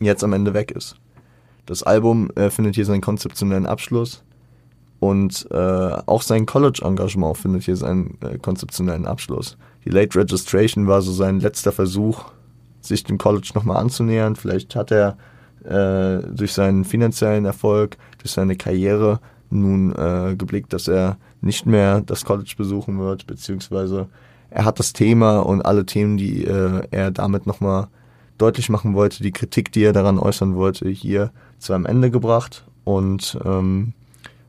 jetzt 0.00 0.24
am 0.24 0.32
Ende 0.32 0.52
weg 0.52 0.72
ist. 0.72 0.96
Das 1.66 1.82
Album 1.82 2.30
äh, 2.36 2.50
findet 2.50 2.76
hier 2.76 2.84
seinen 2.84 3.00
konzeptionellen 3.00 3.66
Abschluss 3.66 4.22
und 5.00 5.46
äh, 5.50 5.56
auch 6.06 6.22
sein 6.22 6.46
College-Engagement 6.46 7.36
findet 7.36 7.64
hier 7.64 7.76
seinen 7.76 8.18
äh, 8.22 8.38
konzeptionellen 8.38 9.06
Abschluss. 9.06 9.58
Die 9.84 9.90
Late 9.90 10.18
Registration 10.18 10.86
war 10.86 11.02
so 11.02 11.12
sein 11.12 11.40
letzter 11.40 11.72
Versuch, 11.72 12.24
sich 12.80 13.04
dem 13.04 13.18
College 13.18 13.50
nochmal 13.54 13.76
anzunähern. 13.78 14.36
Vielleicht 14.36 14.74
hat 14.74 14.90
er 14.90 15.18
äh, 15.64 16.22
durch 16.30 16.52
seinen 16.52 16.84
finanziellen 16.84 17.44
Erfolg, 17.44 17.96
durch 18.18 18.30
seine 18.30 18.56
Karriere 18.56 19.20
nun 19.50 19.94
äh, 19.94 20.34
geblickt, 20.36 20.72
dass 20.72 20.88
er 20.88 21.18
nicht 21.40 21.66
mehr 21.66 22.00
das 22.00 22.24
College 22.24 22.54
besuchen 22.56 22.98
wird, 22.98 23.26
beziehungsweise 23.26 24.08
er 24.50 24.64
hat 24.64 24.78
das 24.78 24.92
Thema 24.92 25.40
und 25.40 25.62
alle 25.62 25.84
Themen, 25.84 26.16
die 26.16 26.44
äh, 26.44 26.82
er 26.90 27.10
damit 27.10 27.46
nochmal 27.46 27.88
deutlich 28.38 28.68
machen 28.68 28.94
wollte, 28.94 29.22
die 29.22 29.32
Kritik, 29.32 29.72
die 29.72 29.84
er 29.84 29.92
daran 29.92 30.18
äußern 30.18 30.54
wollte, 30.54 30.88
hier 30.88 31.30
zu 31.58 31.72
einem 31.72 31.86
Ende 31.86 32.10
gebracht 32.10 32.64
und 32.84 33.38
ähm, 33.44 33.92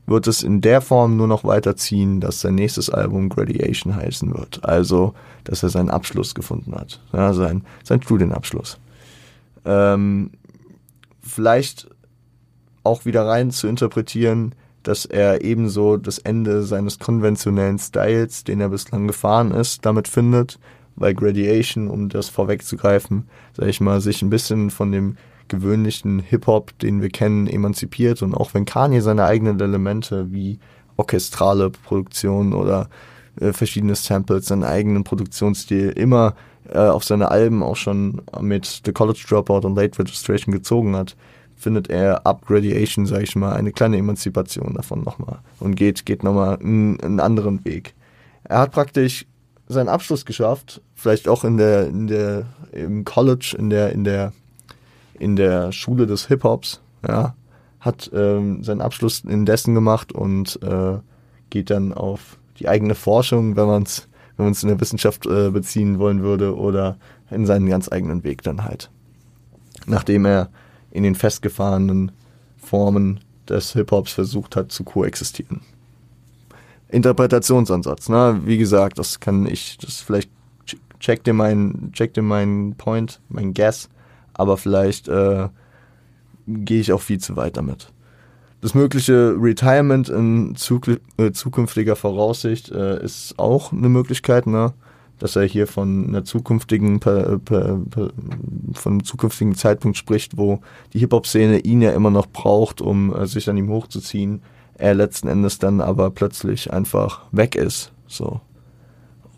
wird 0.06 0.28
es 0.28 0.42
in 0.42 0.62
der 0.62 0.82
Form 0.82 1.18
nur 1.18 1.28
noch 1.28 1.44
weiterziehen, 1.44 2.22
dass 2.22 2.42
sein 2.42 2.56
nächstes 2.56 2.90
Album 2.90 3.30
Gradiation 3.30 3.96
heißen 3.96 4.34
wird. 4.34 4.64
Also, 4.64 5.14
dass 5.44 5.64
er 5.64 5.70
seinen 5.70 5.90
Abschluss 5.90 6.34
gefunden 6.34 6.74
hat. 6.76 7.02
Ja, 7.12 7.34
sein, 7.34 7.64
sein 7.84 8.02
Studienabschluss. 8.02 8.78
Ähm, 9.66 10.32
vielleicht 11.22 11.90
auch 12.84 13.04
wieder 13.04 13.26
rein 13.26 13.52
zu 13.52 13.68
interpretieren, 13.68 14.56
dass 14.84 15.04
er 15.04 15.44
ebenso 15.44 15.98
das 15.98 16.18
Ende 16.20 16.64
seines 16.64 17.00
konventionellen 17.00 17.78
Styles, 17.78 18.46
den 18.46 18.62
er 18.62 18.70
bislang 18.70 19.08
gefahren 19.08 19.52
ist, 19.52 19.86
damit 19.86 20.08
findet, 20.08 20.58
weil 20.98 21.14
Gradiation, 21.14 21.88
um 21.88 22.10
das 22.10 22.30
vorwegzugreifen, 22.30 23.28
sag 23.56 23.68
ich 23.68 23.80
mal, 23.80 24.02
sich 24.02 24.22
ein 24.22 24.30
bisschen 24.30 24.70
von 24.70 24.91
dem 24.91 25.16
gewöhnlichen 25.48 26.20
Hip-Hop, 26.20 26.78
den 26.80 27.02
wir 27.02 27.10
kennen, 27.10 27.48
emanzipiert. 27.48 28.22
Und 28.22 28.34
auch 28.34 28.54
wenn 28.54 28.66
Kanye 28.66 29.02
seine 29.02 29.26
eigenen 29.26 29.60
Elemente 29.60 30.32
wie 30.32 30.60
orchestrale 30.98 31.70
Produktion 31.70 32.54
oder 32.54 32.89
äh, 33.39 33.54
verschiedene 33.54 33.95
Samples, 33.95 34.48
seinen 34.48 34.64
eigenen 34.64 35.04
Produktionsstil 35.04 35.89
immer 35.89 36.36
äh, 36.70 36.80
auf 36.80 37.04
seine 37.04 37.32
Alben 37.32 37.64
auch 37.64 37.76
schon 37.76 38.22
mit 38.41 38.82
The 38.86 38.91
College 38.91 39.24
Dropout 39.28 39.66
und 39.66 39.76
Late 39.76 40.00
Registration 40.00 40.54
gezogen 40.54 40.95
hat, 40.95 41.16
findet 41.56 41.89
er 41.89 42.26
Upgradation, 42.26 43.06
sag 43.06 43.24
ich 43.24 43.36
mal, 43.36 43.54
eine 43.54 43.72
kleine 43.72 43.98
Emanzipation 43.98 44.74
davon 44.76 45.04
nochmal 45.04 45.39
und 45.60 45.76
geht, 45.76 46.06
geht 46.06 46.24
nochmal 46.24 46.60
einen 46.60 47.20
anderen 47.20 47.64
Weg. 47.66 47.93
Er 48.43 48.60
hat 48.60 48.72
praktisch 48.72 49.26
seinen 49.68 49.89
Abschluss 49.89 50.26
geschafft, 50.26 50.82
vielleicht 50.95 51.28
auch 51.28 51.43
in 51.43 51.57
der, 51.57 51.88
in 51.88 52.07
der, 52.07 52.45
im 52.72 53.05
College, 53.05 53.55
in 53.57 53.70
der, 53.70 53.91
in 53.91 54.03
der 54.03 54.32
in 55.20 55.36
der 55.36 55.72
Schule 55.72 56.07
des 56.07 56.28
Hip-Hops, 56.28 56.82
ja, 57.07 57.36
hat 57.80 58.09
ähm, 58.13 58.63
seinen 58.63 58.82
Abschluss 58.82 59.22
in 59.22 59.45
dessen 59.45 59.74
gemacht 59.74 60.11
und 60.11 60.59
äh, 60.63 60.97
geht 61.49 61.70
dann 61.70 61.93
auf 61.93 62.38
die 62.59 62.68
eigene 62.68 62.95
Forschung, 62.95 63.55
wenn 63.55 63.68
man 63.68 63.84
es 63.84 64.07
wenn 64.36 64.45
man 64.45 64.53
in 64.53 64.68
der 64.68 64.80
Wissenschaft 64.80 65.26
äh, 65.26 65.49
beziehen 65.49 65.97
wollen 65.97 66.22
würde 66.22 66.55
oder 66.55 66.97
in 67.32 67.47
seinen 67.47 67.68
ganz 67.68 67.91
eigenen 67.91 68.24
Weg 68.24 68.43
dann 68.43 68.63
halt. 68.63 68.91
Nachdem 69.88 70.26
er 70.26 70.49
in 70.91 71.01
den 71.01 71.15
festgefahrenen 71.15 72.11
Formen 72.57 73.20
des 73.49 73.74
Hip-Hops 73.74 74.11
versucht 74.11 74.55
hat 74.55 74.72
zu 74.72 74.84
koexistieren. 74.84 75.61
Interpretationsansatz, 76.90 78.10
ne? 78.10 78.42
Wie 78.46 78.58
gesagt, 78.58 79.00
das 79.00 79.20
kann 79.20 79.46
ich, 79.46 79.78
das 79.78 80.00
vielleicht 80.00 80.32
check 81.00 81.24
dir 81.24 81.34
meinen, 81.34 81.92
check 81.92 82.14
dir 82.14 82.24
meinen 82.24 82.76
Point, 82.76 83.22
mein 83.30 83.54
Guess 83.54 83.90
aber 84.38 84.58
vielleicht 84.58 85.08
äh, 85.08 85.50
gehe 86.48 86.80
ich 86.80 86.94
auch 86.94 87.02
viel 87.02 87.20
zu 87.20 87.36
weit 87.36 87.58
damit. 87.58 87.92
Das 88.62 88.74
mögliche 88.74 89.36
Retirement 89.38 90.10
in 90.10 90.56
zuk 90.56 90.88
äh, 91.18 91.32
zukünftiger 91.32 91.96
Voraussicht 91.96 92.72
äh, 92.72 93.04
ist 93.04 93.38
auch 93.38 93.72
eine 93.72 93.90
Möglichkeit, 93.90 94.48
ne? 94.48 94.74
dass 95.20 95.36
er 95.36 95.44
hier 95.44 95.66
von 95.66 96.08
einer 96.08 96.24
zukünftigen, 96.24 97.00
per, 97.00 97.40
per, 97.40 97.80
per, 97.90 98.12
von 98.74 98.92
einem 98.92 99.04
zukünftigen 99.04 99.56
Zeitpunkt 99.56 99.98
spricht, 99.98 100.38
wo 100.38 100.62
die 100.94 101.00
Hip-Hop-Szene 101.00 101.60
ihn 101.60 101.82
ja 101.82 101.92
immer 101.92 102.12
noch 102.12 102.28
braucht, 102.28 102.82
um 102.82 103.14
äh, 103.16 103.26
sich 103.26 103.50
an 103.50 103.58
ihm 103.58 103.70
hochzuziehen. 103.70 104.42
Er 104.78 104.94
letzten 104.94 105.28
Endes 105.28 105.58
dann 105.58 105.82
aber 105.82 106.12
plötzlich 106.12 106.72
einfach 106.72 107.26
weg 107.32 107.56
ist, 107.56 107.92
so. 108.08 108.42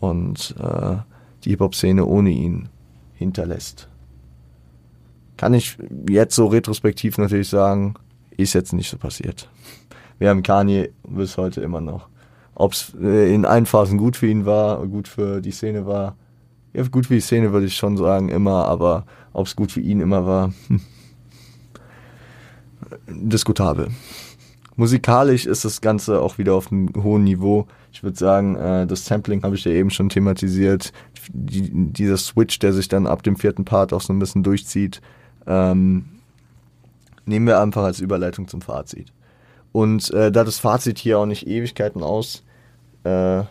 Und 0.00 0.54
äh, 0.60 0.96
die 1.44 1.50
Hip-Hop-Szene 1.50 2.04
ohne 2.04 2.30
ihn 2.30 2.68
hinterlässt. 3.14 3.88
Kann 5.36 5.54
ich 5.54 5.78
jetzt 6.08 6.36
so 6.36 6.46
retrospektiv 6.46 7.16
natürlich 7.16 7.48
sagen, 7.48 7.94
ist 8.36 8.52
jetzt 8.52 8.72
nicht 8.74 8.90
so 8.90 8.98
passiert. 8.98 9.48
Wir 10.18 10.28
haben 10.28 10.42
Kanye 10.42 10.90
bis 11.08 11.38
heute 11.38 11.62
immer 11.62 11.80
noch. 11.80 12.08
Ob 12.54 12.72
es 12.72 12.92
äh, 13.00 13.34
in 13.34 13.46
allen 13.46 13.64
Phasen 13.64 13.96
gut 13.96 14.16
für 14.16 14.26
ihn 14.26 14.44
war, 14.44 14.86
gut 14.86 15.08
für 15.08 15.40
die 15.40 15.50
Szene 15.50 15.86
war, 15.86 16.16
ja, 16.74 16.86
gut 16.86 17.06
für 17.06 17.14
die 17.14 17.20
Szene 17.20 17.52
würde 17.52 17.66
ich 17.66 17.76
schon 17.76 17.96
sagen, 17.96 18.28
immer, 18.28 18.66
aber 18.66 19.06
ob 19.32 19.46
es 19.46 19.56
gut 19.56 19.72
für 19.72 19.80
ihn 19.80 20.00
immer 20.00 20.26
war, 20.26 20.52
hm. 20.68 20.80
diskutabel. 23.08 23.88
Musikalisch 24.76 25.46
ist 25.46 25.64
das 25.64 25.80
Ganze 25.80 26.20
auch 26.20 26.38
wieder 26.38 26.54
auf 26.54 26.70
einem 26.70 26.90
hohen 27.02 27.24
Niveau. 27.24 27.66
Ich 27.92 28.02
würde 28.02 28.16
sagen, 28.16 28.56
äh, 28.56 28.86
das 28.86 29.04
Sampling 29.04 29.42
habe 29.42 29.54
ich 29.56 29.64
ja 29.64 29.72
eben 29.72 29.90
schon 29.90 30.08
thematisiert. 30.08 30.92
Die, 31.32 31.70
dieser 31.92 32.16
Switch, 32.16 32.58
der 32.58 32.72
sich 32.72 32.88
dann 32.88 33.06
ab 33.06 33.22
dem 33.22 33.36
vierten 33.36 33.64
Part 33.64 33.92
auch 33.92 34.00
so 34.00 34.12
ein 34.12 34.18
bisschen 34.18 34.42
durchzieht, 34.42 35.00
ähm, 35.46 36.06
nehmen 37.24 37.46
wir 37.46 37.60
einfach 37.60 37.82
als 37.82 38.00
Überleitung 38.00 38.48
zum 38.48 38.62
Fazit. 38.62 39.12
Und 39.72 40.12
äh, 40.12 40.32
da 40.32 40.44
das 40.44 40.58
Fazit 40.58 40.98
hier 40.98 41.18
auch 41.18 41.26
nicht 41.26 41.46
Ewigkeiten 41.46 42.02
aus, 42.02 42.44
äh, 43.04 43.42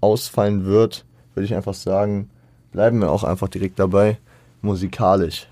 ausfallen 0.00 0.64
wird, 0.64 1.04
würde 1.34 1.44
ich 1.44 1.54
einfach 1.54 1.74
sagen, 1.74 2.30
bleiben 2.72 3.00
wir 3.00 3.10
auch 3.10 3.24
einfach 3.24 3.48
direkt 3.48 3.78
dabei, 3.78 4.18
musikalisch 4.62 5.49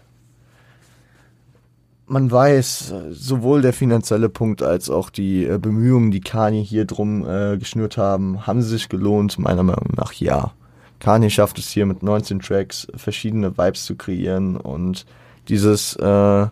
man 2.09 2.31
weiß, 2.31 2.95
sowohl 3.11 3.63
der 3.63 3.73
finanzielle 3.73 4.29
Punkt 4.29 4.63
als 4.63 4.91
auch 4.91 5.11
die 5.11 5.45
äh, 5.45 5.59
Bemühungen, 5.59 6.11
die 6.11 6.21
Kanye 6.21 6.63
hier 6.63 6.85
drum 6.85 7.27
äh, 7.29 7.57
geschnürt 7.59 7.97
haben, 7.97 8.47
haben 8.47 8.63
sich 8.63 8.89
gelohnt? 8.89 9.39
Meiner 9.39 9.63
Meinung 9.63 9.93
nach 9.97 10.13
ja. 10.15 10.53
Kanye 11.01 11.31
schafft 11.31 11.59
es 11.59 11.69
hier 11.69 11.87
mit 11.87 12.03
19 12.03 12.41
Tracks 12.41 12.89
verschiedene 12.97 13.57
Vibes 13.57 13.85
zu 13.85 13.95
kreieren 13.95 14.57
und 14.57 15.07
dieses, 15.49 15.95
äh, 15.97 16.47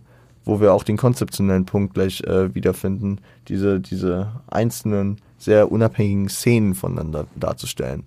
wo 0.45 0.61
wir 0.61 0.73
auch 0.73 0.85
den 0.85 0.97
konzeptionellen 0.97 1.67
Punkt 1.67 1.95
gleich 1.95 2.21
äh, 2.23 2.55
wiederfinden, 2.55 3.21
diese, 3.49 3.81
diese 3.81 4.33
einzelnen, 4.47 5.21
sehr 5.39 5.73
unabhängigen 5.73 6.29
Szenen 6.29 6.75
voneinander 6.75 7.27
darzustellen. 7.35 8.05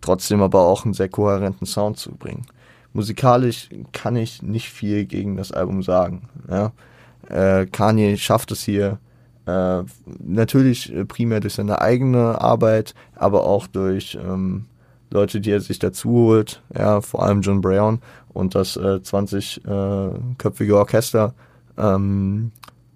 Trotzdem 0.00 0.42
aber 0.42 0.60
auch 0.60 0.84
einen 0.84 0.94
sehr 0.94 1.08
kohärenten 1.08 1.66
Sound 1.66 1.98
zu 1.98 2.12
bringen 2.12 2.46
musikalisch 2.94 3.68
kann 3.92 4.16
ich 4.16 4.42
nicht 4.42 4.70
viel 4.70 5.04
gegen 5.04 5.36
das 5.36 5.52
Album 5.52 5.82
sagen. 5.82 6.28
Ja? 6.48 6.72
Äh, 7.28 7.66
Kanye 7.66 8.16
schafft 8.16 8.50
es 8.50 8.62
hier 8.62 8.98
äh, 9.46 9.82
natürlich 10.20 10.94
äh, 10.94 11.04
primär 11.04 11.40
durch 11.40 11.54
seine 11.54 11.80
eigene 11.80 12.40
Arbeit, 12.40 12.94
aber 13.14 13.44
auch 13.44 13.66
durch 13.66 14.16
ähm, 14.20 14.66
Leute, 15.10 15.40
die 15.40 15.50
er 15.50 15.60
sich 15.60 15.78
dazu 15.78 16.10
holt, 16.10 16.62
ja, 16.74 17.00
vor 17.00 17.22
allem 17.22 17.42
John 17.42 17.60
Brown 17.60 18.00
und 18.32 18.54
das 18.54 18.76
äh, 18.76 19.00
20-köpfige 19.02 20.72
äh, 20.72 20.76
Orchester, 20.76 21.34
ähm, 21.76 22.52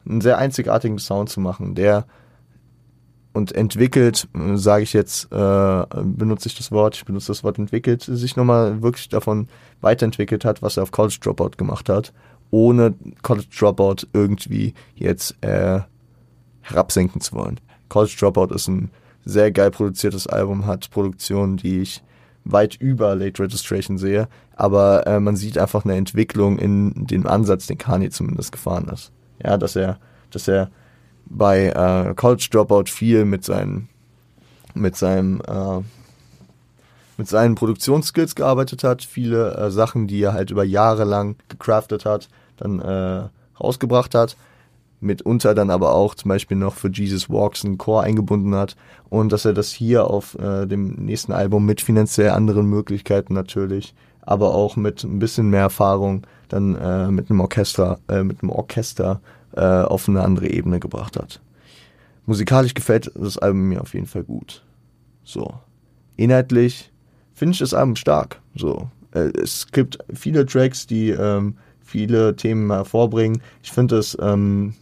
einen 0.09 0.21
sehr 0.21 0.39
einzigartigen 0.39 0.99
Sound 0.99 1.29
zu 1.29 1.41
machen, 1.41 1.75
der 1.75 2.07
und 3.33 3.53
entwickelt, 3.53 4.29
sage 4.55 4.83
ich 4.83 4.93
jetzt, 4.93 5.31
äh, 5.33 5.85
benutze 6.03 6.49
ich 6.49 6.57
das 6.57 6.73
Wort, 6.73 6.97
ich 6.97 7.05
benutze 7.05 7.29
das 7.29 7.45
Wort 7.45 7.59
entwickelt, 7.59 8.03
sich 8.03 8.37
nochmal 8.37 8.83
wirklich 8.83 9.09
davon 9.09 9.49
weiterentwickelt 9.81 10.45
hat, 10.45 10.63
was 10.63 10.77
er 10.77 10.83
auf 10.83 10.91
College 10.91 11.19
Dropout 11.21 11.53
gemacht 11.57 11.89
hat, 11.89 12.13
ohne 12.51 12.95
College 13.23 13.47
Dropout 13.57 14.07
irgendwie 14.13 14.75
jetzt 14.95 15.37
äh, 15.43 15.81
herabsenken 16.63 17.21
zu 17.21 17.35
wollen. 17.35 17.61
College 17.89 18.17
Dropout 18.19 18.55
ist 18.55 18.69
ein 18.69 18.91
sehr 19.25 19.51
geil 19.51 19.71
produziertes 19.71 20.27
Album, 20.27 20.67
hat 20.67 20.91
Produktionen, 20.91 21.59
die 21.59 21.81
ich 21.81 22.03
weit 22.45 22.77
über 22.77 23.15
Late 23.15 23.43
Registration 23.43 23.99
sehe, 23.99 24.29
aber 24.57 25.07
äh, 25.07 25.21
man 25.21 25.37
sieht 25.37 25.59
einfach 25.59 25.85
eine 25.85 25.97
Entwicklung 25.97 26.59
in 26.59 27.07
dem 27.07 27.27
Ansatz, 27.27 27.67
den 27.67 27.79
Kanye 27.79 28.11
zumindest 28.11 28.53
gefahren 28.53 28.89
ist. 28.89 29.13
Ja, 29.45 29.59
dass 29.59 29.77
er, 29.77 29.99
dass 30.31 30.49
er 30.49 30.71
bei 31.31 31.69
äh, 31.69 32.15
College 32.15 32.49
Dropout 32.51 32.85
viel 32.87 33.25
mit 33.25 33.45
seinen 33.45 33.89
mit 34.75 34.97
seinem 34.97 35.41
äh, 35.47 35.83
mit 37.17 37.29
seinen 37.29 37.57
Produktionsskills 37.57 38.35
gearbeitet 38.35 38.85
hat, 38.85 39.03
viele 39.03 39.55
äh, 39.57 39.71
Sachen, 39.71 40.07
die 40.07 40.23
er 40.23 40.33
halt 40.33 40.51
über 40.51 40.65
Jahre 40.65 41.05
lang 41.05 41.37
gecraftet 41.49 42.05
hat, 42.05 42.29
dann 42.57 42.79
äh, 42.81 43.29
rausgebracht 43.61 44.15
hat, 44.15 44.37
mitunter 45.01 45.55
dann 45.55 45.71
aber 45.71 45.95
auch 45.95 46.15
zum 46.15 46.29
Beispiel 46.29 46.57
noch 46.57 46.75
für 46.75 46.91
Jesus 46.91 47.29
Walks 47.29 47.65
einen 47.65 47.77
Chor 47.77 48.03
eingebunden 48.03 48.55
hat 48.55 48.77
und 49.11 49.33
dass 49.33 49.45
er 49.45 49.53
das 49.53 49.73
hier 49.73 50.07
auf 50.07 50.39
äh, 50.39 50.67
dem 50.67 50.93
nächsten 50.95 51.33
Album 51.33 51.67
mit 51.67 51.81
finanziell 51.81 52.31
anderen 52.31 52.67
Möglichkeiten 52.67 53.35
natürlich, 53.35 53.95
aber 54.23 54.55
auch 54.55 54.77
mit 54.77 55.03
ein 55.03 55.19
bisschen 55.19 55.51
mehr 55.51 55.63
Erfahrung 55.63 56.25
dann 56.49 56.77
äh, 56.77 57.09
mit 57.09 57.31
einem 57.31 57.41
Orchester, 57.41 57.99
äh, 58.09 58.23
mit 58.23 58.43
einem 58.43 58.51
Orchester 58.51 59.21
äh, 59.59 59.83
auf 59.85 60.09
eine 60.09 60.23
andere 60.23 60.49
Ebene 60.49 60.81
gebracht 60.81 61.17
hat. 61.17 61.41
Musikalisch 62.27 62.75
gefällt 62.75 63.11
das 63.15 63.39
Album 63.39 63.69
mir 63.69 63.81
auf 63.81 63.95
jeden 63.95 64.07
Fall 64.07 64.23
gut. 64.23 64.63
So. 65.25 65.55
Inhaltlich 66.17 66.93
finde 67.35 67.53
ich 67.53 67.59
das 67.59 67.75
Album 67.75 67.97
stark. 67.97 68.41
So. 68.55 68.91
Äh, 69.13 69.31
es 69.41 69.67
gibt 69.73 69.99
viele 70.15 70.47
Tracks, 70.47 70.87
die 70.87 71.11
ähm, 71.11 71.57
viele 71.81 72.37
Themen 72.37 72.71
hervorbringen. 72.71 73.43
Ich 73.63 73.73
finde, 73.73 73.97
es 73.97 74.17
ähm, 74.21 74.75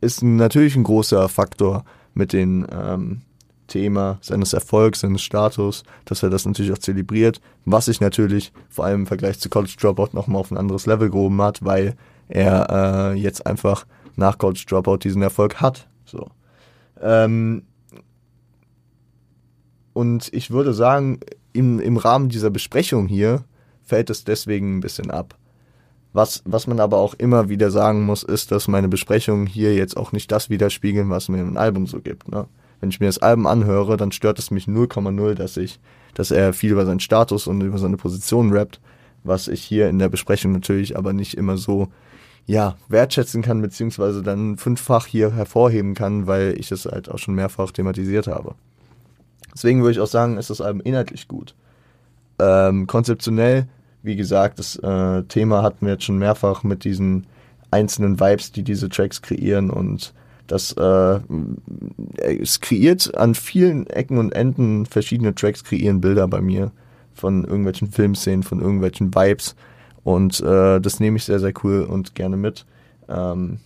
ist 0.00 0.22
natürlich 0.22 0.76
ein 0.76 0.84
großer 0.84 1.28
Faktor 1.28 1.84
mit 2.14 2.32
dem 2.32 2.66
ähm, 2.72 3.22
Thema 3.66 4.18
seines 4.20 4.52
Erfolgs, 4.52 5.00
seines 5.00 5.22
Status, 5.22 5.84
dass 6.04 6.22
er 6.22 6.30
das 6.30 6.44
natürlich 6.46 6.72
auch 6.72 6.78
zelebriert, 6.78 7.40
was 7.64 7.86
sich 7.86 8.00
natürlich 8.00 8.52
vor 8.68 8.84
allem 8.84 9.00
im 9.00 9.06
Vergleich 9.06 9.38
zu 9.38 9.48
College 9.48 9.76
Dropout 9.80 10.10
nochmal 10.12 10.40
auf 10.40 10.50
ein 10.50 10.58
anderes 10.58 10.86
Level 10.86 11.10
gehoben 11.10 11.40
hat, 11.42 11.64
weil 11.64 11.96
er 12.30 13.12
äh, 13.12 13.18
jetzt 13.18 13.46
einfach 13.46 13.86
nach 14.16 14.38
College 14.38 14.64
Dropout 14.68 14.98
diesen 14.98 15.22
Erfolg 15.22 15.60
hat. 15.60 15.88
So. 16.04 16.28
Ähm, 17.00 17.62
und 19.92 20.32
ich 20.32 20.50
würde 20.50 20.72
sagen, 20.72 21.20
im, 21.52 21.80
im 21.80 21.96
Rahmen 21.96 22.28
dieser 22.28 22.50
Besprechung 22.50 23.08
hier 23.08 23.44
fällt 23.82 24.10
es 24.10 24.24
deswegen 24.24 24.76
ein 24.76 24.80
bisschen 24.80 25.10
ab. 25.10 25.36
Was, 26.12 26.42
was 26.44 26.66
man 26.66 26.80
aber 26.80 26.98
auch 26.98 27.14
immer 27.14 27.48
wieder 27.48 27.70
sagen 27.70 28.04
muss, 28.04 28.22
ist, 28.22 28.50
dass 28.50 28.68
meine 28.68 28.88
Besprechungen 28.88 29.46
hier 29.46 29.74
jetzt 29.74 29.96
auch 29.96 30.12
nicht 30.12 30.30
das 30.32 30.50
widerspiegeln, 30.50 31.10
was 31.10 31.28
mir 31.28 31.38
ein 31.38 31.56
Album 31.56 31.86
so 31.86 32.00
gibt. 32.00 32.28
Ne? 32.28 32.46
Wenn 32.80 32.90
ich 32.90 32.98
mir 32.98 33.06
das 33.06 33.18
Album 33.18 33.46
anhöre, 33.46 33.96
dann 33.96 34.10
stört 34.10 34.38
es 34.38 34.50
mich 34.50 34.66
0,0, 34.66 35.34
dass 35.34 35.56
ich, 35.56 35.80
dass 36.14 36.30
er 36.30 36.52
viel 36.52 36.72
über 36.72 36.86
seinen 36.86 37.00
Status 37.00 37.46
und 37.46 37.60
über 37.60 37.78
seine 37.78 37.96
Position 37.96 38.52
rappt, 38.52 38.80
was 39.22 39.48
ich 39.48 39.62
hier 39.62 39.88
in 39.88 39.98
der 39.98 40.08
Besprechung 40.08 40.52
natürlich 40.52 40.96
aber 40.96 41.12
nicht 41.12 41.34
immer 41.34 41.56
so 41.56 41.88
ja, 42.50 42.74
wertschätzen 42.88 43.42
kann, 43.42 43.62
beziehungsweise 43.62 44.24
dann 44.24 44.56
fünffach 44.56 45.06
hier 45.06 45.32
hervorheben 45.32 45.94
kann, 45.94 46.26
weil 46.26 46.58
ich 46.58 46.72
es 46.72 46.84
halt 46.84 47.08
auch 47.08 47.18
schon 47.18 47.36
mehrfach 47.36 47.70
thematisiert 47.70 48.26
habe. 48.26 48.56
Deswegen 49.54 49.82
würde 49.82 49.92
ich 49.92 50.00
auch 50.00 50.08
sagen, 50.08 50.36
ist 50.36 50.50
das 50.50 50.60
Album 50.60 50.80
inhaltlich 50.80 51.28
gut. 51.28 51.54
Ähm, 52.40 52.88
konzeptionell, 52.88 53.68
wie 54.02 54.16
gesagt, 54.16 54.58
das 54.58 54.74
äh, 54.74 55.22
Thema 55.28 55.62
hatten 55.62 55.86
wir 55.86 55.92
jetzt 55.92 56.02
schon 56.02 56.18
mehrfach 56.18 56.64
mit 56.64 56.82
diesen 56.82 57.28
einzelnen 57.70 58.18
Vibes, 58.18 58.50
die 58.50 58.64
diese 58.64 58.88
Tracks 58.88 59.22
kreieren 59.22 59.70
und 59.70 60.12
das 60.48 60.72
äh, 60.72 61.20
es 62.18 62.60
kreiert 62.60 63.16
an 63.16 63.36
vielen 63.36 63.86
Ecken 63.86 64.18
und 64.18 64.32
Enden 64.32 64.86
verschiedene 64.86 65.36
Tracks 65.36 65.62
kreieren 65.62 66.00
Bilder 66.00 66.26
bei 66.26 66.40
mir 66.40 66.72
von 67.14 67.44
irgendwelchen 67.44 67.92
Filmszenen, 67.92 68.42
von 68.42 68.60
irgendwelchen 68.60 69.14
Vibes 69.14 69.54
und 70.04 70.40
äh, 70.40 70.80
das 70.80 71.00
nehme 71.00 71.16
ich 71.16 71.24
sehr, 71.24 71.40
sehr 71.40 71.52
cool 71.62 71.82
und 71.82 72.14
gerne 72.14 72.36
mit. 72.36 72.66
Ähm, 73.08 73.58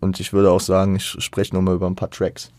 und 0.00 0.20
ich 0.20 0.32
würde 0.32 0.50
auch 0.50 0.60
sagen, 0.60 0.96
ich 0.96 1.04
spreche 1.04 1.54
nochmal 1.54 1.76
über 1.76 1.86
ein 1.86 1.94
paar 1.94 2.10
Tracks. 2.10 2.50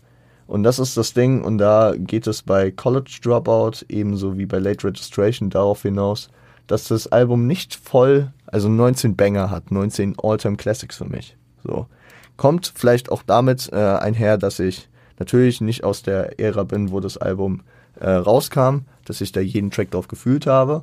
Und 0.46 0.62
das 0.62 0.78
ist 0.78 0.96
das 0.96 1.12
Ding, 1.12 1.44
und 1.44 1.58
da 1.58 1.94
geht 1.96 2.26
es 2.26 2.42
bei 2.42 2.70
College 2.70 3.18
Dropout 3.22 3.84
ebenso 3.88 4.38
wie 4.38 4.46
bei 4.46 4.58
Late 4.58 4.86
Registration 4.86 5.50
darauf 5.50 5.82
hinaus, 5.82 6.30
dass 6.66 6.88
das 6.88 7.06
Album 7.06 7.46
nicht 7.46 7.74
voll, 7.74 8.32
also 8.46 8.68
19 8.68 9.14
Banger 9.14 9.50
hat, 9.50 9.70
19 9.70 10.16
All-Time 10.22 10.56
Classics 10.56 10.96
für 10.96 11.04
mich. 11.04 11.36
So. 11.64 11.86
Kommt 12.36 12.72
vielleicht 12.74 13.10
auch 13.10 13.22
damit 13.22 13.70
äh, 13.72 13.76
einher, 13.76 14.38
dass 14.38 14.58
ich 14.58 14.88
natürlich 15.18 15.60
nicht 15.60 15.84
aus 15.84 16.02
der 16.02 16.40
Ära 16.40 16.64
bin, 16.64 16.92
wo 16.92 17.00
das 17.00 17.18
Album 17.18 17.62
äh, 18.00 18.10
rauskam, 18.10 18.82
dass 19.04 19.20
ich 19.20 19.32
da 19.32 19.40
jeden 19.40 19.70
Track 19.70 19.90
drauf 19.90 20.08
gefühlt 20.08 20.46
habe, 20.46 20.82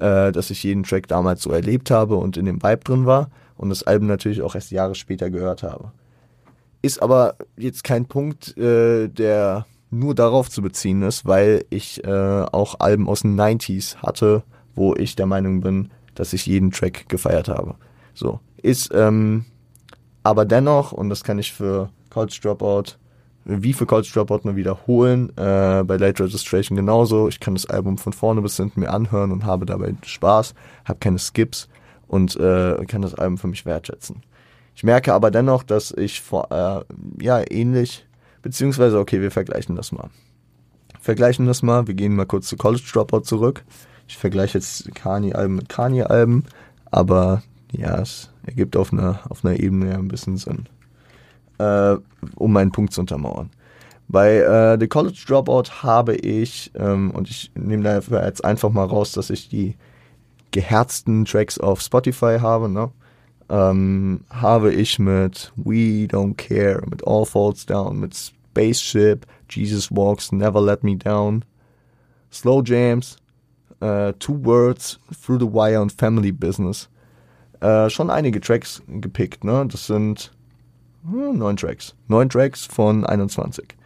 äh, 0.00 0.32
dass 0.32 0.50
ich 0.50 0.62
jeden 0.62 0.82
Track 0.82 1.08
damals 1.08 1.42
so 1.42 1.50
erlebt 1.50 1.90
habe 1.90 2.16
und 2.16 2.36
in 2.36 2.46
dem 2.46 2.62
Vibe 2.62 2.84
drin 2.84 3.06
war 3.06 3.30
und 3.56 3.68
das 3.68 3.82
Album 3.82 4.08
natürlich 4.08 4.42
auch 4.42 4.54
erst 4.54 4.70
Jahre 4.70 4.94
später 4.94 5.30
gehört 5.30 5.62
habe. 5.62 5.92
Ist 6.82 7.02
aber 7.02 7.36
jetzt 7.56 7.84
kein 7.84 8.06
Punkt, 8.06 8.56
äh, 8.56 9.08
der 9.08 9.66
nur 9.90 10.14
darauf 10.14 10.48
zu 10.48 10.62
beziehen 10.62 11.02
ist, 11.02 11.26
weil 11.26 11.64
ich 11.68 12.02
äh, 12.04 12.08
auch 12.52 12.80
Alben 12.80 13.08
aus 13.08 13.22
den 13.22 13.38
90s 13.38 13.96
hatte, 13.96 14.44
wo 14.74 14.94
ich 14.94 15.16
der 15.16 15.26
Meinung 15.26 15.60
bin, 15.60 15.90
dass 16.14 16.32
ich 16.32 16.46
jeden 16.46 16.70
Track 16.70 17.08
gefeiert 17.08 17.48
habe. 17.48 17.74
So. 18.14 18.40
Ist 18.62 18.90
ähm, 18.94 19.44
aber 20.22 20.44
dennoch, 20.44 20.92
und 20.92 21.08
das 21.08 21.24
kann 21.24 21.38
ich 21.38 21.52
für 21.52 21.90
College 22.10 22.38
Dropout, 22.42 22.96
wie 23.44 23.72
für 23.72 23.86
College 23.86 24.10
Dropout 24.12 24.40
nur 24.44 24.56
wiederholen, 24.56 25.30
äh, 25.36 25.82
bei 25.84 25.96
Late 25.96 26.24
Registration 26.24 26.76
genauso. 26.76 27.28
Ich 27.28 27.40
kann 27.40 27.54
das 27.54 27.66
Album 27.66 27.98
von 27.98 28.12
vorne 28.12 28.42
bis 28.42 28.56
hinten 28.56 28.80
mir 28.80 28.90
anhören 28.90 29.32
und 29.32 29.44
habe 29.44 29.66
dabei 29.66 29.94
Spaß, 30.04 30.54
habe 30.84 30.98
keine 30.98 31.18
Skips 31.18 31.68
und 32.06 32.36
äh, 32.36 32.84
kann 32.86 33.02
das 33.02 33.14
Album 33.14 33.38
für 33.38 33.48
mich 33.48 33.64
wertschätzen. 33.64 34.22
Ich 34.74 34.84
merke 34.84 35.14
aber 35.14 35.30
dennoch, 35.30 35.62
dass 35.62 35.90
ich 35.90 36.20
vor, 36.20 36.50
äh, 36.50 37.22
ja, 37.22 37.42
ähnlich, 37.50 38.06
beziehungsweise, 38.42 38.98
okay, 38.98 39.20
wir 39.20 39.30
vergleichen 39.30 39.76
das 39.76 39.92
mal. 39.92 40.10
Vergleichen 41.00 41.46
das 41.46 41.62
mal, 41.62 41.86
wir 41.86 41.94
gehen 41.94 42.16
mal 42.16 42.26
kurz 42.26 42.48
zu 42.48 42.56
College 42.56 42.84
Dropout 42.92 43.22
zurück. 43.22 43.64
Ich 44.06 44.18
vergleiche 44.18 44.58
jetzt 44.58 44.94
Kanye-Alben 44.94 45.54
mit 45.54 45.68
Kanye-Alben, 45.68 46.44
aber 46.90 47.42
ja, 47.72 48.00
es 48.00 48.30
ergibt 48.44 48.76
auf 48.76 48.92
einer, 48.92 49.20
auf 49.28 49.44
einer 49.44 49.58
Ebene 49.58 49.90
ja 49.90 49.98
ein 49.98 50.08
bisschen 50.08 50.36
Sinn, 50.36 50.66
äh, 51.60 51.96
um 52.36 52.52
meinen 52.52 52.72
Punkt 52.72 52.92
zu 52.92 53.00
untermauern. 53.00 53.50
Bei 54.08 54.38
äh, 54.38 54.78
The 54.80 54.88
College 54.88 55.22
Dropout 55.26 55.82
habe 55.82 56.16
ich, 56.16 56.72
ähm, 56.74 57.10
und 57.12 57.30
ich 57.30 57.52
nehme 57.54 57.84
dafür 57.84 58.24
jetzt 58.24 58.44
einfach 58.44 58.70
mal 58.70 58.84
raus, 58.84 59.12
dass 59.12 59.30
ich 59.30 59.48
die 59.48 59.76
geherzten 60.50 61.24
Tracks 61.24 61.58
auf 61.58 61.80
Spotify 61.80 62.38
habe, 62.40 62.68
ne? 62.68 62.90
ähm, 63.48 64.24
habe 64.30 64.72
ich 64.72 64.98
mit 64.98 65.52
We 65.56 66.08
Don't 66.08 66.36
Care, 66.36 66.82
mit 66.88 67.06
All 67.06 67.24
Falls 67.24 67.66
Down, 67.66 68.00
mit 68.00 68.16
Spaceship, 68.16 69.26
Jesus 69.48 69.90
Walks, 69.92 70.32
Never 70.32 70.60
Let 70.60 70.82
Me 70.82 70.96
Down, 70.96 71.44
Slow 72.32 72.62
Jams, 72.64 73.16
uh, 73.80 74.12
Two 74.18 74.44
Words, 74.44 74.98
Through 75.24 75.40
the 75.40 75.52
Wire 75.52 75.80
und 75.80 75.92
Family 75.92 76.32
Business 76.32 76.88
äh, 77.60 77.90
schon 77.90 78.10
einige 78.10 78.40
Tracks 78.40 78.82
gepickt. 78.88 79.44
Ne? 79.44 79.66
Das 79.70 79.86
sind 79.86 80.32
neun 81.02 81.56
Tracks. 81.56 81.94
Neun 82.08 82.28
Tracks 82.28 82.64
von 82.64 83.04
21. 83.04 83.76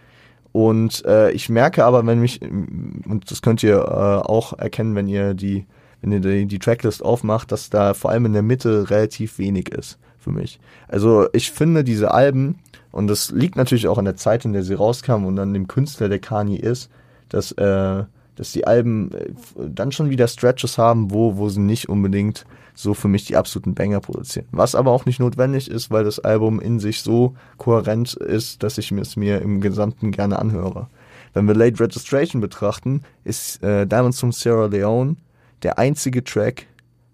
Und 0.52 1.04
äh, 1.04 1.32
ich 1.32 1.48
merke 1.48 1.84
aber, 1.84 2.06
wenn 2.06 2.20
mich, 2.20 2.40
und 2.42 3.24
das 3.28 3.42
könnt 3.42 3.62
ihr 3.62 3.76
äh, 3.76 4.28
auch 4.28 4.56
erkennen, 4.56 4.94
wenn 4.94 5.08
ihr 5.08 5.34
die, 5.34 5.66
wenn 6.00 6.12
ihr 6.12 6.20
die, 6.20 6.46
die 6.46 6.58
Tracklist 6.58 7.04
aufmacht, 7.04 7.50
dass 7.50 7.70
da 7.70 7.92
vor 7.94 8.10
allem 8.10 8.26
in 8.26 8.32
der 8.32 8.42
Mitte 8.42 8.88
relativ 8.90 9.38
wenig 9.38 9.70
ist 9.70 9.98
für 10.18 10.30
mich. 10.30 10.60
Also 10.86 11.26
ich 11.32 11.50
finde 11.50 11.82
diese 11.82 12.12
Alben, 12.12 12.60
und 12.92 13.08
das 13.08 13.32
liegt 13.32 13.56
natürlich 13.56 13.88
auch 13.88 13.98
an 13.98 14.04
der 14.04 14.16
Zeit, 14.16 14.44
in 14.44 14.52
der 14.52 14.62
sie 14.62 14.74
rauskamen 14.74 15.26
und 15.26 15.38
an 15.40 15.54
dem 15.54 15.66
Künstler, 15.66 16.08
der 16.08 16.20
Kanye 16.20 16.58
ist, 16.58 16.88
dass, 17.28 17.50
äh, 17.52 18.04
dass 18.36 18.52
die 18.52 18.66
Alben 18.66 19.12
äh, 19.12 19.32
dann 19.56 19.92
schon 19.92 20.10
wieder 20.10 20.28
Stretches 20.28 20.78
haben, 20.78 21.10
wo, 21.10 21.36
wo 21.36 21.48
sie 21.48 21.60
nicht 21.60 21.88
unbedingt 21.88 22.44
so 22.74 22.92
für 22.92 23.08
mich 23.08 23.24
die 23.24 23.36
absoluten 23.36 23.74
Banger 23.74 24.00
produzieren. 24.00 24.46
Was 24.50 24.74
aber 24.74 24.90
auch 24.90 25.06
nicht 25.06 25.20
notwendig 25.20 25.70
ist, 25.70 25.90
weil 25.90 26.04
das 26.04 26.18
Album 26.18 26.60
in 26.60 26.80
sich 26.80 27.02
so 27.02 27.34
kohärent 27.56 28.14
ist, 28.14 28.62
dass 28.62 28.78
ich 28.78 28.90
es 28.90 29.16
mir 29.16 29.40
im 29.40 29.60
Gesamten 29.60 30.10
gerne 30.10 30.38
anhöre. 30.38 30.88
Wenn 31.32 31.46
wir 31.46 31.54
Late 31.54 31.80
Registration 31.80 32.40
betrachten, 32.40 33.02
ist 33.24 33.62
äh, 33.62 33.86
Diamonds 33.86 34.20
from 34.20 34.32
Sierra 34.32 34.66
Leone 34.66 35.16
der 35.62 35.78
einzige 35.78 36.22
Track 36.22 36.66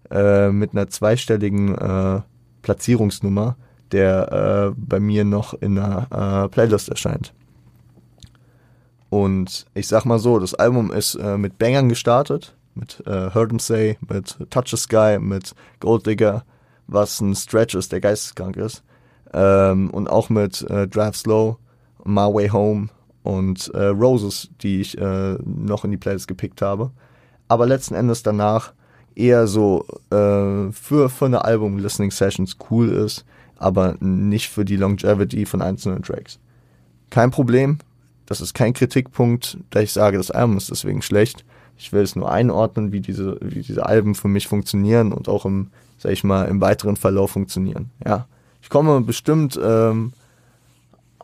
äh, 0.09 0.49
mit 0.49 0.73
einer 0.73 0.89
zweistelligen 0.89 1.75
äh, 1.75 2.21
Platzierungsnummer, 2.61 3.55
der 3.91 4.73
äh, 4.73 4.75
bei 4.77 4.99
mir 4.99 5.25
noch 5.25 5.53
in 5.55 5.77
einer 5.77 6.45
äh, 6.45 6.49
Playlist 6.49 6.89
erscheint. 6.89 7.33
Und 9.11 9.65
ich 9.73 9.89
sag 9.89 10.05
mal 10.05 10.19
so, 10.19 10.39
das 10.39 10.53
Album 10.53 10.89
ist 10.89 11.15
äh, 11.15 11.37
mit 11.37 11.57
Bangern 11.59 11.89
gestartet, 11.89 12.55
mit 12.75 13.03
äh, 13.05 13.29
Heard 13.33 13.51
'em 13.51 13.59
Say, 13.59 13.97
mit 14.07 14.37
Touch 14.49 14.69
the 14.69 14.77
Sky, 14.77 15.17
mit 15.19 15.53
Gold 15.81 16.07
Digger, 16.07 16.45
was 16.87 17.19
ein 17.19 17.35
Stretch 17.35 17.75
ist, 17.75 17.91
der 17.91 17.99
geisteskrank 17.99 18.55
ist. 18.55 18.83
Ähm, 19.33 19.89
und 19.89 20.09
auch 20.09 20.29
mit 20.29 20.61
äh, 20.69 20.87
Drive 20.87 21.17
Slow, 21.17 21.57
My 22.05 22.33
Way 22.33 22.47
Home 22.51 22.87
und 23.23 23.67
äh, 23.73 23.87
Roses, 23.87 24.49
die 24.61 24.79
ich 24.79 24.97
äh, 24.97 25.33
noch 25.43 25.83
in 25.83 25.91
die 25.91 25.97
Playlist 25.97 26.29
gepickt 26.29 26.61
habe. 26.61 26.91
Aber 27.49 27.65
letzten 27.65 27.95
Endes 27.95 28.23
danach 28.23 28.71
eher 29.13 29.45
so 29.45 29.85
äh, 30.09 30.71
für, 30.71 31.09
für 31.09 31.25
eine 31.25 31.43
Album-Listening-Sessions 31.43 32.55
cool 32.69 32.87
ist, 32.87 33.25
aber 33.57 33.95
nicht 33.99 34.49
für 34.49 34.63
die 34.63 34.77
Longevity 34.77 35.45
von 35.45 35.61
einzelnen 35.61 36.01
Tracks. 36.01 36.39
Kein 37.09 37.29
Problem, 37.29 37.79
das 38.25 38.41
ist 38.41 38.53
kein 38.53 38.73
Kritikpunkt, 38.73 39.57
da 39.69 39.81
ich 39.81 39.91
sage, 39.91 40.17
das 40.17 40.31
Album 40.31 40.57
ist 40.57 40.69
deswegen 40.69 41.01
schlecht. 41.01 41.43
Ich 41.77 41.91
will 41.91 42.01
es 42.01 42.15
nur 42.15 42.31
einordnen, 42.31 42.91
wie 42.91 43.01
diese, 43.01 43.37
wie 43.41 43.61
diese 43.61 43.85
Alben 43.85 44.15
für 44.15 44.27
mich 44.27 44.47
funktionieren 44.47 45.11
und 45.11 45.27
auch 45.27 45.45
im, 45.45 45.71
sag 45.97 46.11
ich 46.11 46.23
mal, 46.23 46.45
im 46.45 46.61
weiteren 46.61 46.95
Verlauf 46.95 47.31
funktionieren. 47.31 47.89
Ja. 48.05 48.27
Ich 48.61 48.69
komme 48.69 49.01
bestimmt 49.01 49.59
ähm, 49.61 50.13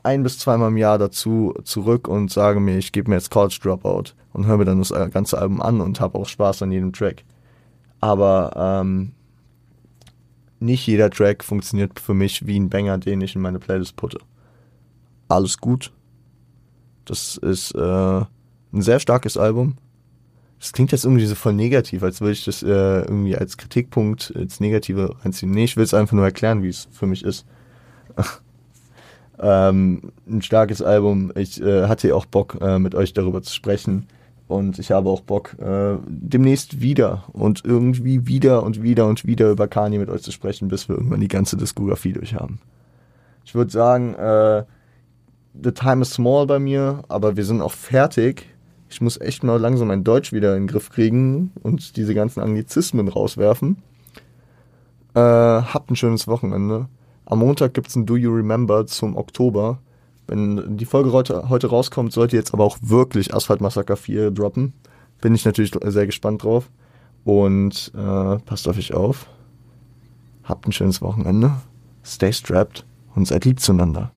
ein 0.03 0.23
bis 0.23 0.39
zweimal 0.39 0.69
im 0.69 0.77
Jahr 0.77 0.97
dazu 0.97 1.53
zurück 1.63 2.07
und 2.07 2.31
sage 2.31 2.59
mir, 2.59 2.77
ich 2.77 2.91
gebe 2.91 3.09
mir 3.09 3.17
jetzt 3.17 3.29
College 3.29 3.59
Dropout 3.61 4.13
und 4.33 4.45
höre 4.47 4.57
mir 4.57 4.65
dann 4.65 4.79
das 4.79 4.93
ganze 5.11 5.37
Album 5.37 5.61
an 5.61 5.81
und 5.81 5.99
habe 5.99 6.17
auch 6.17 6.27
Spaß 6.27 6.63
an 6.63 6.71
jedem 6.71 6.93
Track. 6.93 7.23
Aber 7.99 8.53
ähm, 8.55 9.11
nicht 10.59 10.87
jeder 10.87 11.09
Track 11.09 11.43
funktioniert 11.43 11.99
für 11.99 12.13
mich 12.13 12.47
wie 12.47 12.59
ein 12.59 12.69
Banger, 12.69 12.97
den 12.97 13.21
ich 13.21 13.35
in 13.35 13.41
meine 13.41 13.59
Playlist 13.59 13.95
putte. 13.95 14.19
Alles 15.27 15.57
gut. 15.57 15.91
Das 17.07 17.37
ist 17.37 17.73
äh, 17.73 18.21
ein 18.73 18.81
sehr 18.81 18.99
starkes 18.99 19.37
Album. 19.37 19.77
Das 20.59 20.73
klingt 20.73 20.91
jetzt 20.91 21.05
irgendwie 21.05 21.25
so 21.25 21.35
voll 21.35 21.53
negativ, 21.53 22.03
als 22.03 22.19
würde 22.19 22.33
ich 22.33 22.43
das 22.43 22.63
äh, 22.63 22.67
irgendwie 22.67 23.37
als 23.37 23.57
Kritikpunkt, 23.57 24.33
als 24.35 24.59
Negative 24.59 25.15
reinziehen. 25.23 25.51
Nee, 25.51 25.65
ich 25.65 25.77
will 25.77 25.83
es 25.83 25.93
einfach 25.93 26.13
nur 26.13 26.25
erklären, 26.25 26.63
wie 26.63 26.69
es 26.69 26.87
für 26.91 27.05
mich 27.05 27.23
ist. 27.23 27.45
ähm, 29.39 30.11
ein 30.27 30.41
starkes 30.41 30.81
Album. 30.81 31.31
Ich 31.35 31.61
äh, 31.61 31.87
hatte 31.87 32.13
auch 32.15 32.25
Bock, 32.25 32.57
äh, 32.59 32.79
mit 32.79 32.95
euch 32.95 33.13
darüber 33.13 33.41
zu 33.41 33.53
sprechen. 33.53 34.07
Und 34.47 34.79
ich 34.79 34.91
habe 34.91 35.09
auch 35.09 35.21
Bock, 35.21 35.57
äh, 35.59 35.97
demnächst 36.07 36.81
wieder 36.81 37.25
und 37.33 37.63
irgendwie 37.65 38.27
wieder 38.27 38.63
und 38.63 38.81
wieder 38.81 39.05
und 39.05 39.25
wieder 39.25 39.51
über 39.51 39.67
Kanye 39.67 39.99
mit 39.99 40.09
euch 40.09 40.23
zu 40.23 40.31
sprechen, 40.31 40.69
bis 40.69 40.87
wir 40.89 40.95
irgendwann 40.95 41.19
die 41.19 41.27
ganze 41.27 41.57
Diskografie 41.57 42.13
durch 42.13 42.33
haben. 42.33 42.59
Ich 43.45 43.53
würde 43.55 43.71
sagen, 43.71 44.15
äh, 44.15 44.63
the 45.63 45.71
time 45.71 46.01
is 46.01 46.11
small 46.11 46.45
bei 46.45 46.59
mir, 46.59 47.03
aber 47.07 47.35
wir 47.37 47.45
sind 47.45 47.61
auch 47.61 47.73
fertig 47.73 48.47
ich 48.89 49.01
muss 49.01 49.19
echt 49.19 49.43
mal 49.43 49.59
langsam 49.59 49.89
mein 49.89 50.03
Deutsch 50.03 50.31
wieder 50.31 50.55
in 50.55 50.63
den 50.63 50.67
Griff 50.67 50.89
kriegen 50.89 51.51
und 51.61 51.97
diese 51.97 52.13
ganzen 52.13 52.39
Anglizismen 52.39 53.07
rauswerfen. 53.07 53.77
Äh, 55.13 55.19
habt 55.19 55.91
ein 55.91 55.95
schönes 55.95 56.27
Wochenende. 56.27 56.87
Am 57.25 57.39
Montag 57.39 57.73
gibt 57.73 57.89
es 57.89 57.95
ein 57.95 58.05
Do 58.05 58.15
You 58.15 58.31
Remember 58.31 58.85
zum 58.87 59.17
Oktober. 59.17 59.79
Wenn 60.27 60.77
die 60.77 60.85
Folge 60.85 61.11
heute, 61.11 61.67
rauskommt, 61.67 62.13
sollte 62.13 62.35
jetzt 62.35 62.53
aber 62.53 62.63
auch 62.63 62.77
wirklich 62.81 63.33
Asphalt 63.33 63.61
Massacre 63.61 63.97
4 63.97 64.31
droppen. 64.31 64.73
Bin 65.21 65.35
ich 65.35 65.45
natürlich 65.45 65.71
sehr 65.85 66.05
gespannt 66.05 66.43
drauf. 66.43 66.69
Und 67.23 67.91
äh, 67.95 68.37
passt 68.39 68.67
auf 68.67 68.77
euch 68.77 68.93
auf. 68.93 69.27
Habt 70.43 70.65
ein 70.65 70.71
schönes 70.71 71.01
Wochenende. 71.01 71.57
Stay 72.05 72.31
strapped 72.31 72.85
und 73.15 73.27
seid 73.27 73.43
lieb 73.43 73.59
zueinander. 73.59 74.05